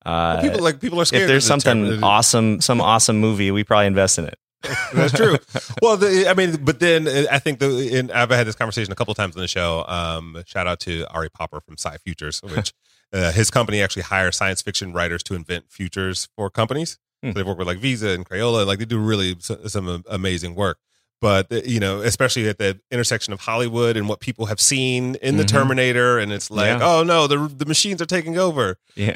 Uh, 0.04 0.34
well, 0.34 0.42
people 0.42 0.62
like 0.62 0.80
people 0.80 1.00
are 1.00 1.04
scared. 1.04 1.22
If 1.22 1.28
there's 1.28 1.46
something 1.46 1.84
Terminator. 1.84 2.04
awesome, 2.04 2.60
some 2.60 2.80
awesome 2.80 3.20
movie, 3.20 3.50
we 3.50 3.64
probably 3.64 3.86
invest 3.86 4.18
in 4.18 4.24
it. 4.24 4.38
That's 4.92 5.12
true. 5.12 5.38
well, 5.80 5.96
the, 5.96 6.28
I 6.28 6.34
mean, 6.34 6.62
but 6.64 6.80
then 6.80 7.08
uh, 7.08 7.24
I 7.30 7.38
think 7.38 7.60
the 7.60 7.98
in, 7.98 8.10
I've 8.10 8.30
had 8.30 8.46
this 8.46 8.56
conversation 8.56 8.92
a 8.92 8.96
couple 8.96 9.14
times 9.14 9.36
on 9.36 9.42
the 9.42 9.48
show. 9.48 9.84
Um, 9.86 10.42
shout 10.46 10.66
out 10.66 10.80
to 10.80 11.06
Ari 11.10 11.30
Popper 11.30 11.60
from 11.60 11.76
Sci 11.78 11.96
Futures, 11.98 12.40
which 12.54 12.72
uh, 13.12 13.32
his 13.32 13.50
company 13.50 13.80
actually 13.82 14.02
hires 14.02 14.36
science 14.36 14.60
fiction 14.62 14.92
writers 14.92 15.22
to 15.24 15.34
invent 15.34 15.70
futures 15.70 16.28
for 16.36 16.50
companies. 16.50 16.98
Hmm. 17.22 17.30
So 17.30 17.34
they've 17.34 17.46
worked 17.46 17.58
with 17.58 17.68
like 17.68 17.78
Visa 17.78 18.10
and 18.10 18.28
Crayola, 18.28 18.66
like 18.66 18.78
they 18.78 18.84
do 18.84 18.98
really 18.98 19.36
some 19.40 20.04
amazing 20.08 20.54
work 20.54 20.78
but 21.20 21.52
uh, 21.52 21.60
you 21.64 21.80
know 21.80 22.00
especially 22.00 22.48
at 22.48 22.58
the 22.58 22.78
intersection 22.90 23.32
of 23.32 23.40
hollywood 23.40 23.96
and 23.96 24.08
what 24.08 24.20
people 24.20 24.46
have 24.46 24.60
seen 24.60 25.14
in 25.16 25.36
the 25.36 25.44
mm-hmm. 25.44 25.56
terminator 25.56 26.18
and 26.18 26.32
it's 26.32 26.50
like 26.50 26.66
yeah. 26.66 26.78
oh 26.82 27.02
no 27.02 27.26
the 27.26 27.36
the 27.36 27.66
machines 27.66 28.00
are 28.00 28.06
taking 28.06 28.38
over 28.38 28.76
yeah. 28.94 29.10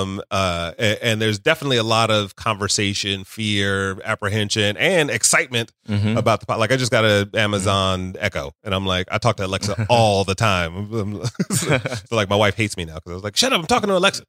um 0.00 0.20
uh 0.30 0.72
and, 0.78 0.98
and, 1.02 1.20
there's 1.20 1.38
definitely 1.38 1.76
a 1.76 1.82
lot 1.82 2.10
of 2.10 2.34
conversation 2.36 3.24
fear 3.24 4.00
apprehension 4.04 4.76
and 4.78 5.10
excitement 5.10 5.72
mm-hmm. 5.86 6.16
about 6.16 6.44
the 6.46 6.56
like 6.56 6.72
i 6.72 6.76
just 6.76 6.90
got 6.90 7.04
an 7.04 7.30
amazon 7.34 8.12
mm-hmm. 8.12 8.24
echo 8.24 8.52
and 8.64 8.74
i'm 8.74 8.86
like 8.86 9.06
i 9.10 9.18
talk 9.18 9.36
to 9.36 9.44
alexa 9.44 9.86
all 9.90 10.24
the 10.24 10.34
time 10.34 10.90
so 11.50 11.78
like 12.10 12.28
my 12.28 12.36
wife 12.36 12.56
hates 12.56 12.76
me 12.76 12.84
now 12.84 12.94
because 12.94 13.10
i 13.10 13.14
was 13.14 13.24
like 13.24 13.36
shut 13.36 13.52
up 13.52 13.60
i'm 13.60 13.66
talking 13.66 13.88
to 13.88 13.96
alexa 13.96 14.24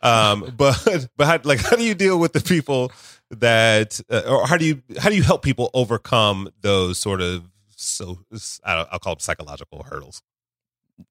um 0.00 0.52
but 0.56 1.08
but 1.16 1.26
how, 1.26 1.38
like 1.44 1.60
how 1.60 1.76
do 1.76 1.84
you 1.84 1.94
deal 1.94 2.18
with 2.18 2.32
the 2.32 2.40
people 2.40 2.92
that 3.30 4.00
uh, 4.10 4.22
or 4.26 4.46
how 4.46 4.56
do 4.56 4.64
you 4.64 4.82
how 4.98 5.08
do 5.08 5.16
you 5.16 5.22
help 5.22 5.42
people 5.42 5.70
overcome 5.74 6.48
those 6.60 6.98
sort 6.98 7.20
of 7.20 7.44
so 7.76 8.20
I'll 8.64 8.98
call 8.98 9.14
them 9.14 9.20
psychological 9.20 9.82
hurdles? 9.84 10.22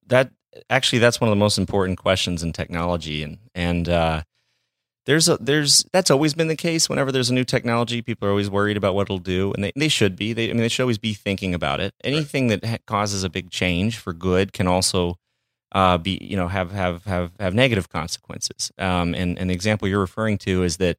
That 0.06 0.30
actually 0.70 0.98
that's 0.98 1.20
one 1.20 1.28
of 1.28 1.32
the 1.32 1.40
most 1.40 1.58
important 1.58 1.98
questions 1.98 2.42
in 2.42 2.52
technology 2.52 3.22
and 3.22 3.38
and 3.54 3.88
uh, 3.88 4.22
there's 5.06 5.28
a 5.28 5.36
there's 5.38 5.84
that's 5.92 6.10
always 6.10 6.34
been 6.34 6.48
the 6.48 6.56
case. 6.56 6.88
Whenever 6.88 7.12
there's 7.12 7.30
a 7.30 7.34
new 7.34 7.44
technology 7.44 8.00
people 8.02 8.26
are 8.26 8.30
always 8.30 8.50
worried 8.50 8.76
about 8.76 8.94
what 8.94 9.02
it'll 9.02 9.18
do 9.18 9.52
and 9.52 9.64
they, 9.64 9.72
they 9.76 9.88
should 9.88 10.16
be. 10.16 10.32
They 10.32 10.50
I 10.50 10.52
mean 10.52 10.62
they 10.62 10.68
should 10.68 10.82
always 10.82 10.98
be 10.98 11.14
thinking 11.14 11.54
about 11.54 11.80
it. 11.80 11.94
Anything 12.02 12.48
right. 12.48 12.60
that 12.62 12.86
causes 12.86 13.24
a 13.24 13.30
big 13.30 13.50
change 13.50 13.98
for 13.98 14.12
good 14.12 14.52
can 14.52 14.66
also 14.66 15.18
uh, 15.74 15.98
be 15.98 16.18
you 16.22 16.36
know 16.36 16.48
have 16.48 16.72
have 16.72 17.04
have 17.04 17.32
have 17.38 17.54
negative 17.54 17.88
consequences 17.88 18.72
um, 18.78 19.14
and 19.14 19.38
and 19.38 19.50
the 19.50 19.54
example 19.54 19.86
you're 19.86 20.00
referring 20.00 20.38
to 20.38 20.62
is 20.62 20.78
that 20.78 20.96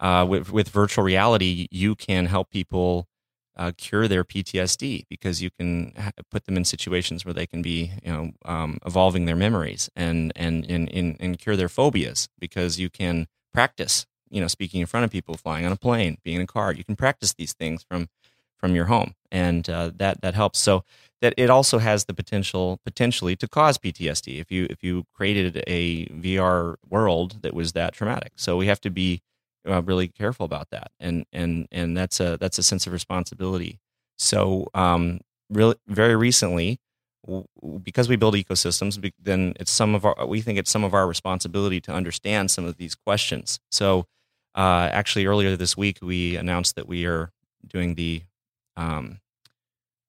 uh, 0.00 0.24
with, 0.28 0.52
with 0.52 0.68
virtual 0.68 1.04
reality, 1.04 1.66
you 1.70 1.94
can 1.94 2.26
help 2.26 2.50
people 2.50 3.08
uh, 3.56 3.72
cure 3.76 4.06
their 4.06 4.22
PTSD 4.22 5.04
because 5.08 5.42
you 5.42 5.50
can 5.50 5.92
ha- 5.98 6.12
put 6.30 6.44
them 6.44 6.56
in 6.56 6.64
situations 6.64 7.24
where 7.24 7.34
they 7.34 7.46
can 7.46 7.62
be, 7.62 7.92
you 8.04 8.12
know, 8.12 8.30
um, 8.44 8.78
evolving 8.86 9.24
their 9.24 9.34
memories 9.34 9.90
and, 9.96 10.32
and, 10.36 10.64
and, 10.70 10.88
and, 10.92 11.16
and 11.18 11.38
cure 11.38 11.56
their 11.56 11.68
phobias 11.68 12.28
because 12.38 12.78
you 12.78 12.88
can 12.88 13.26
practice, 13.52 14.06
you 14.30 14.40
know, 14.40 14.46
speaking 14.46 14.80
in 14.80 14.86
front 14.86 15.04
of 15.04 15.10
people, 15.10 15.36
flying 15.36 15.66
on 15.66 15.72
a 15.72 15.76
plane, 15.76 16.18
being 16.22 16.36
in 16.36 16.42
a 16.42 16.46
car. 16.46 16.72
You 16.72 16.84
can 16.84 16.94
practice 16.94 17.34
these 17.34 17.52
things 17.52 17.82
from, 17.82 18.08
from 18.56 18.76
your 18.76 18.84
home 18.84 19.14
and 19.30 19.68
uh, 19.68 19.90
that, 19.96 20.20
that 20.22 20.34
helps. 20.34 20.58
So 20.58 20.84
that 21.20 21.34
it 21.36 21.50
also 21.50 21.78
has 21.78 22.04
the 22.04 22.14
potential 22.14 22.78
potentially 22.84 23.34
to 23.36 23.48
cause 23.48 23.76
PTSD 23.76 24.40
if 24.40 24.52
you, 24.52 24.66
if 24.70 24.84
you 24.84 25.04
created 25.14 25.62
a 25.66 26.06
VR 26.06 26.76
world 26.88 27.42
that 27.42 27.54
was 27.54 27.72
that 27.72 27.92
traumatic. 27.92 28.32
So 28.36 28.56
we 28.56 28.66
have 28.66 28.80
to 28.82 28.90
be 28.90 29.22
uh, 29.68 29.82
really 29.82 30.08
careful 30.08 30.44
about 30.46 30.70
that, 30.70 30.90
and 30.98 31.26
and 31.32 31.68
and 31.70 31.96
that's 31.96 32.20
a 32.20 32.36
that's 32.38 32.58
a 32.58 32.62
sense 32.62 32.86
of 32.86 32.92
responsibility. 32.92 33.78
So, 34.16 34.68
um, 34.74 35.20
really, 35.50 35.76
very 35.86 36.16
recently, 36.16 36.78
because 37.82 38.08
we 38.08 38.16
build 38.16 38.34
ecosystems, 38.34 39.12
then 39.20 39.54
it's 39.60 39.70
some 39.70 39.94
of 39.94 40.04
our 40.04 40.26
we 40.26 40.40
think 40.40 40.58
it's 40.58 40.70
some 40.70 40.84
of 40.84 40.94
our 40.94 41.06
responsibility 41.06 41.80
to 41.82 41.92
understand 41.92 42.50
some 42.50 42.64
of 42.64 42.76
these 42.76 42.94
questions. 42.94 43.60
So, 43.70 44.06
uh, 44.54 44.88
actually, 44.92 45.26
earlier 45.26 45.56
this 45.56 45.76
week, 45.76 45.98
we 46.00 46.36
announced 46.36 46.74
that 46.76 46.88
we 46.88 47.04
are 47.06 47.30
doing 47.66 47.94
the 47.94 48.22
um, 48.78 49.20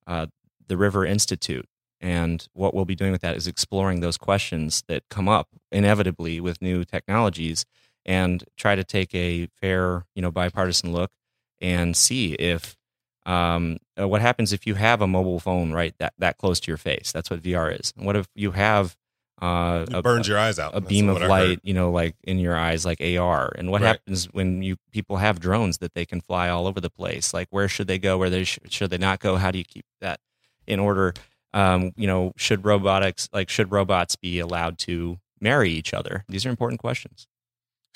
uh, 0.08 0.28
the 0.68 0.78
River 0.78 1.06
Institute, 1.06 1.66
and 2.00 2.48
what 2.54 2.74
we'll 2.74 2.86
be 2.86 2.96
doing 2.96 3.12
with 3.12 3.22
that 3.22 3.36
is 3.36 3.48
exploring 3.48 4.00
those 4.00 4.18
questions 4.18 4.84
that 4.88 5.04
come 5.10 5.28
up 5.28 5.50
inevitably 5.72 6.40
with 6.40 6.62
new 6.62 6.86
technologies 6.86 7.66
and 8.06 8.46
try 8.56 8.76
to 8.76 8.84
take 8.84 9.14
a 9.14 9.48
fair, 9.60 10.06
you 10.16 10.22
know, 10.22 10.32
bipartisan 10.32 10.94
look 10.94 11.12
and 11.60 11.98
see 11.98 12.34
if 12.36 12.78
um, 13.26 13.78
uh, 14.00 14.08
what 14.08 14.22
happens 14.22 14.54
if 14.54 14.66
you 14.66 14.76
have 14.76 15.02
a 15.02 15.08
mobile 15.08 15.40
phone 15.40 15.72
right 15.74 15.94
that, 16.00 16.14
that 16.18 16.38
close 16.38 16.60
to 16.62 16.72
your 16.72 16.78
face. 16.78 17.12
That's 17.12 17.30
what 17.30 17.42
VR 17.42 17.78
is. 17.78 17.94
And 17.98 18.06
what 18.06 18.16
if 18.16 18.28
you 18.34 18.52
have 18.52 18.96
uh, 19.42 19.86
it 19.90 20.04
burns 20.04 20.28
a, 20.28 20.32
your 20.32 20.40
eyes 20.40 20.60
out. 20.60 20.76
A 20.76 20.82
beam 20.82 21.10
of 21.10 21.22
light, 21.22 21.60
you 21.64 21.74
know, 21.74 21.92
like 21.92 22.16
in 22.24 22.40
your 22.40 22.58
eyes, 22.58 22.86
like 22.86 23.02
AR. 23.02 23.54
And 23.58 23.72
what 23.72 23.82
right. 23.82 23.88
happens 23.88 24.26
when 24.26 24.62
you 24.62 24.78
people 24.92 25.18
have 25.18 25.40
drones 25.40 25.78
that 25.80 25.94
they 25.94 26.06
can 26.06 26.22
fly 26.22 26.50
all 26.50 26.68
over 26.68 26.82
the 26.82 26.90
place? 26.90 27.34
Like, 27.34 27.48
where 27.50 27.68
should 27.68 27.88
they 27.88 28.00
go? 28.00 28.18
Where 28.18 28.30
they 28.30 28.44
sh- 28.44 28.60
should 28.70 28.90
they 28.90 28.98
not 28.98 29.20
go? 29.20 29.38
How 29.38 29.52
do 29.52 29.58
you 29.58 29.64
keep 29.64 29.86
that 30.02 30.20
in 30.68 30.80
order? 30.80 31.14
Um, 31.54 31.94
you 31.96 32.08
know, 32.08 32.34
should 32.38 32.66
robotics 32.66 33.30
like 33.32 33.50
should 33.50 33.72
robots 33.72 34.16
be 34.16 34.40
allowed 34.40 34.78
to 34.80 35.20
marry 35.40 35.72
each 35.72 35.94
other? 35.94 36.26
These 36.28 36.46
are 36.46 36.50
important 36.50 36.80
questions. 36.80 37.28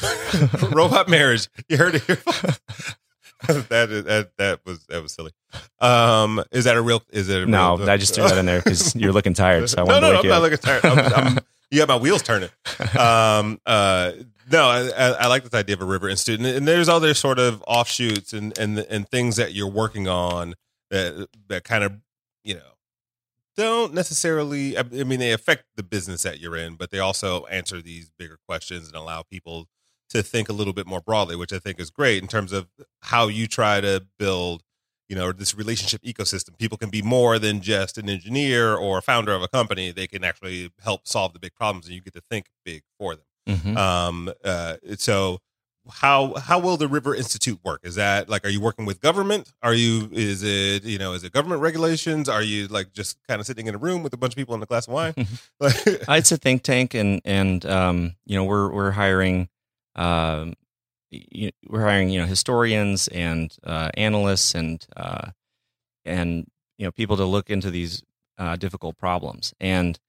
robot 0.72 1.08
marriage. 1.08 1.50
You 1.68 1.78
heard 1.78 1.96
it 1.96 2.04
here. 2.04 2.22
that 3.70 3.90
is 3.90 4.04
that 4.06 4.32
that 4.38 4.60
was 4.66 4.86
that 4.86 5.02
was 5.02 5.12
silly. 5.12 5.32
Um, 5.80 6.44
is 6.52 6.64
that 6.64 6.78
a 6.78 6.82
real? 6.82 7.04
Is 7.12 7.28
it? 7.30 7.48
no, 7.48 7.78
real, 7.78 7.90
I 7.90 7.98
just 7.98 8.16
threw 8.16 8.24
that 8.24 8.38
in 8.38 8.46
there 8.46 8.62
because 8.62 8.96
you're 8.96 9.12
looking 9.12 9.34
tired. 9.34 9.70
So 9.70 9.84
I 9.84 9.86
no, 9.86 10.00
no, 10.00 10.14
no 10.14 10.20
I'm 10.20 10.28
not 10.28 10.42
looking 10.42 10.58
tired. 10.58 10.86
I'm, 10.86 11.14
I'm, 11.14 11.40
you 11.72 11.80
got 11.80 11.90
my 11.90 11.98
wheels 11.98 12.22
turning. 12.22 12.50
Um, 12.98 13.60
uh, 13.66 14.14
no, 14.50 14.66
I, 14.66 15.16
I, 15.20 15.28
like 15.28 15.44
this 15.44 15.54
idea 15.54 15.76
of 15.76 15.82
a 15.82 15.86
river 15.86 16.08
institute, 16.08 16.40
and, 16.40 16.48
and 16.48 16.68
there's 16.68 16.88
other 16.88 17.14
sort 17.14 17.40
of 17.40 17.64
offshoots 17.68 18.32
and 18.32 18.58
and 18.58 18.80
and 18.80 19.10
things 19.10 19.36
that 19.36 19.54
you're 19.54 19.70
working 19.70 20.08
on 20.08 20.56
that 20.90 21.28
that 21.50 21.64
kind 21.66 21.84
of 21.84 21.94
you 22.44 22.56
know 22.56 22.62
don't 23.56 23.94
necessarily. 23.94 24.78
I 24.78 24.84
mean, 24.84 25.20
they 25.20 25.32
affect 25.32 25.66
the 25.76 25.84
business 25.84 26.24
that 26.24 26.40
you're 26.40 26.56
in, 26.56 26.76
but 26.76 26.92
they 26.92 27.00
also 27.00 27.46
answer 27.46 27.82
these 27.82 28.10
bigger 28.18 28.38
questions 28.48 28.88
and 28.88 28.96
allow 28.96 29.22
people 29.22 29.68
to 30.14 30.24
think 30.24 30.50
a 30.50 30.54
little 30.54 30.74
bit 30.74 30.88
more 30.88 31.02
broadly, 31.02 31.36
which 31.36 31.54
I 31.54 31.60
think 31.60 31.80
is 31.80 31.90
great 31.90 32.22
in 32.22 32.28
terms 32.28 32.52
of 32.52 32.68
how 33.02 33.28
you 33.28 33.48
try 33.48 33.82
to 33.82 34.06
build, 34.18 34.64
you 35.10 35.16
know, 35.16 35.32
this 35.32 35.56
relationship 35.56 36.02
ecosystem. 36.04 36.58
People 36.58 36.78
can 36.78 36.90
be 36.90 37.02
more 37.02 37.38
than 37.40 37.62
just 37.62 37.98
an 37.98 38.10
engineer 38.10 38.76
or 38.76 38.98
a 38.98 39.02
founder 39.02 39.34
of 39.34 39.42
a 39.42 39.48
company. 39.48 39.92
They 39.92 40.08
can 40.08 40.24
actually 40.24 40.72
help 40.84 41.08
solve 41.08 41.34
the 41.34 41.40
big 41.40 41.56
problems, 41.56 41.86
and 41.86 41.96
you 41.96 42.02
get 42.02 42.14
to 42.14 42.22
think 42.30 42.48
big 42.64 42.84
for 42.98 43.16
them. 43.16 43.26
Mm-hmm. 43.48 43.78
Um, 43.78 44.32
uh, 44.44 44.78
so 44.98 45.40
how 45.90 46.36
how 46.36 46.60
will 46.60 46.78
the 46.78 46.88
River 46.88 47.14
Institute 47.14 47.60
work? 47.64 47.82
Is 47.84 47.96
that 47.96 48.30
like 48.30 48.46
are 48.46 48.50
you 48.50 48.62
working 48.62 48.86
with 48.86 49.02
government? 49.02 49.52
Are 49.62 49.74
you 49.74 50.10
is 50.12 50.44
it 50.44 50.84
you 50.84 50.98
know 50.98 51.14
is 51.14 51.24
it 51.24 51.34
government 51.34 51.62
regulations? 51.62 52.30
Are 52.30 52.42
you 52.42 52.68
like 52.68 52.94
just 52.94 53.18
kind 53.28 53.42
of 53.42 53.46
sitting 53.46 53.68
in 53.68 53.76
a 53.76 53.78
room 53.78 54.04
with 54.04 54.14
a 54.14 54.18
bunch 54.18 54.34
of 54.34 54.38
people 54.38 54.54
and 54.54 54.64
a 54.64 54.66
glass 54.66 54.88
of 54.88 54.94
wine? 54.94 55.14
it's 55.62 56.32
a 56.32 56.38
think 56.38 56.64
tank, 56.64 56.94
and 56.94 57.22
and 57.26 57.66
um, 57.66 58.16
you 58.26 58.36
know 58.36 58.46
we're 58.46 58.72
we're 58.72 58.92
hiring 58.92 59.50
um, 59.96 60.54
we're 61.68 61.82
hiring 61.82 62.10
you 62.10 62.22
know 62.22 62.28
historians 62.28 63.08
and 63.10 63.56
uh, 63.64 63.90
analysts 63.96 64.56
and 64.56 64.86
uh, 64.96 65.32
and 66.06 66.48
you 66.78 66.86
know 66.86 66.92
people 66.92 67.18
to 67.18 67.26
look 67.26 67.50
into 67.50 67.70
these 67.72 68.04
uh, 68.38 68.56
difficult 68.56 68.98
problems. 68.98 69.54
And 69.60 70.00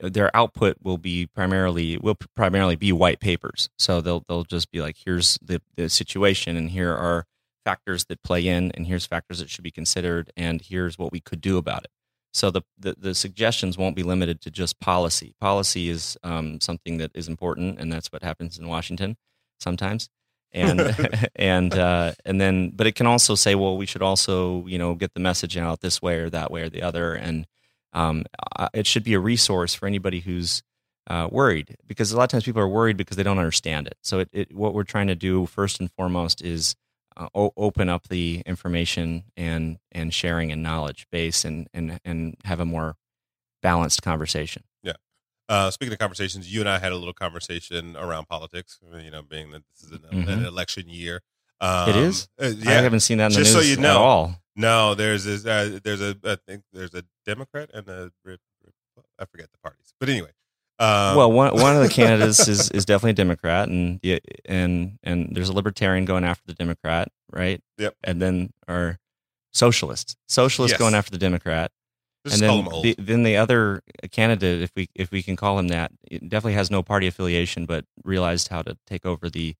their 0.00 0.34
output 0.36 0.76
will 0.82 0.98
be 0.98 1.26
primarily 1.26 1.96
will 1.98 2.16
primarily 2.34 2.76
be 2.76 2.92
white 2.92 3.20
papers. 3.20 3.68
So 3.78 4.00
they'll 4.00 4.24
they'll 4.28 4.44
just 4.44 4.70
be 4.70 4.80
like 4.80 4.96
here's 5.04 5.38
the, 5.40 5.62
the 5.76 5.88
situation 5.88 6.56
and 6.56 6.70
here 6.70 6.92
are 6.92 7.26
factors 7.64 8.04
that 8.06 8.22
play 8.22 8.46
in 8.46 8.72
and 8.72 8.86
here's 8.86 9.06
factors 9.06 9.38
that 9.38 9.48
should 9.48 9.64
be 9.64 9.70
considered 9.70 10.30
and 10.36 10.60
here's 10.60 10.98
what 10.98 11.12
we 11.12 11.20
could 11.20 11.40
do 11.40 11.56
about 11.56 11.84
it. 11.84 11.90
So 12.32 12.50
the, 12.50 12.62
the, 12.76 12.96
the 12.98 13.14
suggestions 13.14 13.78
won't 13.78 13.94
be 13.94 14.02
limited 14.02 14.40
to 14.40 14.50
just 14.50 14.80
policy. 14.80 15.34
Policy 15.40 15.88
is 15.88 16.18
um, 16.24 16.60
something 16.60 16.98
that 16.98 17.12
is 17.14 17.28
important, 17.28 17.78
and 17.78 17.92
that's 17.92 18.08
what 18.08 18.24
happens 18.24 18.58
in 18.58 18.66
Washington 18.66 19.16
sometimes. 19.60 20.08
And 20.56 20.80
and 21.34 21.74
uh, 21.74 22.12
and 22.24 22.40
then, 22.40 22.70
but 22.70 22.86
it 22.86 22.94
can 22.94 23.08
also 23.08 23.34
say, 23.34 23.56
well, 23.56 23.76
we 23.76 23.86
should 23.86 24.02
also 24.02 24.64
you 24.68 24.78
know 24.78 24.94
get 24.94 25.12
the 25.12 25.18
message 25.18 25.56
out 25.56 25.80
this 25.80 26.00
way 26.00 26.18
or 26.18 26.30
that 26.30 26.52
way 26.52 26.62
or 26.62 26.68
the 26.68 26.80
other, 26.80 27.12
and 27.12 27.44
um, 27.92 28.24
it 28.72 28.86
should 28.86 29.02
be 29.02 29.14
a 29.14 29.18
resource 29.18 29.74
for 29.74 29.88
anybody 29.88 30.20
who's 30.20 30.62
uh, 31.06 31.28
worried 31.30 31.76
because 31.86 32.12
a 32.12 32.16
lot 32.16 32.24
of 32.24 32.28
times 32.30 32.44
people 32.44 32.62
are 32.62 32.68
worried 32.68 32.96
because 32.96 33.16
they 33.16 33.22
don't 33.22 33.38
understand 33.38 33.86
it. 33.86 33.96
So 34.02 34.20
it, 34.20 34.28
it, 34.32 34.54
what 34.54 34.74
we're 34.74 34.84
trying 34.84 35.08
to 35.08 35.14
do 35.14 35.46
first 35.46 35.80
and 35.80 35.90
foremost 35.92 36.42
is 36.42 36.76
uh, 37.16 37.28
o- 37.34 37.52
open 37.56 37.88
up 37.88 38.08
the 38.08 38.42
information 38.46 39.24
and 39.36 39.78
and 39.92 40.12
sharing 40.12 40.50
and 40.50 40.62
knowledge 40.62 41.06
base 41.12 41.44
and 41.44 41.68
and 41.74 42.00
and 42.04 42.36
have 42.44 42.60
a 42.60 42.64
more 42.64 42.96
balanced 43.62 44.02
conversation. 44.02 44.64
Yeah. 45.48 45.54
Uh, 45.56 45.70
speaking 45.70 45.92
of 45.92 45.98
conversations, 45.98 46.52
you 46.52 46.60
and 46.60 46.68
I 46.68 46.78
had 46.78 46.92
a 46.92 46.96
little 46.96 47.12
conversation 47.14 47.96
around 47.96 48.28
politics. 48.28 48.78
You 49.02 49.10
know, 49.10 49.22
being 49.22 49.50
that 49.52 49.62
this 49.74 49.84
is 49.84 49.92
an, 49.92 50.00
Mhm. 50.12 50.28
an 50.28 50.44
election 50.46 50.88
year. 50.88 51.20
Um, 51.60 51.88
it 51.90 51.96
is. 51.96 52.28
uh, 52.40 52.52
I 52.66 52.72
haven't 52.72 53.00
seen 53.00 53.18
that 53.18 53.26
in 53.26 53.32
the 53.32 53.38
Just 53.40 53.54
news 53.54 53.64
so 53.64 53.68
you 53.68 53.74
at 53.74 53.78
know. 53.80 53.98
all. 54.02 54.36
No, 54.56 54.94
there's 54.94 55.24
this, 55.24 55.44
uh, 55.46 55.78
there's 55.82 56.00
a 56.00 56.16
I 56.24 56.36
think 56.46 56.62
there's 56.72 56.94
a 56.94 57.04
Democrat 57.26 57.70
and 57.74 57.88
a 57.88 58.10
I 59.18 59.24
forget 59.26 59.50
the 59.52 59.58
parties, 59.62 59.92
but 60.00 60.08
anyway. 60.08 60.30
Um, 60.78 61.16
well, 61.16 61.30
one 61.30 61.54
one 61.54 61.76
of 61.76 61.82
the 61.82 61.88
candidates 62.02 62.48
is, 62.48 62.70
is 62.70 62.84
definitely 62.84 63.10
a 63.10 63.14
Democrat, 63.14 63.68
and 63.68 64.00
yeah, 64.02 64.18
and 64.44 64.98
and 65.04 65.28
there's 65.34 65.48
a 65.48 65.52
Libertarian 65.52 66.04
going 66.04 66.24
after 66.24 66.42
the 66.46 66.54
Democrat, 66.54 67.08
right? 67.32 67.60
Yep. 67.78 67.94
And 68.04 68.20
then 68.20 68.52
our 68.68 68.98
socialists, 69.52 70.16
socialists 70.28 70.72
Yes. 70.72 70.78
going 70.80 70.94
after 70.94 71.12
the 71.12 71.18
Democrat, 71.18 71.70
just 72.26 72.42
and 72.42 72.64
then 72.66 72.82
the, 72.82 72.94
then 72.98 73.22
the 73.22 73.36
other 73.36 73.82
candidate, 74.10 74.62
if 74.62 74.72
we 74.74 74.88
if 74.94 75.10
we 75.10 75.22
can 75.22 75.36
call 75.36 75.58
him 75.58 75.68
that, 75.68 75.92
definitely 76.10 76.54
has 76.54 76.70
no 76.70 76.82
party 76.82 77.06
affiliation, 77.06 77.66
but 77.66 77.84
realized 78.02 78.48
how 78.48 78.62
to 78.62 78.78
take 78.86 79.04
over 79.04 79.28
the 79.28 79.54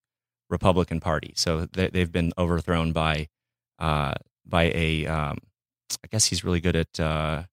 Republican 0.48 1.00
Party. 1.00 1.32
So 1.36 1.66
they, 1.66 1.88
they've 1.88 2.10
been 2.10 2.32
overthrown 2.38 2.92
by 2.92 3.28
uh, 3.78 4.14
by 4.46 4.64
a, 4.74 5.06
um, 5.06 5.38
I 6.02 6.08
guess 6.10 6.26
he's 6.26 6.44
really 6.44 6.60
good 6.60 6.76
at 6.76 7.00
uh, 7.00 7.44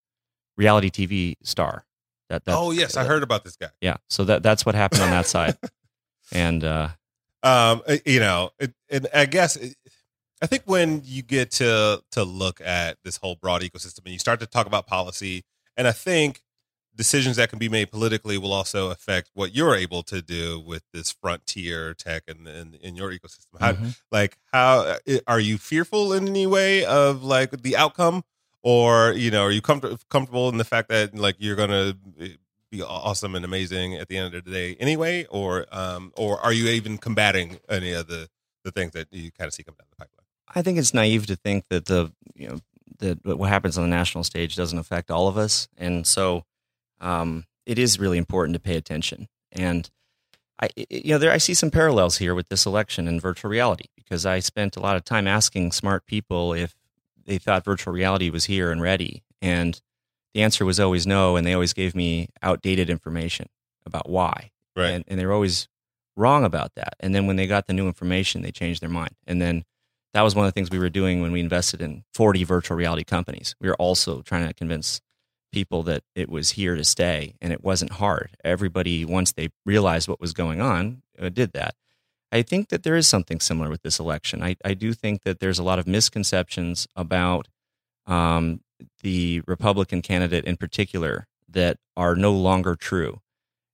reality 0.58 0.90
TV 0.90 1.36
star. 1.44 1.86
That, 2.30 2.46
that 2.46 2.56
oh 2.56 2.72
yes, 2.72 2.96
I 2.96 3.04
heard 3.04 3.24
about 3.24 3.44
this 3.44 3.58
guy. 3.58 3.70
Yeah, 3.82 3.98
so 4.10 4.24
that 4.24 4.44
that's 4.44 4.66
what 4.66 4.76
happened 4.76 5.02
on 5.02 5.10
that 5.10 5.26
side, 5.26 5.58
and 6.32 6.64
uh, 6.64 6.90
um 7.44 7.82
uh, 7.86 7.98
you 8.06 8.20
know 8.22 8.52
it, 8.60 8.74
and 8.90 9.08
i 9.14 9.26
guess 9.26 9.56
it, 9.56 9.76
i 10.42 10.48
think 10.48 10.64
when 10.66 11.02
you 11.06 11.22
get 11.22 11.52
to 11.52 12.02
to 12.12 12.24
look 12.24 12.62
at 12.62 12.98
this 13.04 13.18
whole 13.18 13.36
broad 13.36 13.62
ecosystem 13.62 14.00
and 14.06 14.14
you 14.14 14.20
start 14.20 14.40
to 14.40 14.46
talk 14.48 14.68
about 14.68 14.88
policy 14.88 15.44
and 15.78 15.88
i 15.88 15.92
think 15.92 16.42
decisions 16.96 17.38
that 17.38 17.50
can 17.50 17.60
be 17.60 17.70
made 17.70 17.92
politically 17.92 18.38
will 18.38 18.54
also 18.54 18.90
affect 18.92 19.30
what 19.34 19.56
you're 19.56 19.76
able 19.76 20.04
to 20.04 20.22
do 20.22 20.60
with 20.60 20.84
this 20.94 21.12
frontier 21.12 21.94
tech 21.94 22.24
and 22.28 22.48
in, 22.48 22.74
in 22.76 22.96
your 22.96 23.12
ecosystem. 23.12 23.60
How, 23.60 23.74
mhm. 23.74 24.00
like 24.12 24.38
how 24.52 24.98
uh, 25.08 25.20
are 25.28 25.40
you 25.40 25.58
fearful 25.58 26.14
in 26.14 26.28
any 26.28 26.48
way 26.48 26.86
of 26.86 27.24
like 27.24 27.52
the 27.64 27.78
outcome? 27.78 28.24
Or 28.64 29.14
you 29.14 29.32
know 29.32 29.44
are 29.44 29.52
you 29.52 29.62
comfort- 29.62 30.08
comfortable 30.10 30.50
in 30.50 30.58
the 30.58 30.64
fact 30.64 30.90
that 30.90 31.16
like 31.16 31.36
you're 31.40 31.56
gonna 31.56 31.98
be 32.70 32.82
awesome 32.84 33.34
and 33.36 33.44
amazing 33.44 33.96
at 33.96 34.08
the 34.08 34.18
end 34.18 34.36
of 34.36 34.46
the 34.46 34.52
day 34.52 34.76
anyway? 34.80 35.26
Or 35.32 35.66
um 35.72 36.14
or 36.16 36.40
are 36.40 36.54
you 36.54 36.68
even 36.68 36.98
combating 37.00 37.60
any 37.68 37.94
of 37.94 38.08
the 38.08 38.30
the 38.64 38.72
things 38.72 38.92
that 38.92 39.08
you 39.12 39.32
kind 39.32 39.48
of 39.48 39.54
see 39.54 39.64
coming 39.64 39.78
down 39.80 39.88
the 39.90 39.96
pipeline 39.96 40.21
I 40.54 40.62
think 40.62 40.78
it's 40.78 40.94
naive 40.94 41.26
to 41.28 41.36
think 41.36 41.66
that 41.70 41.86
the 41.86 42.12
you 42.36 42.48
know 42.48 42.60
that 43.00 43.26
what 43.26 43.50
happens 43.50 43.78
on 43.78 43.84
the 43.84 43.90
national 43.90 44.24
stage 44.24 44.56
doesn't 44.56 44.78
affect 44.78 45.12
all 45.12 45.28
of 45.28 45.38
us, 45.38 45.68
and 45.78 46.06
so 46.06 46.44
um, 47.00 47.46
it 47.66 47.80
is 47.80 48.00
really 48.00 48.18
important 48.18 48.56
to 48.56 48.60
pay 48.60 48.76
attention. 48.76 49.28
And 49.52 49.90
I, 50.62 50.70
you 50.90 51.14
know, 51.14 51.18
there 51.18 51.32
I 51.32 51.38
see 51.38 51.54
some 51.54 51.72
parallels 51.72 52.18
here 52.18 52.36
with 52.36 52.50
this 52.50 52.66
election 52.66 53.08
and 53.08 53.22
virtual 53.22 53.50
reality 53.50 53.86
because 53.96 54.26
I 54.26 54.40
spent 54.40 54.78
a 54.78 54.80
lot 54.80 54.96
of 54.96 55.04
time 55.04 55.28
asking 55.28 55.72
smart 55.72 56.06
people 56.06 56.54
if 56.54 56.76
they 57.26 57.38
thought 57.38 57.66
virtual 57.66 57.94
reality 57.94 58.30
was 58.30 58.46
here 58.46 58.72
and 58.72 58.82
ready, 58.82 59.24
and 59.42 59.82
the 60.34 60.44
answer 60.44 60.66
was 60.66 60.80
always 60.80 61.06
no, 61.08 61.36
and 61.36 61.46
they 61.46 61.54
always 61.54 61.74
gave 61.74 61.96
me 61.96 62.30
outdated 62.42 62.90
information 62.90 63.48
about 63.86 64.10
why, 64.10 64.52
right 64.76 64.90
and, 64.90 65.04
and 65.08 65.20
they 65.20 65.26
were 65.26 65.34
always 65.34 65.68
wrong 66.16 66.44
about 66.44 66.76
that. 66.76 66.96
And 67.00 67.16
then 67.16 67.26
when 67.26 67.36
they 67.36 67.48
got 67.48 67.68
the 67.68 67.74
new 67.74 67.88
information, 67.88 68.42
they 68.42 68.52
changed 68.52 68.82
their 68.82 68.90
mind. 68.90 69.16
And 69.26 69.42
then 69.42 69.64
that 70.14 70.22
was 70.22 70.36
one 70.36 70.46
of 70.46 70.52
the 70.52 70.54
things 70.54 70.70
we 70.70 70.80
were 70.80 70.90
doing 70.90 71.22
when 71.22 71.32
we 71.32 71.40
invested 71.40 71.82
in 71.82 72.04
40 72.14 72.44
virtual 72.44 72.78
reality 72.78 73.04
companies. 73.04 73.56
We 73.60 73.70
were 73.70 73.76
also 73.76 74.22
trying 74.22 74.48
to 74.48 74.54
convince 74.54 75.02
people 75.52 75.84
that 75.84 76.04
it 76.16 76.30
was 76.30 76.52
here 76.52 76.76
to 76.76 76.84
stay 76.84 77.36
and 77.42 77.52
it 77.52 77.64
wasn't 77.64 77.94
hard. 77.94 78.32
Everybody, 78.44 79.06
once 79.06 79.32
they 79.32 79.50
realized 79.66 80.08
what 80.08 80.22
was 80.22 80.34
going 80.34 80.62
on, 80.62 81.02
uh, 81.20 81.30
did 81.30 81.54
that. 81.54 81.76
I 82.32 82.42
think 82.42 82.70
that 82.70 82.84
there 82.84 82.96
is 82.96 83.08
something 83.08 83.40
similar 83.40 83.70
with 83.70 83.82
this 83.82 84.00
election. 84.00 84.42
I, 84.42 84.56
I 84.64 84.74
do 84.74 84.94
think 84.94 85.24
that 85.24 85.40
there's 85.40 85.60
a 85.60 85.64
lot 85.64 85.80
of 85.80 85.88
misconceptions 85.88 86.88
about 86.96 87.48
um, 88.06 88.62
the 89.04 89.42
Republican 89.48 90.02
candidate 90.02 90.46
in 90.46 90.56
particular 90.56 91.28
that 91.50 91.78
are 91.98 92.16
no 92.16 92.32
longer 92.32 92.76
true. 92.76 93.20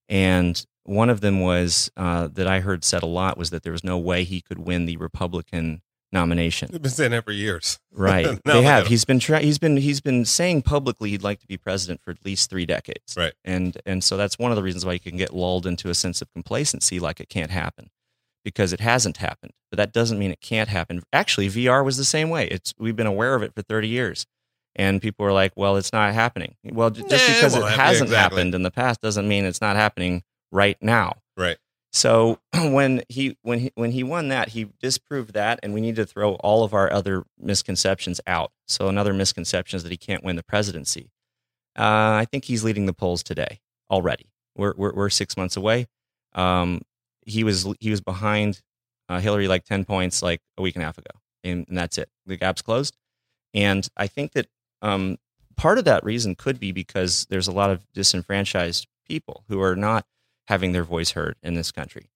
And 0.10 0.66
one 0.84 1.10
of 1.10 1.22
them 1.22 1.42
was 1.42 1.92
uh, 1.96 2.28
that 2.34 2.48
I 2.48 2.62
heard 2.62 2.84
said 2.84 3.04
a 3.04 3.08
lot 3.08 3.38
was 3.38 3.52
that 3.52 3.62
there 3.62 3.72
was 3.72 3.84
no 3.84 3.98
way 3.98 4.24
he 4.24 4.42
could 4.42 4.60
win 4.60 4.86
the 4.86 4.98
Republican 4.98 5.82
nomination. 6.12 6.70
they've 6.72 6.82
been 6.82 6.92
saying 6.92 7.12
that 7.12 7.26
for 7.26 7.32
years 7.32 7.80
Right? 7.92 8.40
They 8.46 8.62
have. 8.64 8.88
He's 8.88 9.06
been 9.06 9.20
try- 9.20 9.42
he's 9.42 9.58
been 9.60 9.78
he's 9.78 10.02
been 10.02 10.24
saying 10.26 10.62
publicly 10.64 11.10
he'd 11.10 11.24
like 11.24 11.40
to 11.42 11.48
be 11.48 11.58
president 11.58 12.02
for 12.02 12.12
at 12.12 12.24
least 12.26 12.50
three 12.50 12.66
decades. 12.66 13.16
Right. 13.18 13.34
And 13.44 13.78
and 13.86 14.04
so 14.04 14.18
that's 14.18 14.38
one 14.40 14.52
of 14.52 14.56
the 14.56 14.64
reasons 14.64 14.86
why 14.86 14.94
you 14.94 15.00
can 15.00 15.18
get 15.18 15.34
lulled 15.34 15.66
into 15.66 15.90
a 15.90 15.94
sense 15.96 16.22
of 16.22 16.32
complacency, 16.32 17.00
like 17.00 17.20
it 17.20 17.30
can't 17.30 17.52
happen, 17.52 17.90
because 18.46 18.72
it 18.74 18.80
hasn't 18.80 19.18
happened. 19.18 19.52
But 19.72 19.78
that 19.78 19.92
doesn't 19.94 20.18
mean 20.20 20.32
it 20.32 20.42
can't 20.42 20.70
happen. 20.70 21.02
Actually, 21.12 21.50
VR 21.50 21.84
was 21.84 21.98
the 21.98 22.06
same 22.06 22.30
way. 22.30 22.48
It's 22.48 22.74
we've 22.80 22.96
been 22.96 23.08
aware 23.08 23.36
of 23.36 23.44
it 23.44 23.54
for 23.56 23.62
thirty 23.62 23.88
years. 23.90 24.26
And 24.80 25.02
people 25.02 25.26
are 25.26 25.34
like, 25.34 25.54
"Well, 25.56 25.76
it's 25.76 25.92
not 25.92 26.14
happening." 26.14 26.56
Well, 26.64 26.92
just 26.92 27.10
Nah, 27.10 27.18
because 27.18 27.56
it 27.56 27.64
happen. 27.64 27.80
hasn't 27.80 28.08
Exactly. 28.10 28.38
happened 28.38 28.54
in 28.56 28.62
the 28.62 28.70
past 28.70 29.02
doesn't 29.02 29.28
mean 29.28 29.44
it's 29.44 29.60
not 29.60 29.76
happening 29.76 30.22
right 30.52 30.78
now. 30.82 31.18
right 31.36 31.58
So 31.98 32.38
when 32.54 33.02
he 33.10 33.38
when 33.42 33.58
he 33.58 33.72
when 33.74 33.92
he 33.92 34.04
won 34.04 34.28
that, 34.28 34.50
he 34.50 34.68
disproved 34.80 35.34
that, 35.34 35.60
and 35.64 35.74
we 35.74 35.82
need 35.82 35.96
to 35.96 36.06
throw 36.06 36.36
all 36.36 36.64
of 36.64 36.76
our 36.76 36.94
other 36.94 37.24
misconceptions 37.40 38.22
out. 38.28 38.52
So 38.68 38.88
another 38.88 39.14
misconception 39.14 39.78
is 39.78 39.84
that 39.84 39.92
he 39.92 39.98
can't 39.98 40.24
win 40.24 40.36
the 40.36 40.44
presidency. 40.44 41.10
Uh, 41.76 42.22
I 42.22 42.28
think 42.30 42.46
he's 42.46 42.64
leading 42.64 42.86
the 42.86 42.94
polls 42.94 43.24
today 43.24 43.62
already. 43.90 44.28
We're 44.56 44.76
we're, 44.78 44.94
we're 44.94 45.10
six 45.10 45.36
months 45.36 45.58
away. 45.58 45.88
Um, 46.34 46.82
he 47.26 47.44
was 47.44 47.68
he 47.80 47.90
was 47.90 48.02
behind 48.02 48.62
uh, 49.10 49.20
Hillary 49.20 49.48
like 49.48 49.64
ten 49.64 49.84
points 49.84 50.22
like 50.22 50.42
a 50.56 50.62
week 50.62 50.76
and 50.76 50.84
a 50.84 50.86
half 50.86 51.00
ago, 51.00 51.20
and, 51.44 51.66
and 51.68 51.76
that's 51.76 51.98
it. 51.98 52.10
The 52.28 52.38
gap's 52.38 52.62
closed, 52.62 52.96
and 53.56 53.88
I 53.98 54.06
think 54.06 54.34
that 54.34 54.46
um, 54.84 55.18
part 55.56 55.80
of 55.80 55.86
that 55.86 56.04
reason 56.04 56.36
could 56.36 56.60
be 56.60 56.72
because 56.72 57.26
there's 57.32 57.48
a 57.48 57.52
lot 57.52 57.72
of 57.72 57.92
disenfranchised 57.94 58.86
people 59.08 59.46
who 59.48 59.60
are 59.62 59.76
not 59.76 60.06
having 60.48 60.72
their 60.72 60.84
voice 60.84 61.12
heard 61.12 61.36
in 61.44 61.54
this 61.54 61.72
country. 61.72 62.10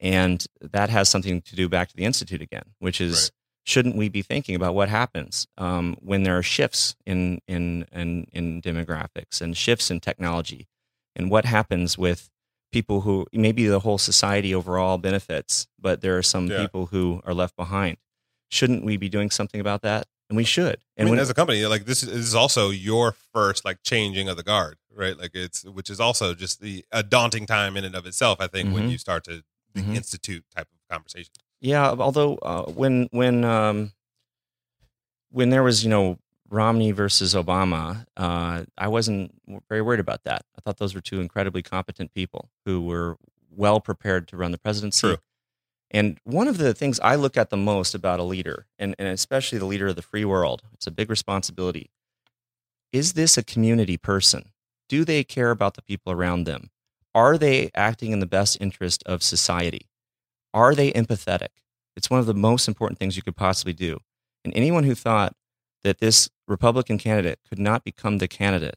And 0.00 0.44
that 0.60 0.90
has 0.90 1.08
something 1.08 1.42
to 1.42 1.56
do 1.56 1.68
back 1.68 1.88
to 1.88 1.96
the 1.96 2.04
Institute 2.04 2.40
again, 2.42 2.74
which 2.78 3.00
is 3.00 3.14
Right. 3.24 3.30
shouldn't 3.64 3.96
we 3.96 4.08
be 4.08 4.22
thinking 4.22 4.54
about 4.54 4.74
what 4.74 4.88
happens 4.88 5.46
um, 5.58 5.96
when 6.00 6.22
there 6.22 6.38
are 6.38 6.42
shifts 6.42 6.94
in, 7.04 7.40
in, 7.48 7.84
in, 7.92 8.26
in 8.32 8.62
demographics 8.62 9.40
and 9.40 9.56
shifts 9.56 9.90
in 9.90 10.00
technology? 10.00 10.68
And 11.16 11.30
what 11.30 11.44
happens 11.44 11.98
with 11.98 12.30
people 12.70 13.00
who 13.00 13.26
maybe 13.32 13.66
the 13.66 13.80
whole 13.80 13.98
society 13.98 14.54
overall 14.54 14.98
benefits, 14.98 15.66
but 15.80 16.00
there 16.00 16.16
are 16.16 16.22
some 16.22 16.46
Yeah. 16.48 16.60
people 16.60 16.86
who 16.86 17.20
are 17.24 17.34
left 17.34 17.56
behind? 17.56 17.96
Shouldn't 18.50 18.84
we 18.84 18.96
be 18.96 19.08
doing 19.08 19.30
something 19.30 19.60
about 19.60 19.82
that? 19.82 20.06
And 20.28 20.36
we 20.36 20.44
should. 20.44 20.76
I 20.76 20.80
And 20.98 21.06
mean, 21.06 21.12
when, 21.12 21.18
as 21.20 21.30
a 21.30 21.34
company, 21.34 21.64
like 21.66 21.86
this 21.86 22.02
is, 22.02 22.10
this 22.10 22.18
is 22.26 22.34
also 22.34 22.70
your 22.70 23.12
first 23.32 23.64
like 23.64 23.78
changing 23.82 24.28
of 24.28 24.36
the 24.36 24.42
guard, 24.42 24.76
right? 24.94 25.16
Like 25.18 25.30
it's 25.34 25.64
which 25.64 25.88
is 25.88 26.00
also 26.00 26.34
just 26.34 26.60
the 26.60 26.84
a 26.92 27.02
daunting 27.02 27.46
time 27.46 27.76
in 27.78 27.84
and 27.84 27.94
of 27.94 28.04
itself. 28.06 28.38
I 28.40 28.46
think 28.46 28.74
when 28.74 28.84
Mhm. 28.88 28.90
you 28.92 28.98
start 28.98 29.24
to 29.24 29.42
the 29.74 29.80
Mhm. 29.82 29.94
institute 29.96 30.44
type 30.54 30.68
of 30.70 30.78
conversation. 30.94 31.32
Yeah, 31.60 31.90
although 31.92 32.36
uh, 32.36 32.64
when 32.70 33.08
when 33.10 33.42
um, 33.44 33.92
when 35.30 35.50
there 35.50 35.62
was 35.62 35.82
you 35.84 35.90
know 35.90 36.18
Romney 36.50 36.92
versus 36.92 37.34
Obama, 37.34 38.06
uh, 38.16 38.64
I 38.76 38.88
wasn't 38.88 39.34
very 39.68 39.82
worried 39.82 40.00
about 40.00 40.24
that. 40.24 40.44
I 40.56 40.60
thought 40.60 40.78
those 40.78 40.94
were 40.94 41.00
two 41.00 41.20
incredibly 41.20 41.62
competent 41.62 42.12
people 42.14 42.50
who 42.64 42.82
were 42.82 43.16
well 43.50 43.80
prepared 43.80 44.28
to 44.28 44.36
run 44.36 44.52
the 44.52 44.58
presidency. 44.58 45.00
True. 45.08 45.18
And 45.90 46.18
one 46.24 46.48
of 46.48 46.58
the 46.58 46.74
things 46.74 47.00
I 47.00 47.14
look 47.14 47.36
at 47.36 47.50
the 47.50 47.56
most 47.56 47.94
about 47.94 48.20
a 48.20 48.24
leader, 48.24 48.66
and, 48.78 48.94
and 48.98 49.08
especially 49.08 49.58
the 49.58 49.64
leader 49.66 49.88
of 49.88 49.96
the 49.96 50.02
free 50.02 50.24
world, 50.24 50.62
it's 50.74 50.86
a 50.86 50.90
big 50.90 51.08
responsibility. 51.08 51.90
Is 52.92 53.14
this 53.14 53.38
a 53.38 53.42
community 53.42 53.96
person? 53.96 54.52
Do 54.88 55.04
they 55.04 55.24
care 55.24 55.50
about 55.50 55.74
the 55.74 55.82
people 55.82 56.12
around 56.12 56.44
them? 56.44 56.70
Are 57.14 57.38
they 57.38 57.70
acting 57.74 58.12
in 58.12 58.20
the 58.20 58.26
best 58.26 58.58
interest 58.60 59.02
of 59.06 59.22
society? 59.22 59.88
Are 60.52 60.74
they 60.74 60.92
empathetic? 60.92 61.48
It's 61.96 62.10
one 62.10 62.20
of 62.20 62.26
the 62.26 62.34
most 62.34 62.68
important 62.68 62.98
things 62.98 63.16
you 63.16 63.22
could 63.22 63.36
possibly 63.36 63.72
do. 63.72 63.98
And 64.44 64.54
anyone 64.54 64.84
who 64.84 64.94
thought 64.94 65.34
that 65.82 65.98
this 65.98 66.28
Republican 66.46 66.98
candidate 66.98 67.40
could 67.48 67.58
not 67.58 67.84
become 67.84 68.18
the 68.18 68.28
candidate 68.28 68.76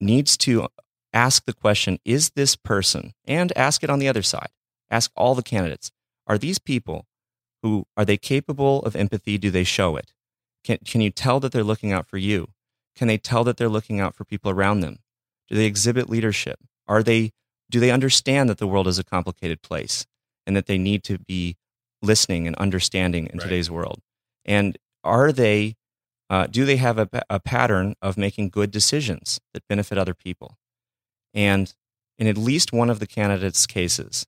needs 0.00 0.36
to 0.36 0.68
ask 1.12 1.44
the 1.44 1.52
question 1.52 1.98
is 2.04 2.30
this 2.30 2.56
person 2.56 3.14
and 3.24 3.56
ask 3.56 3.82
it 3.82 3.90
on 3.90 3.98
the 3.98 4.08
other 4.08 4.22
side 4.22 4.50
ask 4.90 5.10
all 5.16 5.34
the 5.34 5.42
candidates 5.42 5.90
are 6.26 6.38
these 6.38 6.58
people 6.58 7.06
who 7.62 7.86
are 7.96 8.04
they 8.04 8.16
capable 8.16 8.80
of 8.82 8.96
empathy? 8.96 9.38
Do 9.38 9.50
they 9.50 9.64
show 9.64 9.96
it? 9.96 10.12
Can, 10.64 10.78
can 10.84 11.00
you 11.00 11.10
tell 11.10 11.40
that 11.40 11.52
they're 11.52 11.64
looking 11.64 11.92
out 11.92 12.06
for 12.06 12.18
you? 12.18 12.48
Can 12.96 13.08
they 13.08 13.18
tell 13.18 13.44
that 13.44 13.56
they're 13.56 13.68
looking 13.68 14.00
out 14.00 14.14
for 14.14 14.24
people 14.24 14.50
around 14.50 14.80
them? 14.80 14.98
Do 15.48 15.54
they 15.54 15.66
exhibit 15.66 16.10
leadership? 16.10 16.58
Are 16.88 17.02
they 17.02 17.32
do 17.68 17.80
they 17.80 17.90
understand 17.90 18.48
that 18.48 18.58
the 18.58 18.66
world 18.66 18.86
is 18.86 18.98
a 18.98 19.04
complicated 19.04 19.60
place 19.62 20.06
and 20.46 20.56
that 20.56 20.66
they 20.66 20.78
need 20.78 21.02
to 21.04 21.18
be 21.18 21.56
listening 22.00 22.46
and 22.46 22.54
understanding 22.56 23.26
in 23.26 23.38
Right. 23.38 23.44
today's 23.44 23.70
world? 23.70 24.02
And 24.44 24.78
are 25.02 25.32
they 25.32 25.76
uh, 26.28 26.46
do 26.48 26.64
they 26.64 26.76
have 26.76 26.98
a, 26.98 27.08
a 27.30 27.38
pattern 27.38 27.94
of 28.02 28.16
making 28.16 28.48
good 28.50 28.70
decisions 28.72 29.40
that 29.54 29.66
benefit 29.68 29.98
other 29.98 30.14
people? 30.14 30.58
And 31.34 31.72
in 32.18 32.26
at 32.26 32.36
least 32.38 32.72
one 32.72 32.90
of 32.90 32.98
the 32.98 33.06
candidates 33.06 33.66
cases 33.66 34.26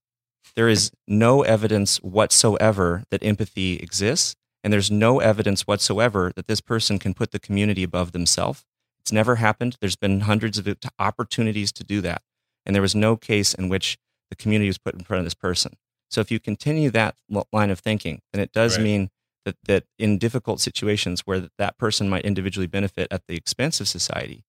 there 0.55 0.69
is 0.69 0.91
no 1.07 1.43
evidence 1.43 1.99
whatsoever 1.99 3.05
that 3.11 3.23
empathy 3.23 3.77
exists 3.77 4.35
and 4.65 4.73
there's 4.73 4.91
no 4.91 5.21
evidence 5.21 5.63
whatsoever 5.67 6.33
that 6.37 6.47
this 6.49 6.61
person 6.61 6.99
can 6.99 7.15
put 7.15 7.31
the 7.31 7.39
community 7.39 7.83
above 7.83 8.13
themselves. 8.13 8.65
It's 9.01 9.13
never 9.13 9.37
happened. 9.37 9.77
There's 9.81 9.97
been 9.97 10.21
hundreds 10.21 10.59
of 10.59 10.69
opportunities 10.99 11.73
to 11.73 11.85
do 11.85 12.01
that 12.03 12.23
and 12.67 12.75
there 12.75 12.83
was 12.83 12.95
no 12.95 13.17
case 13.17 13.55
in 13.55 13.69
which 13.69 13.99
the 14.31 14.37
community 14.37 14.69
was 14.69 14.79
put 14.79 14.95
in 14.95 15.05
front 15.05 15.21
of 15.21 15.25
this 15.25 15.35
person. 15.35 15.75
So 16.11 16.21
if 16.21 16.31
you 16.31 16.39
continue 16.41 16.91
that 16.91 17.17
line 17.53 17.71
of 17.71 17.79
thinking 17.81 18.21
then 18.33 18.43
it 18.43 18.53
does 18.53 18.77
Right. 18.77 18.85
mean 18.85 19.11
that, 19.45 19.57
that 19.67 19.85
in 19.99 20.19
difficult 20.19 20.61
situations 20.61 21.23
where 21.25 21.49
that 21.59 21.79
person 21.79 22.09
might 22.09 22.25
individually 22.25 22.67
benefit 22.67 23.09
at 23.11 23.23
the 23.29 23.37
expense 23.37 23.81
of 23.81 23.89
society 23.89 24.45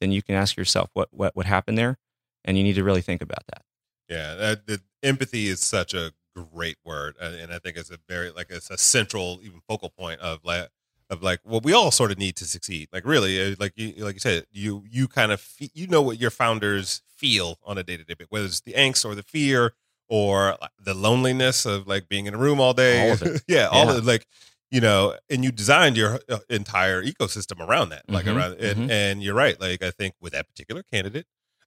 then 0.00 0.12
you 0.12 0.22
can 0.22 0.34
ask 0.34 0.56
yourself 0.58 0.90
what, 0.92 1.08
what 1.10 1.34
would 1.34 1.46
happen 1.46 1.74
there 1.74 1.96
and 2.44 2.56
you 2.58 2.62
need 2.62 2.74
to 2.74 2.84
really 2.84 3.00
think 3.00 3.22
about 3.22 3.44
that 3.48 3.62
Yeah, 4.08 4.34
that, 4.36 4.66
the 4.66 4.80
empathy 5.02 5.48
is 5.48 5.60
such 5.60 5.94
a 5.94 6.12
great 6.34 6.76
word, 6.84 7.16
uh, 7.20 7.32
and 7.40 7.52
I 7.52 7.58
think 7.58 7.76
it's 7.76 7.90
a 7.90 7.98
very 8.08 8.30
like 8.30 8.48
it's 8.50 8.70
a 8.70 8.78
central, 8.78 9.40
even 9.42 9.60
focal 9.68 9.90
point 9.90 10.20
of 10.20 10.40
like 10.44 10.68
of 11.10 11.22
like 11.22 11.40
what 11.44 11.64
we 11.64 11.72
all 11.72 11.90
sort 11.90 12.10
of 12.12 12.18
need 12.18 12.36
to 12.36 12.44
succeed. 12.44 12.88
Like 12.92 13.04
really, 13.04 13.40
uh, 13.52 13.56
like 13.58 13.72
you 13.76 14.04
like 14.04 14.14
you 14.14 14.20
said, 14.20 14.46
you 14.52 14.84
you 14.88 15.08
kind 15.08 15.32
of 15.32 15.40
fe- 15.40 15.70
you 15.74 15.86
know 15.86 16.02
what 16.02 16.20
your 16.20 16.30
founders 16.30 17.02
feel 17.16 17.58
on 17.64 17.78
a 17.78 17.82
day 17.82 17.96
to 17.96 18.04
day, 18.04 18.14
bit, 18.14 18.26
whether 18.30 18.44
it's 18.46 18.60
the 18.60 18.74
angst 18.74 19.04
or 19.04 19.14
the 19.14 19.22
fear 19.22 19.72
or 20.08 20.56
the 20.78 20.94
loneliness 20.94 21.66
of 21.66 21.88
like 21.88 22.08
being 22.08 22.26
in 22.26 22.34
a 22.34 22.38
room 22.38 22.60
all 22.60 22.74
day. 22.74 23.10
All 23.10 23.16
it. 23.28 23.42
yeah, 23.48 23.66
all 23.66 23.86
Yeah. 23.86 23.98
of 23.98 24.06
like 24.06 24.26
you 24.70 24.80
know, 24.80 25.16
and 25.30 25.44
you 25.44 25.52
designed 25.52 25.96
your 25.96 26.18
uh, 26.28 26.38
entire 26.50 27.00
ecosystem 27.02 27.66
around 27.66 27.90
that, 27.90 28.02
like 28.08 28.24
Mhm, 28.26 28.36
around 28.36 28.52
and, 28.60 28.78
mhm. 28.78 28.90
and 28.90 29.22
you're 29.22 29.34
right. 29.34 29.60
Like 29.60 29.82
I 29.82 29.90
think 29.92 30.14
with 30.20 30.32
that 30.32 30.48
particular 30.48 30.82
candidate 30.92 31.26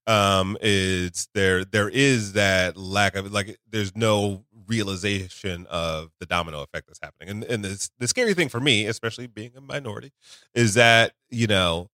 um 0.10 0.58
is 0.62 1.30
there 1.34 1.64
there 1.64 1.88
is 1.88 2.34
that 2.34 2.76
lack 2.76 3.16
of 3.16 3.32
like 3.32 3.58
there's 3.70 3.96
no 3.96 4.44
realization 4.68 5.66
of 5.70 6.10
the 6.20 6.26
domino 6.26 6.62
effect 6.62 6.88
that's 6.88 7.00
happening 7.02 7.30
and 7.30 7.44
and 7.44 7.64
this, 7.64 7.92
the 8.00 8.08
scary 8.08 8.34
thing 8.34 8.50
for 8.50 8.60
me 8.60 8.86
especially 8.86 9.28
being 9.28 9.52
a 9.56 9.62
minority 9.62 10.12
is 10.54 10.74
that 10.74 11.14
you 11.30 11.48
know 11.48 11.90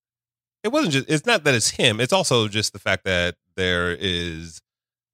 it 0.64 0.72
wasn't 0.72 0.92
just 0.92 1.08
it's 1.08 1.26
not 1.26 1.44
that 1.44 1.54
it's 1.54 1.70
him 1.70 2.00
it's 2.00 2.12
also 2.12 2.48
just 2.48 2.72
the 2.72 2.78
fact 2.78 3.04
that 3.04 3.36
there 3.54 3.92
is 3.92 4.60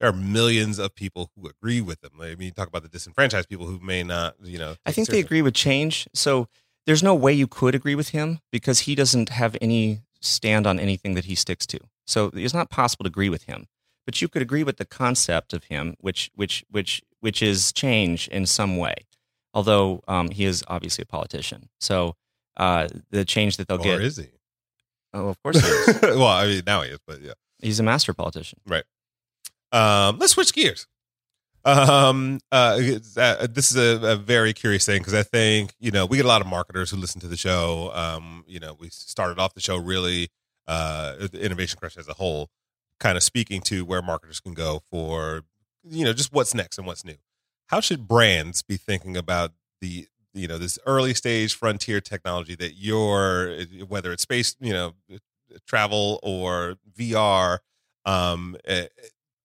there 0.00 0.08
are 0.08 0.14
millions 0.14 0.78
of 0.78 0.94
people 0.94 1.30
who 1.36 1.48
agree 1.48 1.80
with 1.80 2.00
them 2.00 2.12
i 2.20 2.34
mean 2.34 2.42
you 2.42 2.50
talk 2.50 2.68
about 2.68 2.82
the 2.82 2.88
disenfranchised 2.88 3.48
people 3.48 3.66
who 3.66 3.78
may 3.80 4.02
not 4.02 4.34
you 4.42 4.58
know 4.58 4.74
I 4.86 4.92
think 4.92 5.08
they 5.08 5.20
agree 5.20 5.42
with 5.42 5.54
change. 5.54 6.08
So 6.14 6.48
there's 6.86 7.02
no 7.02 7.14
way 7.14 7.32
you 7.32 7.46
could 7.46 7.74
agree 7.74 7.94
with 7.94 8.10
him 8.10 8.40
because 8.50 8.80
he 8.80 8.94
doesn't 8.94 9.28
have 9.28 9.56
any 9.60 10.00
stand 10.20 10.66
on 10.66 10.78
anything 10.78 11.14
that 11.14 11.26
he 11.26 11.34
sticks 11.34 11.66
to. 11.66 11.78
So 12.12 12.30
it's 12.34 12.54
not 12.54 12.70
possible 12.70 13.04
to 13.04 13.08
agree 13.08 13.28
with 13.28 13.44
him. 13.44 13.66
But 14.04 14.20
you 14.20 14.28
could 14.28 14.42
agree 14.42 14.64
with 14.64 14.78
the 14.78 14.84
concept 14.84 15.52
of 15.52 15.64
him, 15.64 15.94
which 16.00 16.30
which 16.34 16.64
which 16.70 17.02
which 17.20 17.40
is 17.40 17.72
change 17.72 18.28
in 18.28 18.46
some 18.46 18.76
way. 18.76 18.94
Although 19.54 20.02
um, 20.08 20.30
he 20.30 20.44
is 20.44 20.64
obviously 20.66 21.02
a 21.02 21.06
politician, 21.06 21.68
so 21.78 22.16
uh, 22.56 22.88
the 23.10 23.24
change 23.24 23.58
that 23.58 23.68
they'll 23.68 23.78
get 23.78 23.94
or 23.94 23.98
get. 23.98 24.06
is 24.06 24.16
he 24.16 24.28
oh, 25.14 25.28
of 25.28 25.42
course, 25.42 25.60
he 25.60 25.66
is. 25.66 26.00
well 26.02 26.26
i 26.26 26.46
mean 26.46 26.62
now 26.66 26.82
he 26.82 26.90
is 26.90 26.98
but 27.06 27.20
yeah 27.20 27.34
he's 27.60 27.80
a 27.80 27.82
master 27.82 28.12
politician. 28.12 28.60
Right? 28.66 28.84
Um, 29.72 30.18
let's 30.18 30.32
switch 30.32 30.52
gears. 30.52 30.86
Um, 31.64 32.40
uh, 32.50 32.80
uh, 33.16 33.46
this 33.48 33.70
is 33.70 33.76
a, 33.76 34.04
a 34.04 34.16
very 34.16 34.52
curious 34.52 34.84
thing 34.84 34.98
because 34.98 35.14
I 35.14 35.22
think 35.22 35.74
you 35.78 35.92
know 35.92 36.06
we 36.06 36.16
get 36.16 36.26
a 36.26 36.28
lot 36.28 36.40
of 36.40 36.48
marketers 36.48 36.90
who 36.90 36.96
listen 36.96 37.20
to 37.20 37.28
the 37.28 37.36
show. 37.36 37.92
Um, 37.94 38.44
you 38.48 38.58
know, 38.58 38.76
we 38.78 38.88
started 38.90 39.38
off 39.38 39.54
the 39.54 39.60
show 39.60 39.76
really 39.76 40.28
uh, 40.66 41.28
the 41.30 41.40
Innovation 41.40 41.78
Crush 41.78 41.96
as 41.96 42.08
a 42.08 42.14
whole, 42.14 42.50
kind 43.00 43.16
of 43.16 43.22
speaking 43.22 43.60
to 43.62 43.84
where 43.84 44.02
marketers 44.02 44.40
can 44.40 44.54
go 44.54 44.82
for 44.90 45.42
you 45.84 46.04
know 46.04 46.12
just 46.12 46.32
what's 46.32 46.54
next 46.54 46.78
and 46.78 46.86
what's 46.86 47.04
new. 47.04 47.16
How 47.66 47.80
should 47.80 48.06
brands 48.06 48.62
be 48.62 48.76
thinking 48.76 49.16
about 49.16 49.52
the 49.80 50.06
you 50.34 50.48
know 50.48 50.58
this 50.58 50.78
early 50.86 51.14
stage 51.14 51.54
frontier 51.54 52.00
technology 52.00 52.54
that 52.56 52.74
you're 52.74 53.64
whether 53.88 54.12
it's 54.12 54.22
space 54.22 54.56
you 54.60 54.72
know 54.72 54.94
travel 55.66 56.18
or 56.22 56.76
VR 56.98 57.58
um 58.04 58.56
eh, 58.64 58.86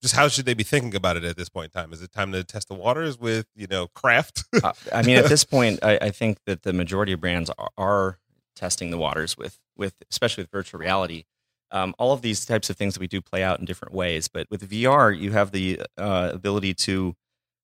just 0.02 0.16
how 0.16 0.28
should 0.28 0.46
they 0.46 0.54
be 0.54 0.64
thinking 0.64 0.96
about 0.96 1.18
it 1.18 1.24
at 1.24 1.36
this 1.36 1.50
point 1.50 1.72
in 1.74 1.82
time 1.82 1.92
is 1.92 2.02
it 2.02 2.12
time 2.12 2.32
to 2.32 2.44
test 2.44 2.70
the 2.70 2.74
waters 2.74 3.20
with 3.20 3.48
you 3.56 3.68
know 3.70 3.88
craft 3.88 4.46
Uh, 4.64 4.72
I 4.94 5.02
mean, 5.02 5.18
at 5.18 5.26
this 5.30 5.44
point, 5.44 5.80
I, 5.84 5.98
I 6.02 6.10
think 6.12 6.40
that 6.46 6.64
the 6.64 6.74
majority 6.74 7.12
of 7.12 7.20
brands 7.22 7.50
are, 7.58 7.70
are 7.78 8.20
testing 8.58 8.92
the 8.92 8.98
waters 8.98 9.38
with, 9.38 9.60
with 9.78 9.94
especially 10.10 10.44
with 10.44 10.52
virtual 10.52 10.80
reality. 10.80 11.24
Um, 11.72 11.94
all 11.98 12.14
of 12.14 12.22
these 12.22 12.46
types 12.46 12.70
of 12.70 12.78
things 12.78 12.94
that 12.94 13.02
we 13.02 13.08
do 13.08 13.22
play 13.22 13.44
out 13.44 13.60
in 13.60 13.66
different 13.66 13.94
ways, 13.94 14.28
but 14.28 14.48
with 14.50 14.70
VR, 14.70 15.18
you 15.18 15.32
have 15.32 15.52
the 15.52 15.82
uh, 15.98 16.32
ability 16.34 16.74
to, 16.76 17.14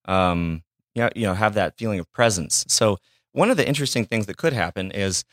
um, 0.05 0.63
you 0.93 1.03
know, 1.03 1.09
you 1.15 1.23
know, 1.23 1.33
have 1.33 1.53
that 1.53 1.77
feeling 1.77 1.99
of 1.99 2.11
presence. 2.11 2.65
So 2.67 2.97
one 3.31 3.49
of 3.49 3.57
the 3.57 3.67
interesting 3.67 4.05
things 4.05 4.25
that 4.25 4.37
could 4.37 4.53
happen 4.53 4.91
is 4.91 5.23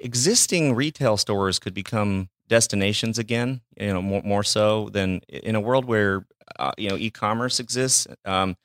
existing 0.00 0.74
retail 0.74 1.16
stores 1.16 1.58
could 1.58 1.74
become 1.74 2.30
destinations 2.48 3.18
again. 3.18 3.60
You 3.78 3.92
know, 3.92 4.02
more, 4.02 4.22
more 4.22 4.42
so 4.42 4.88
than 4.90 5.20
in 5.28 5.54
a 5.54 5.60
world 5.60 5.84
where 5.84 6.26
uh, 6.58 6.72
you 6.78 6.88
know 6.88 6.96
e-commerce 6.96 7.60
exists. 7.60 8.06
Um, 8.24 8.56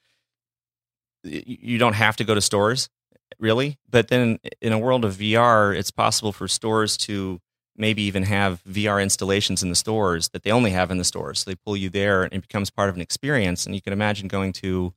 you 1.23 1.77
don't 1.77 1.93
have 1.93 2.15
to 2.17 2.23
go 2.23 2.33
to 2.33 2.41
stores 2.41 2.89
really? 3.37 3.77
But 3.89 4.07
then 4.07 4.39
in 4.61 4.73
a 4.73 4.79
world 4.79 5.05
of 5.05 5.15
vr 5.15 5.75
it's 5.75 5.91
possible 5.91 6.31
for 6.31 6.47
stores 6.47 6.97
to 6.97 7.39
maybe 7.75 8.01
even 8.03 8.23
have 8.23 8.61
vr 8.63 9.01
installations 9.01 9.63
in 9.63 9.69
the 9.69 9.75
stores 9.75 10.29
that 10.29 10.43
they 10.43 10.51
only 10.51 10.71
have 10.71 10.91
in 10.91 10.97
the 10.97 11.03
stores. 11.03 11.39
So 11.39 11.51
they 11.51 11.55
pull 11.55 11.77
you 11.77 11.89
there 11.89 12.23
and 12.23 12.33
it 12.33 12.41
becomes 12.41 12.69
part 12.69 12.89
of 12.89 12.95
an 12.95 13.01
experience. 13.01 13.65
And 13.65 13.75
you 13.75 13.81
can 13.81 13.93
imagine 13.93 14.27
going 14.27 14.53
to 14.53 14.93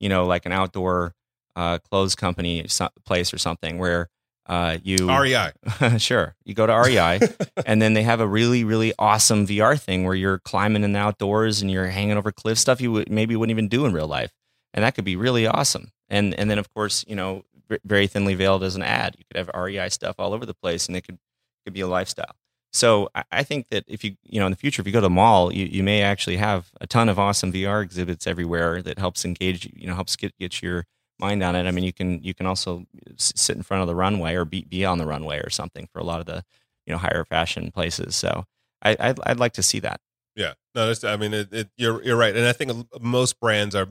you 0.00 0.08
know 0.08 0.26
like 0.26 0.46
an 0.46 0.52
outdoor 0.52 1.14
uh, 1.56 1.78
clothes 1.78 2.14
company 2.14 2.66
place 3.04 3.32
or 3.32 3.38
something 3.38 3.78
where 3.78 4.08
uh, 4.46 4.76
you 4.82 5.08
rei 5.08 5.52
sure. 5.98 6.34
You 6.44 6.54
go 6.54 6.66
to 6.66 6.74
rei 6.74 7.20
and 7.66 7.80
then 7.80 7.94
they 7.94 8.02
have 8.02 8.20
a 8.20 8.26
really 8.26 8.64
really 8.64 8.92
awesome 8.98 9.46
vr 9.46 9.80
thing 9.80 10.04
where 10.04 10.14
you're 10.14 10.38
climbing 10.40 10.84
in 10.84 10.92
the 10.92 10.98
outdoors 10.98 11.62
and 11.62 11.70
you're 11.70 11.86
hanging 11.86 12.16
over 12.16 12.30
cliff 12.32 12.58
stuff 12.58 12.80
you 12.80 12.92
would, 12.92 13.10
maybe 13.10 13.36
wouldn't 13.36 13.52
even 13.52 13.68
do 13.68 13.86
in 13.86 13.92
real 13.92 14.08
life. 14.08 14.32
And 14.74 14.84
that 14.84 14.94
could 14.94 15.04
be 15.04 15.16
really 15.16 15.46
awesome. 15.46 15.92
And 16.08 16.34
and 16.34 16.50
then 16.50 16.58
of 16.58 16.72
course 16.74 17.04
you 17.08 17.16
know 17.16 17.44
very 17.84 18.06
thinly 18.06 18.34
veiled 18.34 18.62
as 18.62 18.76
an 18.76 18.82
ad. 18.82 19.16
You 19.18 19.24
could 19.30 19.38
have 19.38 19.50
rei 19.54 19.88
stuff 19.88 20.16
all 20.18 20.32
over 20.34 20.46
the 20.46 20.54
place 20.54 20.86
and 20.86 20.96
it 20.96 21.02
could 21.02 21.18
could 21.64 21.74
be 21.74 21.80
a 21.80 21.88
lifestyle. 21.88 22.36
So 22.72 23.08
I, 23.30 23.44
think 23.44 23.68
that 23.68 23.84
if 23.86 24.02
you 24.02 24.16
you 24.24 24.40
know 24.40 24.46
in 24.46 24.52
the 24.52 24.56
future 24.56 24.82
if 24.82 24.86
you 24.86 24.92
go 24.92 24.98
to 24.98 25.02
the 25.02 25.10
mall 25.10 25.52
you, 25.54 25.64
you 25.64 25.84
may 25.84 26.02
actually 26.02 26.38
have 26.38 26.72
a 26.80 26.88
ton 26.88 27.08
of 27.08 27.20
awesome 27.20 27.52
vr 27.52 27.80
exhibits 27.80 28.26
everywhere 28.26 28.82
that 28.82 28.98
helps 28.98 29.24
engage 29.24 29.70
you 29.76 29.86
know 29.86 29.94
helps 29.94 30.16
get 30.16 30.36
get 30.38 30.60
your 30.60 30.84
mind 31.20 31.42
on 31.42 31.54
it. 31.54 31.66
I 31.66 31.70
mean 31.70 31.84
you 31.84 31.92
can 31.92 32.22
you 32.22 32.34
can 32.34 32.46
also 32.46 32.84
sit 33.16 33.56
in 33.56 33.62
front 33.62 33.82
of 33.82 33.86
the 33.86 33.94
runway 33.94 34.34
or 34.34 34.44
be, 34.44 34.64
be 34.64 34.84
on 34.84 34.98
the 34.98 35.06
runway 35.06 35.38
or 35.38 35.50
something 35.50 35.88
for 35.92 36.00
a 36.00 36.04
lot 36.04 36.20
of 36.20 36.26
the 36.26 36.44
you 36.86 36.92
know 36.92 36.98
higher 36.98 37.24
fashion 37.24 37.70
places. 37.70 38.16
So 38.16 38.44
I, 38.82 38.96
I'd, 38.98 39.20
I'd 39.24 39.40
like 39.40 39.52
to 39.54 39.62
see 39.62 39.78
that. 39.80 40.00
Yeah. 40.34 40.54
No 40.74 40.92
i 41.04 41.16
mean 41.16 41.32
it, 41.32 41.52
it, 41.52 41.68
you're 41.76 42.02
you're 42.02 42.16
right. 42.16 42.34
And 42.34 42.46
i 42.46 42.52
think 42.52 42.72
most 43.00 43.38
brands 43.38 43.76
are 43.76 43.88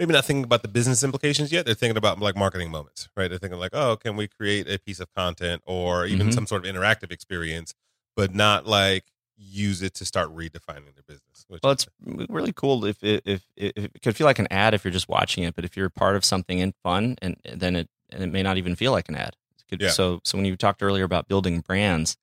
maybe 0.00 0.12
not 0.12 0.24
thinking 0.24 0.42
about 0.42 0.62
the 0.62 0.68
business 0.68 1.04
implications 1.04 1.52
yet 1.52 1.64
they're 1.66 1.74
thinking 1.74 1.96
about 1.96 2.18
like 2.18 2.34
marketing 2.34 2.70
moments 2.70 3.08
right 3.16 3.28
they're 3.28 3.38
thinking 3.38 3.60
like 3.60 3.70
oh 3.74 3.96
can 3.96 4.16
we 4.16 4.26
create 4.26 4.68
a 4.68 4.78
piece 4.78 4.98
of 4.98 5.12
content 5.14 5.62
or 5.66 6.06
even 6.06 6.28
Mhm. 6.28 6.34
some 6.34 6.46
sort 6.46 6.66
of 6.66 6.74
interactive 6.74 7.12
experience 7.12 7.74
but 8.16 8.34
not 8.34 8.66
like 8.66 9.04
use 9.36 9.80
it 9.82 9.94
to 9.94 10.04
start 10.04 10.28
redefining 10.34 10.92
their 10.94 11.04
business 11.06 11.44
which 11.48 11.60
Well, 11.62 11.72
it's 11.72 11.86
really 12.28 12.52
cool 12.52 12.84
if 12.84 13.02
it, 13.02 13.22
if, 13.24 13.46
if 13.56 13.72
it 13.76 14.02
could 14.02 14.16
feel 14.16 14.26
like 14.26 14.38
an 14.38 14.48
ad 14.50 14.74
if 14.74 14.84
you're 14.84 14.92
just 14.92 15.08
watching 15.08 15.44
it, 15.44 15.54
but 15.54 15.64
if 15.64 15.76
you're 15.76 15.88
part 15.88 16.14
of 16.16 16.24
something 16.26 16.58
in 16.58 16.74
fun, 16.82 17.16
and 17.22 17.36
then 17.54 17.74
it 17.76 17.88
and 18.10 18.22
it 18.22 18.30
may 18.30 18.42
not 18.42 18.58
even 18.58 18.76
feel 18.76 18.92
like 18.92 19.08
an 19.08 19.14
ad. 19.14 19.36
Could- 19.70 19.80
Yeah. 19.80 19.88
So 19.90 20.20
so 20.24 20.36
when 20.36 20.44
you 20.44 20.56
talked 20.56 20.82
earlier 20.82 21.04
about 21.04 21.26
building 21.26 21.60
brands, 21.60 22.18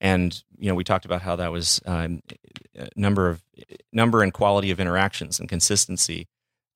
and 0.00 0.42
you 0.58 0.68
know 0.68 0.74
we 0.74 0.82
talked 0.82 1.04
about 1.04 1.22
how 1.22 1.36
that 1.36 1.52
was 1.52 1.80
um, 1.86 2.20
number 2.96 3.28
of 3.28 3.42
number 3.92 4.22
and 4.24 4.32
quality 4.32 4.72
of 4.72 4.80
interactions 4.80 5.38
and 5.38 5.48
consistency. 5.48 6.26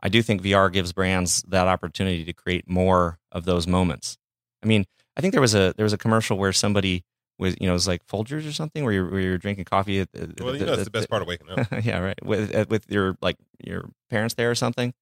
I 0.05 0.11
do 0.11 0.23
think 0.23 0.43
VR 0.43 0.71
gives 0.71 0.93
brands 0.93 1.43
that 1.49 1.67
opportunity 1.67 2.25
to 2.25 2.33
create 2.35 2.69
more 2.69 3.19
of 3.33 3.47
those 3.47 3.67
moments. 3.67 4.19
I 4.63 4.67
mean, 4.67 4.85
I 5.17 5.23
think 5.23 5.33
there 5.33 5.41
was 5.41 5.55
a 5.55 5.73
there 5.77 5.85
was 5.85 5.95
a 5.95 5.99
commercial 5.99 6.37
where 6.37 6.53
somebody 6.53 7.05
was 7.39 7.57
you 7.59 7.67
know, 7.67 7.75
it's 7.75 7.89
like 7.89 8.07
Folgers 8.07 8.47
or 8.47 8.53
something 8.53 8.85
where 8.85 8.93
you're 8.93 9.11
where 9.11 9.21
you're 9.21 9.39
drinking 9.39 9.65
coffee. 9.65 10.01
At 10.01 10.13
the, 10.13 10.45
Well, 10.45 10.55
you 10.55 10.67
know, 10.67 10.75
it's 10.75 10.85
the 10.85 10.91
best 10.91 11.09
part 11.09 11.23
of 11.23 11.29
waking 11.29 11.49
up. 11.51 11.67
yeah, 11.85 11.99
right. 11.99 12.23
With 12.25 12.55
uh, 12.55 12.67
with 12.69 12.91
your 12.91 13.17
like 13.23 13.39
your 13.65 13.89
parents 14.11 14.35
there 14.35 14.51
or 14.51 14.55
something. 14.55 14.93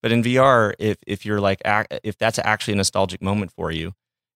But 0.00 0.12
in 0.12 0.22
VR, 0.22 0.74
if 0.78 0.98
if 1.06 1.26
you're 1.26 1.40
like 1.40 1.60
if 2.04 2.16
that's 2.16 2.38
actually 2.38 2.74
a 2.74 2.76
nostalgic 2.76 3.20
moment 3.20 3.50
for 3.52 3.72
you, 3.72 3.92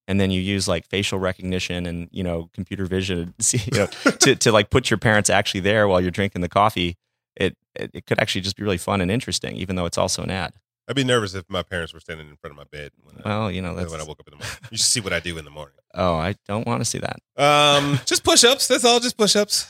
and 0.08 0.20
then 0.20 0.30
you 0.30 0.40
use 0.40 0.66
like 0.66 0.86
facial 0.86 1.18
recognition 1.18 1.86
and 1.86 2.08
you 2.10 2.24
know 2.24 2.50
computer 2.54 2.86
vision 2.86 3.34
see, 3.38 3.60
you 3.72 3.78
know, 3.78 3.86
to 4.20 4.34
to 4.34 4.50
like 4.50 4.70
put 4.70 4.90
your 4.90 4.98
parents 4.98 5.30
actually 5.30 5.60
there 5.60 5.86
while 5.86 6.00
you're 6.00 6.10
drinking 6.10 6.40
the 6.40 6.48
coffee, 6.48 6.96
it, 7.38 7.56
it 7.74 7.90
it 7.94 8.06
could 8.06 8.18
actually 8.20 8.42
just 8.42 8.56
be 8.56 8.62
really 8.64 8.78
fun 8.78 9.00
and 9.00 9.10
interesting, 9.10 9.56
even 9.56 9.76
though 9.76 9.86
it's 9.86 9.98
also 9.98 10.22
an 10.22 10.30
ad. 10.30 10.52
I'd 10.88 10.96
be 10.96 11.04
nervous 11.04 11.34
if 11.34 11.44
my 11.50 11.62
parents 11.62 11.92
were 11.92 12.00
standing 12.00 12.30
in 12.30 12.36
front 12.36 12.52
of 12.52 12.56
my 12.56 12.64
bed 12.64 12.92
when, 13.02 13.16
I, 13.18 13.28
Well, 13.28 13.50
you 13.50 13.60
know 13.60 13.74
that's 13.74 13.90
when 13.90 14.00
I 14.00 14.04
woke 14.04 14.20
up 14.20 14.28
in 14.28 14.38
the 14.38 14.44
morning. 14.44 14.56
You 14.70 14.78
should 14.78 14.86
see 14.86 15.00
what 15.00 15.12
I 15.12 15.20
do 15.20 15.36
in 15.36 15.44
the 15.44 15.50
morning. 15.50 15.74
oh, 15.94 16.14
I 16.14 16.34
don't 16.46 16.66
want 16.66 16.80
to 16.80 16.84
see 16.86 16.98
that. 16.98 17.18
Um, 17.36 18.00
just 18.06 18.24
push 18.24 18.42
ups. 18.42 18.68
That's 18.68 18.84
all. 18.86 18.98
Just 18.98 19.18
push 19.18 19.36
ups. 19.36 19.68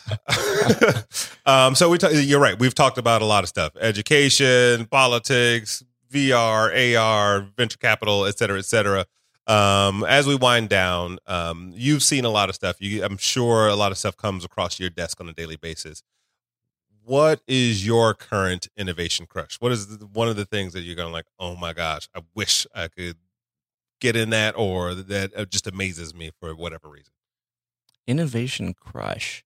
um, 1.47 1.75
so 1.75 1.89
we. 1.89 1.99
T- 1.99 2.21
you're 2.23 2.41
right. 2.41 2.59
We've 2.59 2.75
talked 2.75 2.99
about 2.99 3.21
a 3.23 3.25
lot 3.25 3.43
of 3.43 3.49
stuff: 3.49 3.73
education, 3.81 4.87
politics, 4.87 5.83
VR, 6.13 6.97
AR, 6.97 7.49
venture 7.57 7.79
capital, 7.79 8.25
et 8.27 8.39
cetera, 8.39 8.59
et 8.59 8.65
cetera. 8.65 9.05
Um, 9.49 10.05
as 10.05 10.27
we 10.27 10.37
wind 10.37 10.69
down, 10.69 11.19
um, 11.27 11.73
you've 11.75 12.03
seen 12.03 12.25
a 12.25 12.31
lot 12.31 12.49
of 12.49 12.55
stuff. 12.55 12.77
You, 12.81 13.03
I'm 13.03 13.17
sure 13.17 13.67
a 13.67 13.75
lot 13.75 13.91
of 13.93 13.99
stuff 13.99 14.17
comes 14.17 14.45
across 14.45 14.79
your 14.79 14.91
desk 14.91 15.21
on 15.21 15.29
a 15.29 15.33
daily 15.33 15.57
basis. 15.57 16.03
What 17.09 17.41
is 17.49 17.87
your 17.87 18.13
current 18.13 18.69
innovation 18.77 19.25
crush? 19.27 19.57
What 19.61 19.73
is 19.73 19.97
the, 19.99 20.05
one 20.07 20.29
of 20.29 20.37
the 20.37 20.45
things 20.45 20.75
that 20.75 20.81
you're 20.83 20.95
going 20.95 21.11
like? 21.13 21.25
Oh 21.39 21.57
my 21.57 21.73
gosh, 21.73 22.07
I 22.15 22.21
wish 22.35 22.67
I 22.75 22.89
could 22.89 23.17
get 23.99 24.15
in 24.15 24.29
that, 24.31 24.55
or 24.59 24.95
that 24.95 25.33
uh, 25.35 25.47
just 25.47 25.67
amazes 25.67 26.15
me 26.15 26.33
for 26.39 26.55
whatever 26.55 26.89
reason. 26.89 27.13
Innovation 28.07 28.75
crush. 28.75 29.43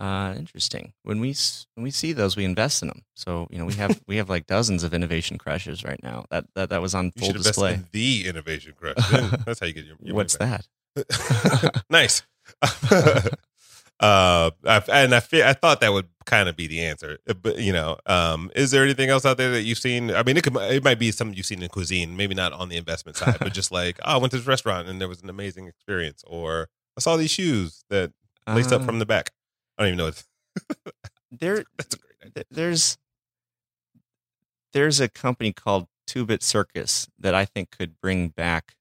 Uh, 0.00 0.34
interesting. 0.36 0.92
When 1.04 1.20
we 1.20 1.36
when 1.74 1.84
we 1.84 1.92
see 1.92 2.12
those, 2.12 2.36
we 2.36 2.44
invest 2.44 2.82
in 2.82 2.88
them. 2.88 3.02
So 3.14 3.46
you 3.50 3.58
know 3.58 3.66
we 3.66 3.74
have 3.74 4.00
we 4.08 4.16
have 4.16 4.28
like 4.28 4.48
dozens 4.48 4.82
of 4.82 4.92
innovation 4.92 5.38
crushes 5.38 5.84
right 5.84 6.02
now. 6.02 6.24
That 6.30 6.46
that, 6.56 6.70
that 6.70 6.82
was 6.82 6.94
on 6.96 7.12
You 7.14 7.20
full 7.20 7.28
invest 7.28 7.46
display. 7.46 7.74
in 7.74 7.86
the 7.92 8.26
innovation 8.26 8.72
crush. 8.80 8.96
That's 9.44 9.60
how 9.60 9.66
you 9.66 9.74
get 9.74 9.84
your. 9.84 9.96
your 10.02 10.16
What's 10.16 10.36
that? 10.38 10.66
nice. 11.90 12.22
uh, 14.00 14.50
I, 14.64 14.82
and 14.92 15.14
I 15.14 15.20
fe- 15.20 15.46
I 15.48 15.52
thought 15.52 15.80
that 15.82 15.92
would 15.92 16.08
kind 16.30 16.48
of 16.48 16.56
be 16.56 16.66
the 16.66 16.80
answer, 16.80 17.18
Uh, 17.28 17.34
but 17.34 17.58
you 17.58 17.72
know, 17.72 17.98
um, 18.06 18.50
is 18.54 18.70
there 18.70 18.84
anything 18.84 19.10
else 19.10 19.24
out 19.26 19.36
there 19.36 19.50
that 19.50 19.62
you've 19.62 19.78
seen? 19.78 20.10
I 20.10 20.22
mean, 20.22 20.36
it 20.36 20.44
could 20.44 20.56
it 20.56 20.84
might 20.84 20.98
be 20.98 21.10
something 21.10 21.36
you've 21.36 21.46
seen 21.46 21.62
in 21.62 21.68
cuisine, 21.68 22.16
maybe 22.16 22.34
not 22.34 22.52
on 22.52 22.68
the 22.68 22.76
investment 22.76 23.16
side, 23.16 23.36
but 23.40 23.52
just 23.52 23.70
like 23.80 23.98
oh, 24.04 24.14
I 24.14 24.16
went 24.18 24.30
to 24.32 24.38
this 24.38 24.46
restaurant 24.46 24.88
and 24.88 25.00
there 25.00 25.08
was 25.08 25.22
an 25.22 25.28
amazing 25.30 25.66
experience, 25.66 26.22
or 26.26 26.68
I 26.96 27.00
saw 27.00 27.16
these 27.16 27.30
shoes 27.30 27.84
that 27.90 28.12
laced 28.46 28.72
up 28.72 28.82
Uh, 28.82 28.86
from 28.86 28.98
the 29.00 29.06
back. 29.06 29.30
I 29.78 29.82
don't 29.82 29.88
even 29.94 29.98
know. 29.98 30.04
What, 30.06 30.24
there 31.32 31.64
that's 31.76 31.94
a 31.94 31.98
great 31.98 32.26
idea. 32.26 32.44
there's 32.50 32.96
there's 34.72 35.00
a 35.00 35.08
company 35.08 35.52
called 35.52 35.88
Two 36.06 36.24
Bit 36.24 36.42
Circus 36.42 37.08
that 37.18 37.34
I 37.34 37.44
think 37.44 37.70
could 37.70 38.00
bring 38.00 38.28
back, 38.28 38.74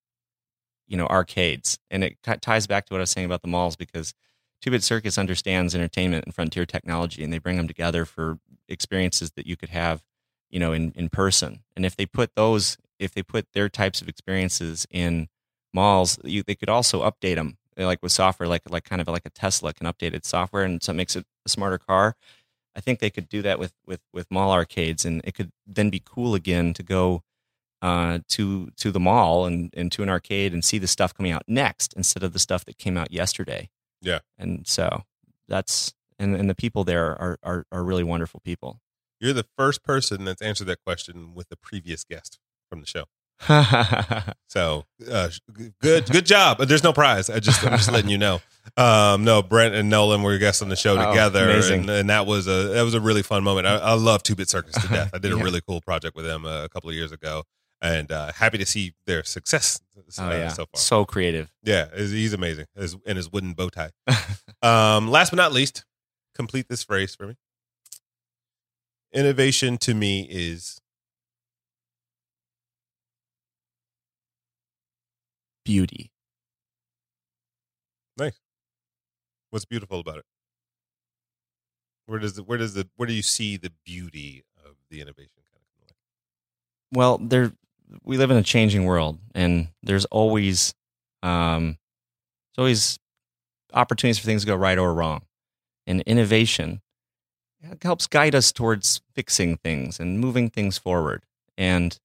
you 0.87 0.97
know, 0.97 1.07
arcades, 1.07 1.79
and 1.89 2.03
it 2.03 2.17
ki- 2.23 2.37
ties 2.41 2.67
back 2.67 2.85
to 2.85 2.93
what 2.93 2.99
I 2.99 3.01
was 3.03 3.11
saying 3.11 3.25
about 3.25 3.41
the 3.41 3.47
malls 3.47 3.75
because 3.75 4.13
Two 4.61 4.71
Bit 4.71 4.83
Circus 4.83 5.17
understands 5.17 5.73
entertainment 5.73 6.25
and 6.25 6.35
frontier 6.35 6.65
technology, 6.65 7.23
and 7.23 7.31
they 7.31 7.37
bring 7.39 7.57
them 7.57 7.67
together 7.67 8.05
for 8.05 8.39
experiences 8.67 9.31
that 9.31 9.47
you 9.47 9.55
could 9.55 9.69
have, 9.69 10.03
you 10.49 10.59
know, 10.59 10.73
in 10.73 10.91
in 10.95 11.09
person. 11.09 11.63
And 11.75 11.85
if 11.85 11.95
they 11.95 12.05
put 12.05 12.35
those, 12.35 12.77
if 12.99 13.13
they 13.13 13.23
put 13.23 13.47
their 13.53 13.69
types 13.69 14.01
of 14.01 14.09
experiences 14.09 14.85
in 14.91 15.29
malls, 15.73 16.19
you, 16.23 16.43
they 16.43 16.55
could 16.55 16.69
also 16.69 17.09
update 17.09 17.35
them, 17.35 17.57
like 17.77 18.03
with 18.03 18.11
software, 18.11 18.49
like 18.49 18.69
like 18.69 18.83
kind 18.83 19.01
of 19.01 19.07
like 19.07 19.25
a 19.25 19.29
Tesla 19.29 19.73
can 19.73 19.87
update 19.87 20.13
its 20.13 20.27
software, 20.29 20.63
and 20.63 20.83
so 20.83 20.91
it 20.91 20.95
makes 20.95 21.15
it 21.15 21.25
a 21.45 21.49
smarter 21.49 21.77
car. 21.77 22.15
I 22.75 22.81
think 22.81 22.99
they 22.99 23.09
could 23.09 23.29
do 23.29 23.41
that 23.41 23.59
with 23.59 23.73
with 23.85 24.01
with 24.13 24.29
mall 24.29 24.51
arcades, 24.51 25.05
and 25.05 25.21
it 25.23 25.33
could 25.35 25.51
then 25.65 25.89
be 25.89 26.01
cool 26.03 26.35
again 26.35 26.73
to 26.73 26.83
go 26.83 27.23
uh, 27.81 28.19
to 28.29 28.71
to 28.77 28.91
the 28.91 28.99
mall 28.99 29.45
and, 29.45 29.73
and 29.75 29.91
to 29.93 30.03
an 30.03 30.09
arcade 30.09 30.53
and 30.53 30.63
see 30.65 30.77
the 30.77 30.87
stuff 30.87 31.13
coming 31.13 31.31
out 31.31 31.43
next 31.47 31.93
instead 31.93 32.23
of 32.23 32.33
the 32.33 32.39
stuff 32.39 32.65
that 32.65 32.77
came 32.77 32.97
out 32.97 33.11
yesterday. 33.11 33.69
Yeah. 34.01 34.19
and 34.37 34.65
so 34.67 35.03
that's 35.47 35.93
and 36.17 36.35
and 36.35 36.49
the 36.49 36.55
people 36.55 36.83
there 36.83 37.11
are 37.19 37.37
are, 37.43 37.65
are 37.71 37.83
really 37.83 38.03
wonderful 38.03 38.39
people. 38.39 38.79
You're 39.19 39.33
the 39.33 39.45
first 39.57 39.83
person 39.83 40.23
that's 40.25 40.41
answered 40.41 40.67
that 40.67 40.79
question 40.85 41.33
with 41.33 41.49
the 41.49 41.57
previous 41.57 42.03
guest 42.05 42.39
from 42.69 42.81
the 42.81 42.87
show. 42.87 43.05
So 44.47 44.85
uh, 45.09 45.29
good, 45.81 46.09
good 46.09 46.25
job. 46.25 46.57
But 46.57 46.67
There's 46.69 46.83
no 46.83 46.91
prize. 46.91 47.29
I 47.29 47.39
just, 47.39 47.63
I'm 47.63 47.77
just 47.77 47.91
letting 47.91 48.09
you 48.09 48.17
know. 48.17 48.41
Um, 48.77 49.23
no, 49.23 49.41
Brent 49.43 49.75
and 49.75 49.89
Nolan 49.89 50.23
were 50.23 50.37
guests 50.39 50.61
on 50.63 50.69
the 50.69 50.75
show 50.75 50.97
Oh, 50.99 51.09
together, 51.09 51.49
and, 51.49 51.87
and 51.89 52.09
that 52.09 52.25
was 52.25 52.47
a 52.47 52.69
that 52.73 52.81
was 52.81 52.93
a 52.95 52.99
really 52.99 53.21
fun 53.21 53.43
moment. 53.43 53.67
I, 53.67 53.75
I 53.77 53.93
love 53.93 54.23
Two 54.23 54.35
Bit 54.35 54.49
Circus 54.49 54.73
to 54.81 54.87
death. 54.87 55.11
I 55.13 55.19
did 55.19 55.31
a 55.33 55.37
Yeah. 55.37 55.43
really 55.43 55.61
cool 55.67 55.81
project 55.81 56.15
with 56.15 56.25
them 56.25 56.45
uh, 56.45 56.63
a 56.63 56.69
couple 56.69 56.89
of 56.89 56.95
years 56.95 57.11
ago, 57.11 57.43
and 57.81 58.11
uh, 58.11 58.31
happy 58.33 58.57
to 58.57 58.65
see 58.65 58.93
their 59.05 59.23
success 59.23 59.81
oh 60.17 60.29
yeah, 60.29 60.49
so 60.49 60.65
far. 60.65 60.79
so 60.79 61.05
creative. 61.05 61.51
Yeah, 61.63 61.87
he's 61.95 62.11
he's 62.11 62.33
amazing. 62.33 62.65
His, 62.75 62.95
and 63.05 63.17
his 63.17 63.31
wooden 63.31 63.53
bow 63.53 63.69
tie. 63.69 63.91
um, 64.61 65.09
last 65.09 65.29
but 65.31 65.37
not 65.37 65.53
least, 65.53 65.85
complete 66.35 66.67
this 66.69 66.83
phrase 66.83 67.15
for 67.15 67.27
me. 67.27 67.35
Innovation 69.13 69.77
to 69.79 69.93
me 69.93 70.27
is 70.29 70.79
Beauty. 75.65 76.11
Nice. 78.17 78.39
What's 79.51 79.65
beautiful 79.65 79.99
about 79.99 80.17
it. 80.17 80.25
Where 82.07 82.17
does 82.17 82.33
the, 82.33 82.43
where 82.43 82.57
does 82.57 82.73
the 82.73 82.89
where 82.95 83.05
do 83.05 83.13
you 83.13 83.21
see 83.21 83.55
the 83.55 83.71
beauty 83.85 84.43
of 84.65 84.75
the 84.89 84.99
innovation 84.99 85.43
kind 85.51 85.61
of 85.61 85.77
come 85.77 85.87
like? 85.87 85.95
well 86.91 87.19
there 87.19 87.53
we 88.03 88.17
live 88.17 88.31
in 88.31 88.37
a 88.37 88.43
changing 88.43 88.85
world 88.85 89.17
and 89.33 89.67
there's 89.83 90.05
always 90.05 90.73
um 91.23 91.77
there's 92.55 92.63
always 92.63 92.99
opportunities 93.73 94.19
for 94.19 94.25
things 94.25 94.41
to 94.41 94.47
go 94.47 94.55
right 94.55 94.77
or 94.77 94.93
wrong 94.93 95.21
and 95.87 96.01
innovation 96.01 96.81
helps 97.81 98.07
guide 98.07 98.35
us 98.35 98.51
towards 98.51 99.01
fixing 99.15 99.57
things 99.57 99.99
and 99.99 100.19
moving 100.19 100.49
things 100.49 100.77
forward 100.77 101.23
and 101.57 101.99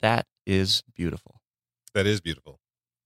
that 0.00 0.26
is 0.46 0.82
beautiful 0.94 1.40
That 1.94 2.06
is 2.06 2.20
beautiful. 2.20 2.60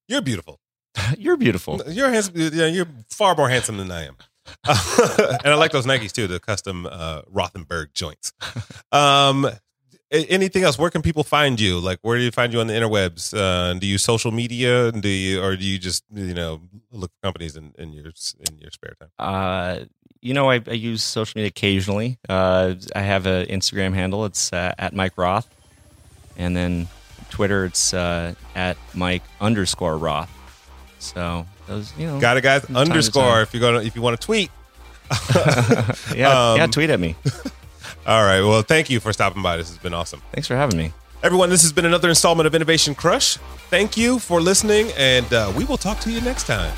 You're 0.09 0.23
beautiful. 0.23 0.59
you're 1.19 1.37
beautiful 1.37 1.81
You're 1.87 2.11
handsome. 2.11 2.35
Yeah, 2.37 2.67
you're 2.67 2.89
far 3.11 3.35
more 3.37 3.49
handsome 3.49 3.77
than 3.77 3.91
I 3.93 4.07
am. 4.07 4.17
and 4.67 5.49
I 5.53 5.55
like 5.55 5.71
those 5.71 5.87
Nikes 5.87 6.11
too, 6.13 6.27
the 6.27 6.41
custom 6.41 6.87
uh, 6.91 7.23
Rothenberg 7.33 7.93
joints. 7.95 8.33
Um, 8.93 9.49
anything 10.11 10.63
else? 10.65 10.79
Where 10.79 10.91
can 10.91 11.03
people 11.03 11.23
find 11.25 11.61
you? 11.61 11.79
Like, 11.79 11.99
where 12.03 12.17
do 12.19 12.23
you 12.25 12.31
find 12.31 12.53
you 12.53 12.61
on 12.61 12.67
the 12.67 12.75
interwebs? 12.75 13.33
Uh, 13.37 13.79
do 13.79 13.87
you 13.87 13.99
social 13.99 14.31
media? 14.33 14.91
Do 14.93 15.09
you, 15.09 15.43
or 15.43 15.57
do 15.57 15.65
you 15.65 15.79
just, 15.79 16.05
you 16.13 16.35
know, 16.35 16.61
look 16.93 17.11
for 17.13 17.21
companies 17.27 17.57
in, 17.57 17.73
in 17.79 17.93
your 17.93 18.07
in 18.07 18.59
your 18.59 18.71
spare 18.71 18.95
time? 18.99 19.09
uh 19.19 19.85
you 20.23 20.35
know 20.35 20.51
I, 20.51 20.61
I 20.67 20.73
use 20.73 21.03
social 21.03 21.39
media 21.39 21.49
occasionally 21.49 22.19
uh 22.29 22.75
i 22.95 23.01
have 23.01 23.25
an 23.25 23.47
instagram 23.47 23.95
handle 23.95 24.27
it's 24.27 24.53
uh, 24.53 24.75
at 24.79 24.93
mike 24.93 25.17
roth 25.17 25.49
and 26.37 26.55
then 26.55 26.89
twitter 27.31 27.65
it's 27.65 27.95
uh 27.95 28.35
at 28.55 28.77
mike 28.93 29.23
underscore 29.41 29.97
roth 29.97 30.31
so 30.99 31.47
those 31.67 31.97
you 31.97 32.07
know 32.07 32.21
Got 32.21 32.37
it, 32.37 32.43
guys. 32.43 32.65
Underscore 32.67 33.41
if 33.41 33.55
you're 33.55 33.63
gonna 33.63 33.81
if 33.83 33.97
you 33.97 34.03
want 34.03 34.21
to 34.21 34.27
tweet. 34.27 34.51
yeah, 35.35 35.95
yeah, 36.15 36.65
Um, 36.65 36.71
tweet 36.71 36.91
at 36.91 37.01
me. 37.01 37.17
All 38.07 38.25
right. 38.25 38.41
Well, 38.41 38.63
thank 38.63 38.91
you 38.91 39.01
for 39.01 39.13
stopping 39.13 39.43
by. 39.43 39.57
This 39.57 39.69
has 39.69 39.79
been 39.79 39.95
awesome. 39.95 40.23
Thanks 40.33 40.49
for 40.49 40.57
having 40.57 40.79
me. 40.79 40.93
Everyone, 41.23 41.51
this 41.51 41.63
has 41.63 41.73
been 41.73 41.85
another 41.85 42.09
installment 42.09 42.47
of 42.47 42.55
Innovation 42.55 42.95
Crush. 42.95 43.37
Thank 43.69 43.97
you 43.97 44.19
for 44.19 44.41
listening, 44.41 44.91
and 44.97 45.31
uh, 45.33 45.53
we 45.55 45.65
will 45.67 45.77
talk 45.77 46.01
to 46.01 46.11
you 46.11 46.21
next 46.23 46.47
time. 46.47 46.75